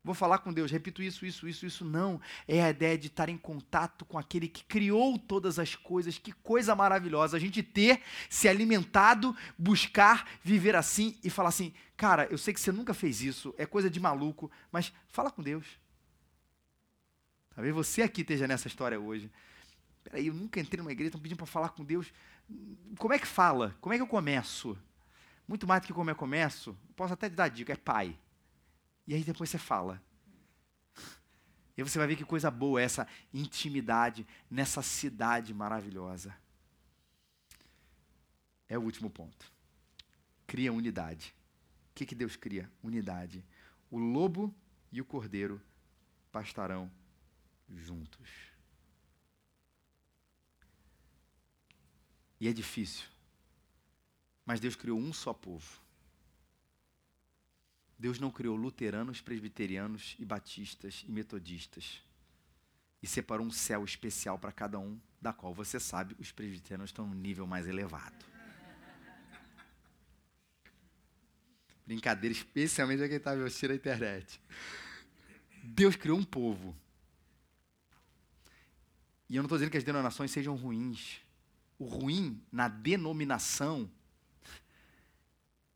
Vou 0.03 0.15
falar 0.15 0.39
com 0.39 0.53
Deus, 0.53 0.71
repito 0.71 1.03
isso, 1.03 1.27
isso, 1.27 1.49
isso, 1.49 1.67
isso. 1.67 1.85
Não. 1.85 2.21
É 2.47 2.63
a 2.63 2.71
ideia 2.71 2.97
de 2.97 3.09
estar 3.09 3.29
em 3.29 3.37
contato 3.37 4.05
com 4.05 4.17
aquele 4.17 4.49
que 4.49 4.65
criou 4.65 5.19
todas 5.19 5.59
as 5.59 5.75
coisas. 5.75 6.17
Que 6.17 6.33
coisa 6.33 6.75
maravilhosa. 6.75 7.37
A 7.37 7.41
gente 7.41 7.63
ter 7.63 8.01
se 8.31 8.49
alimentado, 8.49 9.37
buscar 9.59 10.29
viver 10.43 10.77
assim 10.77 11.19
e 11.23 11.29
falar 11.29 11.51
assim: 11.51 11.75
cara, 11.97 12.27
eu 12.31 12.39
sei 12.39 12.55
que 12.55 12.61
você 12.61 12.73
nunca 12.73 12.95
fez 12.95 13.21
isso, 13.23 13.55
é 13.59 13.67
coisa 13.67 13.91
de 13.91 14.01
maluco, 14.01 14.51
mas 14.71 14.93
fala 15.09 15.31
com 15.31 15.43
Deus. 15.43 15.67
Talvez 17.55 17.75
você 17.75 18.03
aqui 18.03 18.21
esteja 18.21 18.47
nessa 18.47 18.69
história 18.69 18.99
hoje. 19.01 19.31
Peraí, 20.05 20.29
eu 20.29 20.35
nunca 20.35 20.61
entrei 20.61 20.81
numa 20.81 20.93
igreja, 20.93 21.09
estão 21.09 21.21
pedindo 21.21 21.39
para 21.39 21.47
falar 21.47 21.71
com 21.71 21.85
Deus. 21.85 22.13
Como 22.99 23.13
é 23.13 23.19
que 23.19 23.27
fala? 23.27 23.77
Como 23.81 23.93
é 23.93 23.99
que 23.99 24.03
eu 24.03 24.07
começo? 24.07 24.79
Muito 25.47 25.67
mais 25.67 25.83
do 25.83 25.87
que 25.87 25.93
como 25.93 26.09
eu 26.09 26.15
começo, 26.15 26.77
posso 26.95 27.15
até 27.15 27.29
te 27.29 27.35
dar 27.35 27.49
dica, 27.49 27.73
é 27.73 27.77
pai. 27.77 28.17
E 29.09 29.15
aí 29.15 29.25
depois 29.25 29.49
você 29.49 29.57
fala. 29.57 30.03
E 31.75 31.83
você 31.83 31.97
vai 31.97 32.07
ver 32.07 32.17
que 32.17 32.27
coisa 32.27 32.51
boa 32.51 32.79
é 32.79 32.85
essa 32.85 33.09
intimidade 33.33 34.27
nessa 34.51 34.83
cidade 34.83 35.55
maravilhosa. 35.55 36.37
É 38.69 38.77
o 38.77 38.83
último 38.83 39.09
ponto. 39.09 39.51
Cria 40.47 40.71
unidade. 40.71 41.35
O 41.91 41.95
que, 41.95 42.05
que 42.05 42.15
Deus 42.15 42.37
cria? 42.37 42.71
Unidade. 42.83 43.43
O 43.91 43.97
lobo 43.97 44.55
e 44.93 45.01
o 45.01 45.07
cordeiro 45.07 45.59
pastarão 46.31 46.93
juntos. 47.67 48.29
E 52.39 52.47
é 52.47 52.53
difícil. 52.53 53.09
Mas 54.45 54.61
Deus 54.61 54.77
criou 54.77 54.99
um 54.99 55.15
só 55.15 55.33
povo. 55.33 55.88
Deus 57.99 58.19
não 58.21 58.31
criou 58.31 58.57
luteranos, 58.57 59.21
presbiterianos 59.21 60.15
e 60.19 60.25
batistas 60.25 61.05
e 61.07 61.11
metodistas. 61.11 62.03
E 63.03 63.07
separou 63.07 63.47
um 63.47 63.51
céu 63.51 63.85
especial 63.85 64.39
para 64.39 64.53
cada 64.53 64.79
um, 64.79 64.99
da 65.21 65.33
qual 65.33 65.53
você 65.53 65.81
sabe, 65.81 66.17
os 66.19 66.31
presbiterianos 66.31 66.91
estão 66.91 67.07
num 67.07 67.15
nível 67.15 67.47
mais 67.47 67.67
elevado. 67.67 68.25
Brincadeira, 71.87 72.33
especialmente 72.33 73.03
a 73.03 73.09
quem 73.09 73.17
está 73.17 73.35
me 73.35 73.45
assistindo 73.45 73.71
na 73.71 73.77
internet. 73.77 74.41
Deus 75.63 75.97
criou 75.97 76.19
um 76.19 76.25
povo 76.25 76.77
e 79.29 79.37
eu 79.37 79.43
não 79.43 79.47
estou 79.47 79.59
dizendo 79.59 79.71
que 79.71 79.77
as 79.77 79.85
denominações 79.85 80.31
sejam 80.31 80.57
ruins. 80.57 81.21
O 81.79 81.85
ruim 81.85 82.43
na 82.51 82.67
denominação 82.67 83.91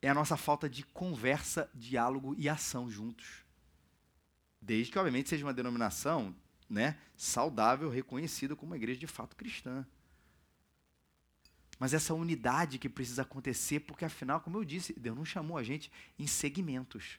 é 0.02 0.08
a 0.08 0.14
nossa 0.14 0.36
falta 0.36 0.68
de 0.68 0.82
conversa, 0.82 1.70
diálogo 1.72 2.34
e 2.36 2.48
ação 2.48 2.90
juntos. 2.90 3.44
Desde 4.60 4.92
que, 4.92 4.98
obviamente, 4.98 5.30
seja 5.30 5.46
uma 5.46 5.54
denominação 5.54 6.34
né, 6.68 6.98
saudável, 7.16 7.88
reconhecida 7.88 8.54
como 8.54 8.72
uma 8.72 8.76
igreja 8.76 9.00
de 9.00 9.06
fato 9.06 9.34
cristã. 9.36 9.86
Mas 11.78 11.94
essa 11.94 12.12
unidade 12.12 12.78
que 12.78 12.88
precisa 12.88 13.22
acontecer, 13.22 13.80
porque 13.80 14.04
afinal, 14.04 14.40
como 14.40 14.58
eu 14.58 14.64
disse, 14.64 14.92
Deus 14.92 15.16
não 15.16 15.24
chamou 15.24 15.56
a 15.56 15.62
gente 15.62 15.90
em 16.18 16.26
segmentos. 16.26 17.18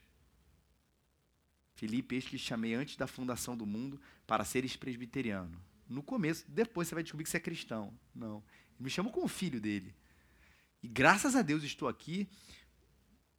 Felipe, 1.76 2.16
eis 2.16 2.26
que 2.26 2.38
chamei 2.38 2.76
antes 2.76 2.96
da 2.96 3.08
fundação 3.08 3.58
do 3.58 3.66
mundo 3.66 4.00
para 4.28 4.46
seres 4.46 4.76
presbiteriano 4.76 5.60
no 5.94 6.02
começo, 6.02 6.46
depois 6.48 6.88
você 6.88 6.96
vai 6.96 7.04
descobrir 7.04 7.24
que 7.24 7.30
você 7.30 7.38
é 7.38 7.40
cristão. 7.40 7.94
Não. 8.14 8.44
Ele 8.76 8.86
me 8.86 8.90
chamou 8.90 9.12
como 9.12 9.28
filho 9.28 9.60
dele. 9.60 9.94
E 10.82 10.88
graças 10.88 11.36
a 11.36 11.42
Deus 11.42 11.64
estou 11.64 11.88
aqui, 11.88 12.28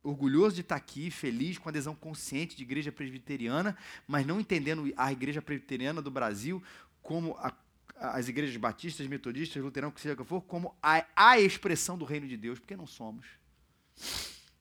orgulhoso 0.05 0.55
de 0.55 0.61
estar 0.61 0.77
aqui, 0.77 1.11
feliz 1.11 1.59
com 1.59 1.69
a 1.69 1.71
adesão 1.71 1.95
consciente 1.97 2.55
de 2.55 2.63
igreja 2.63 2.93
presbiteriana, 2.93 3.77
mas 4.07 4.27
não 4.27 4.39
entendendo 4.39 4.93
a 4.97 5.11
igreja 5.11 5.41
presbiteriana 5.41 6.03
do 6.03 6.11
Brasil 6.11 6.63
como 7.03 7.35
a, 7.39 7.53
as 7.97 8.29
igrejas 8.29 8.57
batistas, 8.57 9.07
metodistas, 9.07 9.63
luteranos, 9.63 9.95
que 9.95 10.01
seja 10.03 10.15
que 10.15 10.23
for, 10.23 10.43
como 10.43 10.77
a, 10.83 11.05
a 11.17 11.41
expressão 11.41 11.97
do 11.97 12.05
reino 12.05 12.29
de 12.29 12.37
Deus, 12.37 12.59
porque 12.59 12.77
não 12.77 12.87
somos. 12.87 13.27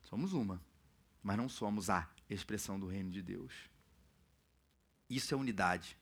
Somos 0.03 0.31
uma, 0.33 0.61
mas 1.21 1.37
não 1.37 1.49
somos 1.49 1.89
a 1.89 2.09
expressão 2.29 2.79
do 2.79 2.87
reino 2.87 3.11
de 3.11 3.21
Deus. 3.21 3.51
Isso 5.09 5.33
é 5.33 5.37
unidade. 5.37 5.97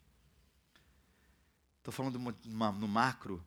Estou 1.80 1.92
falando 1.92 2.20
no 2.20 2.88
macro, 2.88 3.44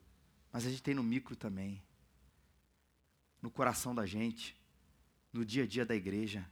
mas 0.53 0.67
a 0.67 0.71
gente 0.71 0.83
tem 0.83 0.95
no 0.95 1.05
micro 1.05 1.37
também. 1.37 1.81
No 3.41 3.51
coração 3.51 3.95
da 3.95 4.05
gente, 4.07 4.57
no 5.35 5.45
dia 5.45 5.65
a 5.65 5.67
dia 5.67 5.85
da 5.85 5.97
igreja. 5.97 6.49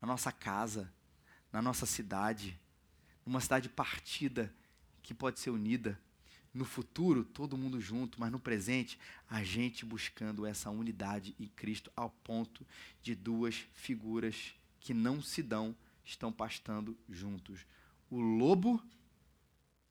na 0.00 0.08
nossa 0.08 0.32
casa, 0.32 0.90
na 1.52 1.60
nossa 1.60 1.84
cidade, 1.84 2.58
numa 3.24 3.38
cidade 3.38 3.68
partida 3.68 4.52
que 5.02 5.12
pode 5.12 5.38
ser 5.38 5.50
unida. 5.50 6.00
No 6.54 6.64
futuro, 6.64 7.22
todo 7.22 7.56
mundo 7.56 7.78
junto, 7.78 8.18
mas 8.18 8.32
no 8.32 8.40
presente, 8.40 8.98
a 9.28 9.44
gente 9.44 9.84
buscando 9.84 10.46
essa 10.46 10.70
unidade 10.70 11.36
em 11.38 11.46
Cristo 11.46 11.92
ao 11.94 12.08
ponto 12.08 12.66
de 13.02 13.14
duas 13.14 13.56
figuras 13.74 14.54
que 14.80 14.94
não 14.94 15.20
se 15.20 15.42
dão 15.42 15.76
estão 16.02 16.32
pastando 16.32 16.96
juntos: 17.08 17.66
o 18.08 18.18
lobo 18.18 18.82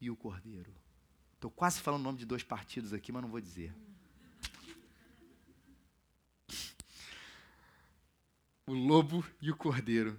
e 0.02 0.10
o 0.10 0.16
cordeiro. 0.16 0.74
Estou 1.36 1.52
quase 1.52 1.80
falando 1.80 2.02
o 2.02 2.04
nome 2.06 2.18
de 2.18 2.26
dois 2.26 2.42
partidos 2.42 2.92
aqui, 2.92 3.12
mas 3.12 3.22
não 3.22 3.30
vou 3.30 3.40
dizer. 3.40 3.74
O 8.70 8.74
lobo 8.76 9.26
e 9.42 9.50
o 9.50 9.56
cordeiro 9.56 10.16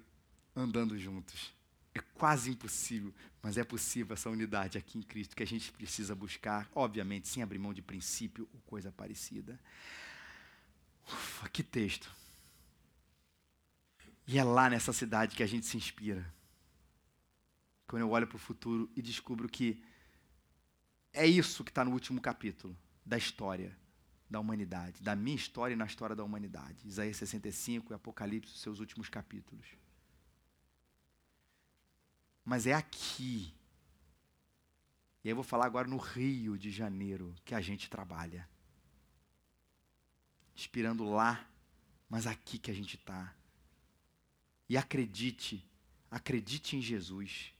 andando 0.57 0.98
juntos. 0.98 1.55
É 1.94 2.01
quase 2.01 2.51
impossível, 2.51 3.14
mas 3.40 3.57
é 3.57 3.62
possível 3.62 4.12
essa 4.12 4.28
unidade 4.28 4.76
aqui 4.76 4.98
em 4.98 5.03
Cristo 5.03 5.36
que 5.36 5.44
a 5.44 5.46
gente 5.46 5.70
precisa 5.70 6.16
buscar, 6.16 6.68
obviamente, 6.74 7.28
sem 7.28 7.44
abrir 7.44 7.61
mão 7.61 7.72
de 7.72 7.80
princípio 7.80 8.48
ou 8.53 8.61
coisa 8.62 8.90
parecida. 8.90 9.57
Ufa, 11.07 11.48
que 11.48 11.62
texto. 11.62 12.11
E 14.26 14.36
é 14.36 14.42
lá 14.42 14.68
nessa 14.68 14.92
cidade 14.92 15.36
que 15.36 15.44
a 15.44 15.46
gente 15.46 15.64
se 15.64 15.76
inspira. 15.76 16.34
Quando 17.86 18.03
eu 18.03 18.11
olho 18.11 18.26
para 18.26 18.34
o 18.34 18.40
futuro 18.40 18.90
e 18.96 19.01
descubro 19.01 19.48
que 19.48 19.80
é 21.12 21.24
isso 21.24 21.62
que 21.62 21.70
está 21.70 21.84
no 21.84 21.92
último 21.92 22.20
capítulo 22.20 22.76
da 23.07 23.16
história 23.16 23.78
da 24.31 24.39
humanidade, 24.39 25.03
da 25.03 25.16
minha 25.16 25.35
história 25.35 25.74
e 25.74 25.76
na 25.76 25.85
história 25.85 26.14
da 26.14 26.22
humanidade. 26.22 26.87
Isaías 26.87 27.16
65 27.16 27.93
e 27.93 27.95
Apocalipse, 27.95 28.57
seus 28.57 28.78
últimos 28.78 29.09
capítulos. 29.09 29.66
Mas 32.45 32.66
é 32.66 32.72
aqui. 32.72 33.53
E 35.22 35.28
aí 35.28 35.33
eu 35.33 35.35
vou 35.35 35.45
falar 35.45 35.66
agora 35.66 35.89
no 35.89 35.97
Rio 35.97 36.57
de 36.57 36.70
Janeiro 36.70 37.35
que 37.45 37.55
a 37.55 37.61
gente 37.61 37.91
trabalha. 37.91 38.49
Inspirando 40.55 41.05
lá, 41.05 41.45
mas 42.09 42.26
aqui 42.26 42.57
que 42.59 42.70
a 42.70 42.74
gente 42.74 42.97
está. 42.97 43.35
E 44.68 44.76
acredite, 44.76 45.68
acredite 46.09 46.76
em 46.76 46.81
Jesus. 46.81 47.53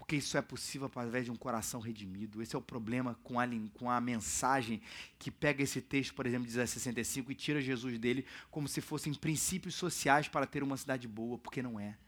Porque 0.00 0.16
isso 0.16 0.38
é 0.38 0.40
possível 0.40 0.86
através 0.86 1.26
de 1.26 1.30
um 1.30 1.36
coração 1.36 1.78
redimido. 1.78 2.40
Esse 2.40 2.56
é 2.56 2.58
o 2.58 2.62
problema 2.62 3.18
com 3.22 3.38
a, 3.38 3.46
com 3.74 3.90
a 3.90 4.00
mensagem 4.00 4.80
que 5.18 5.30
pega 5.30 5.62
esse 5.62 5.82
texto, 5.82 6.14
por 6.14 6.26
exemplo, 6.26 6.46
de 6.46 6.52
Isaías 6.52 6.70
65 6.70 7.30
e 7.30 7.34
tira 7.34 7.60
Jesus 7.60 7.98
dele 7.98 8.24
como 8.50 8.66
se 8.66 8.80
fossem 8.80 9.12
princípios 9.12 9.74
sociais 9.74 10.26
para 10.26 10.46
ter 10.46 10.62
uma 10.62 10.78
cidade 10.78 11.06
boa, 11.06 11.36
porque 11.36 11.62
não 11.62 11.78
é. 11.78 11.98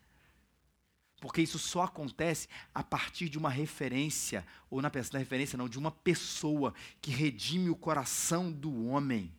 Porque 1.21 1.43
isso 1.43 1.59
só 1.59 1.83
acontece 1.83 2.49
a 2.75 2.83
partir 2.83 3.29
de 3.29 3.37
uma 3.37 3.51
referência, 3.51 4.45
ou 4.71 4.81
na, 4.81 4.91
na 5.13 5.19
referência 5.19 5.59
não, 5.59 5.69
de 5.69 5.79
uma 5.79 5.91
pessoa 5.91 6.73
que 7.01 7.11
redime 7.11 7.69
o 7.69 7.77
coração 7.77 8.51
do 8.51 8.87
homem. 8.87 9.31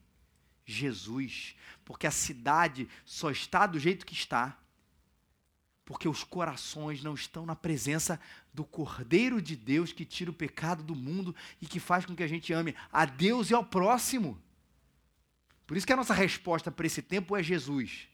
Jesus. 0.63 1.55
Porque 1.83 2.05
a 2.05 2.11
cidade 2.11 2.87
só 3.03 3.31
está 3.31 3.65
do 3.65 3.79
jeito 3.79 4.05
que 4.05 4.13
está. 4.13 4.62
Porque 5.85 6.07
os 6.07 6.23
corações 6.23 7.03
não 7.03 7.13
estão 7.13 7.45
na 7.45 7.55
presença 7.55 8.19
do 8.53 8.63
Cordeiro 8.63 9.41
de 9.41 9.55
Deus 9.55 9.91
que 9.91 10.05
tira 10.05 10.31
o 10.31 10.33
pecado 10.33 10.81
do 10.81 10.95
mundo 10.95 11.35
e 11.61 11.67
que 11.67 11.79
faz 11.79 12.05
com 12.05 12.15
que 12.15 12.23
a 12.23 12.27
gente 12.27 12.53
ame 12.53 12.75
a 12.91 13.05
Deus 13.05 13.49
e 13.49 13.53
ao 13.53 13.65
próximo. 13.65 14.41
Por 15.67 15.75
isso 15.75 15.85
que 15.85 15.93
a 15.93 15.97
nossa 15.97 16.13
resposta 16.13 16.71
para 16.71 16.87
esse 16.87 17.01
tempo 17.01 17.35
é 17.35 17.43
Jesus 17.43 18.07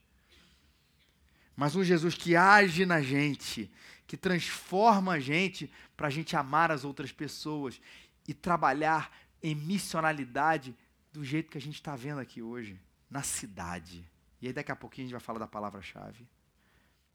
mas 1.60 1.76
um 1.76 1.84
Jesus 1.84 2.16
que 2.16 2.38
age 2.38 2.86
na 2.86 3.02
gente, 3.02 3.70
que 4.08 4.16
transforma 4.16 5.16
a 5.16 5.20
gente 5.20 5.70
para 5.98 6.08
a 6.08 6.10
gente 6.10 6.34
amar 6.38 6.72
as 6.72 6.86
outras 6.86 7.12
pessoas 7.12 7.82
e 8.26 8.34
trabalhar 8.34 9.14
em 9.44 9.54
missionalidade 9.54 10.74
do 11.12 11.22
jeito 11.22 11.52
que 11.52 11.58
a 11.58 11.62
gente 11.62 11.76
está 11.76 11.98
vendo 11.98 12.22
aqui 12.22 12.42
hoje, 12.42 12.80
na 13.10 13.24
cidade. 13.24 14.10
E 14.42 14.48
aí 14.48 14.54
daqui 14.54 14.72
a 14.72 14.76
pouquinho 14.76 15.04
a 15.04 15.08
gente 15.08 15.12
vai 15.12 15.20
falar 15.20 15.40
da 15.40 15.48
palavra-chave. 15.48 16.26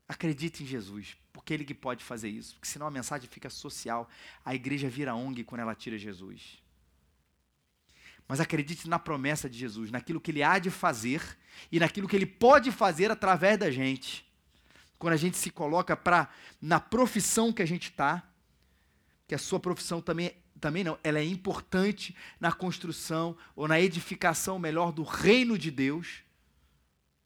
Acredite 0.09 0.63
em 0.63 0.67
Jesus, 0.67 1.17
porque 1.33 1.55
Ele 1.55 1.65
que 1.65 1.75
pode 1.75 2.05
fazer 2.05 2.29
isso, 2.29 2.55
porque 2.55 2.69
senão 2.69 2.87
a 2.87 2.91
mensagem 2.91 3.29
fica 3.29 3.49
social, 3.49 4.09
a 4.45 4.55
igreja 4.55 4.89
vira 4.89 5.15
ONG 5.15 5.45
quando 5.45 5.63
ela 5.63 5.75
tira 5.75 5.97
Jesus. 5.97 6.59
Mas 8.29 8.41
acredite 8.41 8.89
na 8.89 8.99
promessa 8.99 9.49
de 9.49 9.59
Jesus, 9.59 9.91
naquilo 9.91 10.21
que 10.21 10.31
Ele 10.31 10.43
há 10.43 10.59
de 10.59 10.71
fazer 10.71 11.23
e 11.71 11.79
naquilo 11.79 12.09
que 12.09 12.17
Ele 12.17 12.27
pode 12.27 12.71
fazer 12.71 13.11
através 13.11 13.59
da 13.59 13.71
gente 13.71 14.25
quando 15.05 15.13
a 15.13 15.19
gente 15.19 15.37
se 15.37 15.51
coloca 15.51 15.95
para 15.95 16.31
na 16.61 16.81
profissão 16.81 17.53
que 17.53 17.61
a 17.61 17.67
gente 17.67 17.91
está, 17.91 18.23
que 19.29 19.35
a 19.35 19.39
sua 19.39 19.61
profissão 19.61 20.01
também 20.01 20.35
também 20.59 20.83
não, 20.83 20.99
ela 21.05 21.19
é 21.19 21.25
importante 21.25 22.17
na 22.41 22.51
construção 22.51 23.37
ou 23.55 23.69
na 23.69 23.79
edificação 23.79 24.59
melhor 24.59 24.93
do 24.93 25.03
reino 25.03 25.59
de 25.59 25.71
Deus. 25.71 26.23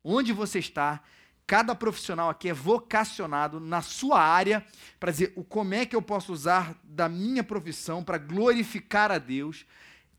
Onde 0.02 0.32
você 0.32 0.58
está, 0.58 1.04
cada 1.48 1.74
profissional 1.74 2.28
aqui 2.28 2.50
é 2.50 2.52
vocacionado 2.52 3.58
na 3.58 3.80
sua 3.80 4.20
área 4.20 4.62
para 5.00 5.10
dizer 5.10 5.32
o 5.34 5.42
como 5.42 5.72
é 5.72 5.86
que 5.86 5.96
eu 5.96 6.02
posso 6.02 6.30
usar 6.30 6.76
da 6.84 7.08
minha 7.08 7.42
profissão 7.42 8.04
para 8.04 8.18
glorificar 8.18 9.10
a 9.10 9.16
Deus 9.16 9.64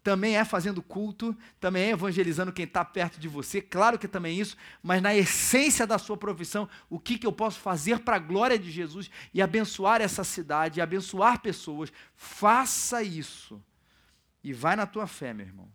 também 0.01 0.37
é 0.37 0.43
fazendo 0.43 0.81
culto, 0.81 1.37
também 1.59 1.83
é 1.83 1.89
evangelizando 1.91 2.51
quem 2.51 2.65
está 2.65 2.83
perto 2.83 3.19
de 3.19 3.27
você, 3.27 3.61
claro 3.61 3.99
que 3.99 4.07
também 4.07 4.37
é 4.37 4.41
isso, 4.41 4.57
mas 4.81 5.03
na 5.03 5.13
essência 5.13 5.85
da 5.85 5.99
sua 5.99 6.17
profissão, 6.17 6.67
o 6.89 6.97
que, 6.97 7.17
que 7.17 7.27
eu 7.27 7.31
posso 7.31 7.59
fazer 7.59 7.99
para 7.99 8.15
a 8.15 8.19
glória 8.19 8.57
de 8.57 8.71
Jesus 8.71 9.11
e 9.31 9.41
abençoar 9.41 10.01
essa 10.01 10.23
cidade, 10.23 10.81
abençoar 10.81 11.41
pessoas, 11.41 11.91
faça 12.15 13.03
isso. 13.03 13.61
E 14.43 14.51
vai 14.51 14.75
na 14.75 14.87
tua 14.87 15.05
fé, 15.05 15.33
meu 15.33 15.45
irmão. 15.45 15.69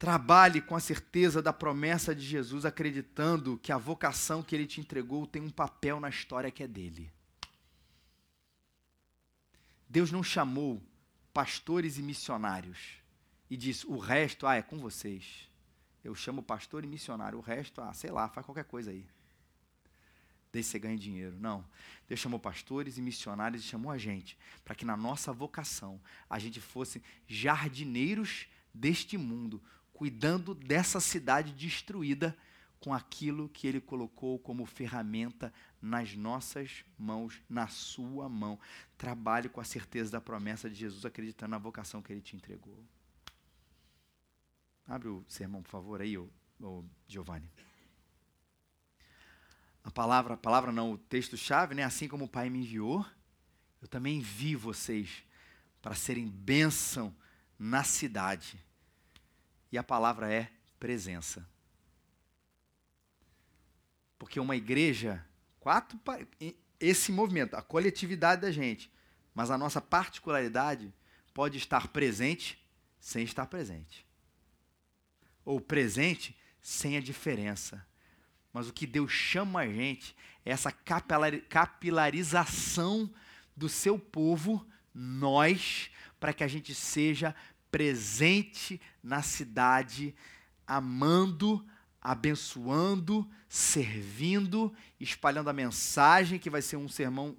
Trabalhe 0.00 0.62
com 0.62 0.74
a 0.74 0.80
certeza 0.80 1.42
da 1.42 1.52
promessa 1.52 2.14
de 2.14 2.24
Jesus, 2.24 2.64
acreditando 2.64 3.58
que 3.62 3.70
a 3.70 3.76
vocação 3.76 4.42
que 4.42 4.56
ele 4.56 4.66
te 4.66 4.80
entregou 4.80 5.26
tem 5.26 5.42
um 5.42 5.50
papel 5.50 6.00
na 6.00 6.08
história 6.08 6.50
que 6.50 6.62
é 6.62 6.66
dele. 6.66 7.12
Deus 9.86 10.10
não 10.10 10.22
chamou 10.22 10.82
pastores 11.34 11.98
e 11.98 12.02
missionários 12.02 12.94
e 13.50 13.58
diz: 13.58 13.84
o 13.84 13.98
resto, 13.98 14.46
ah, 14.46 14.54
é 14.54 14.62
com 14.62 14.78
vocês. 14.78 15.46
Eu 16.02 16.14
chamo 16.14 16.42
pastor 16.42 16.82
e 16.82 16.86
missionário, 16.86 17.36
o 17.36 17.42
resto, 17.42 17.82
ah, 17.82 17.92
sei 17.92 18.10
lá, 18.10 18.26
faz 18.30 18.46
qualquer 18.46 18.64
coisa 18.64 18.90
aí. 18.90 19.04
Desde 20.50 20.70
você 20.70 20.78
ganhe 20.78 20.96
dinheiro. 20.96 21.36
Não. 21.38 21.62
Deus 22.08 22.20
chamou 22.20 22.40
pastores 22.40 22.96
e 22.96 23.02
missionários 23.02 23.62
e 23.62 23.66
chamou 23.66 23.92
a 23.92 23.98
gente 23.98 24.38
para 24.64 24.74
que 24.74 24.86
na 24.86 24.96
nossa 24.96 25.30
vocação 25.30 26.00
a 26.30 26.38
gente 26.38 26.58
fosse 26.58 27.02
jardineiros 27.28 28.48
deste 28.72 29.18
mundo, 29.18 29.60
cuidando 30.00 30.54
dessa 30.54 30.98
cidade 30.98 31.52
destruída 31.52 32.34
com 32.80 32.94
aquilo 32.94 33.50
que 33.50 33.66
ele 33.66 33.82
colocou 33.82 34.38
como 34.38 34.64
ferramenta 34.64 35.52
nas 35.78 36.16
nossas 36.16 36.86
mãos, 36.96 37.38
na 37.46 37.68
sua 37.68 38.26
mão. 38.26 38.58
Trabalhe 38.96 39.50
com 39.50 39.60
a 39.60 39.64
certeza 39.64 40.12
da 40.12 40.18
promessa 40.18 40.70
de 40.70 40.74
Jesus, 40.74 41.04
acreditando 41.04 41.50
na 41.50 41.58
vocação 41.58 42.00
que 42.00 42.10
ele 42.10 42.22
te 42.22 42.34
entregou. 42.34 42.82
Abre 44.86 45.08
o 45.08 45.22
sermão, 45.28 45.62
por 45.62 45.68
favor, 45.68 46.00
aí, 46.00 46.16
o, 46.16 46.30
Giovanni. 47.06 47.50
A 49.84 49.90
palavra, 49.90 50.32
a 50.32 50.38
palavra 50.38 50.72
não, 50.72 50.92
o 50.92 50.96
texto-chave, 50.96 51.74
né? 51.74 51.84
Assim 51.84 52.08
como 52.08 52.24
o 52.24 52.28
Pai 52.28 52.48
me 52.48 52.60
enviou, 52.60 53.04
eu 53.82 53.86
também 53.86 54.16
envio 54.16 54.58
vocês 54.58 55.22
para 55.82 55.94
serem 55.94 56.26
bênção 56.26 57.14
na 57.58 57.84
cidade. 57.84 58.58
E 59.70 59.78
a 59.78 59.82
palavra 59.82 60.32
é 60.32 60.50
presença. 60.78 61.46
Porque 64.18 64.40
uma 64.40 64.56
igreja, 64.56 65.24
quatro, 65.58 65.98
esse 66.78 67.12
movimento, 67.12 67.54
a 67.54 67.62
coletividade 67.62 68.42
da 68.42 68.50
gente, 68.50 68.90
mas 69.34 69.50
a 69.50 69.58
nossa 69.58 69.80
particularidade 69.80 70.92
pode 71.32 71.56
estar 71.58 71.88
presente 71.88 72.62
sem 72.98 73.24
estar 73.24 73.46
presente. 73.46 74.06
Ou 75.44 75.60
presente 75.60 76.36
sem 76.60 76.96
a 76.96 77.00
diferença. 77.00 77.86
Mas 78.52 78.68
o 78.68 78.72
que 78.72 78.86
Deus 78.86 79.12
chama 79.12 79.60
a 79.60 79.66
gente 79.66 80.16
é 80.44 80.50
essa 80.50 80.72
capilarização 80.72 83.12
do 83.56 83.68
seu 83.68 83.96
povo, 83.98 84.66
nós, 84.92 85.90
para 86.18 86.32
que 86.32 86.42
a 86.42 86.48
gente 86.48 86.74
seja 86.74 87.32
presente 87.70 88.80
na 89.02 89.22
cidade, 89.22 90.14
amando, 90.66 91.64
abençoando, 92.00 93.28
servindo, 93.48 94.72
espalhando 94.98 95.50
a 95.50 95.54
mensagem, 95.54 96.38
que 96.38 96.50
vai 96.50 96.62
ser 96.62 96.76
um 96.76 96.88
sermão 96.88 97.36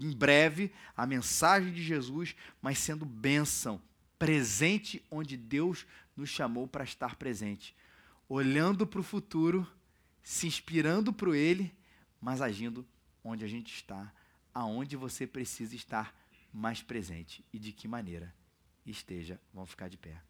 em 0.00 0.10
breve, 0.10 0.72
a 0.96 1.06
mensagem 1.06 1.72
de 1.72 1.82
Jesus, 1.82 2.34
mas 2.60 2.78
sendo 2.78 3.04
bênção, 3.04 3.80
presente 4.18 5.04
onde 5.10 5.36
Deus 5.36 5.86
nos 6.16 6.30
chamou 6.30 6.68
para 6.68 6.84
estar 6.84 7.16
presente, 7.16 7.74
olhando 8.28 8.86
para 8.86 9.00
o 9.00 9.04
futuro 9.04 9.66
se 10.22 10.46
inspirando 10.46 11.12
para 11.12 11.36
Ele, 11.36 11.74
mas 12.20 12.40
agindo 12.40 12.86
onde 13.24 13.44
a 13.44 13.48
gente 13.48 13.74
está, 13.74 14.12
aonde 14.54 14.96
você 14.96 15.26
precisa 15.26 15.74
estar 15.74 16.14
mais 16.52 16.82
presente. 16.82 17.44
E 17.52 17.58
de 17.58 17.72
que 17.72 17.88
maneira 17.88 18.32
esteja. 18.90 19.40
Vamos 19.52 19.70
ficar 19.70 19.88
de 19.88 19.96
pé. 19.96 20.20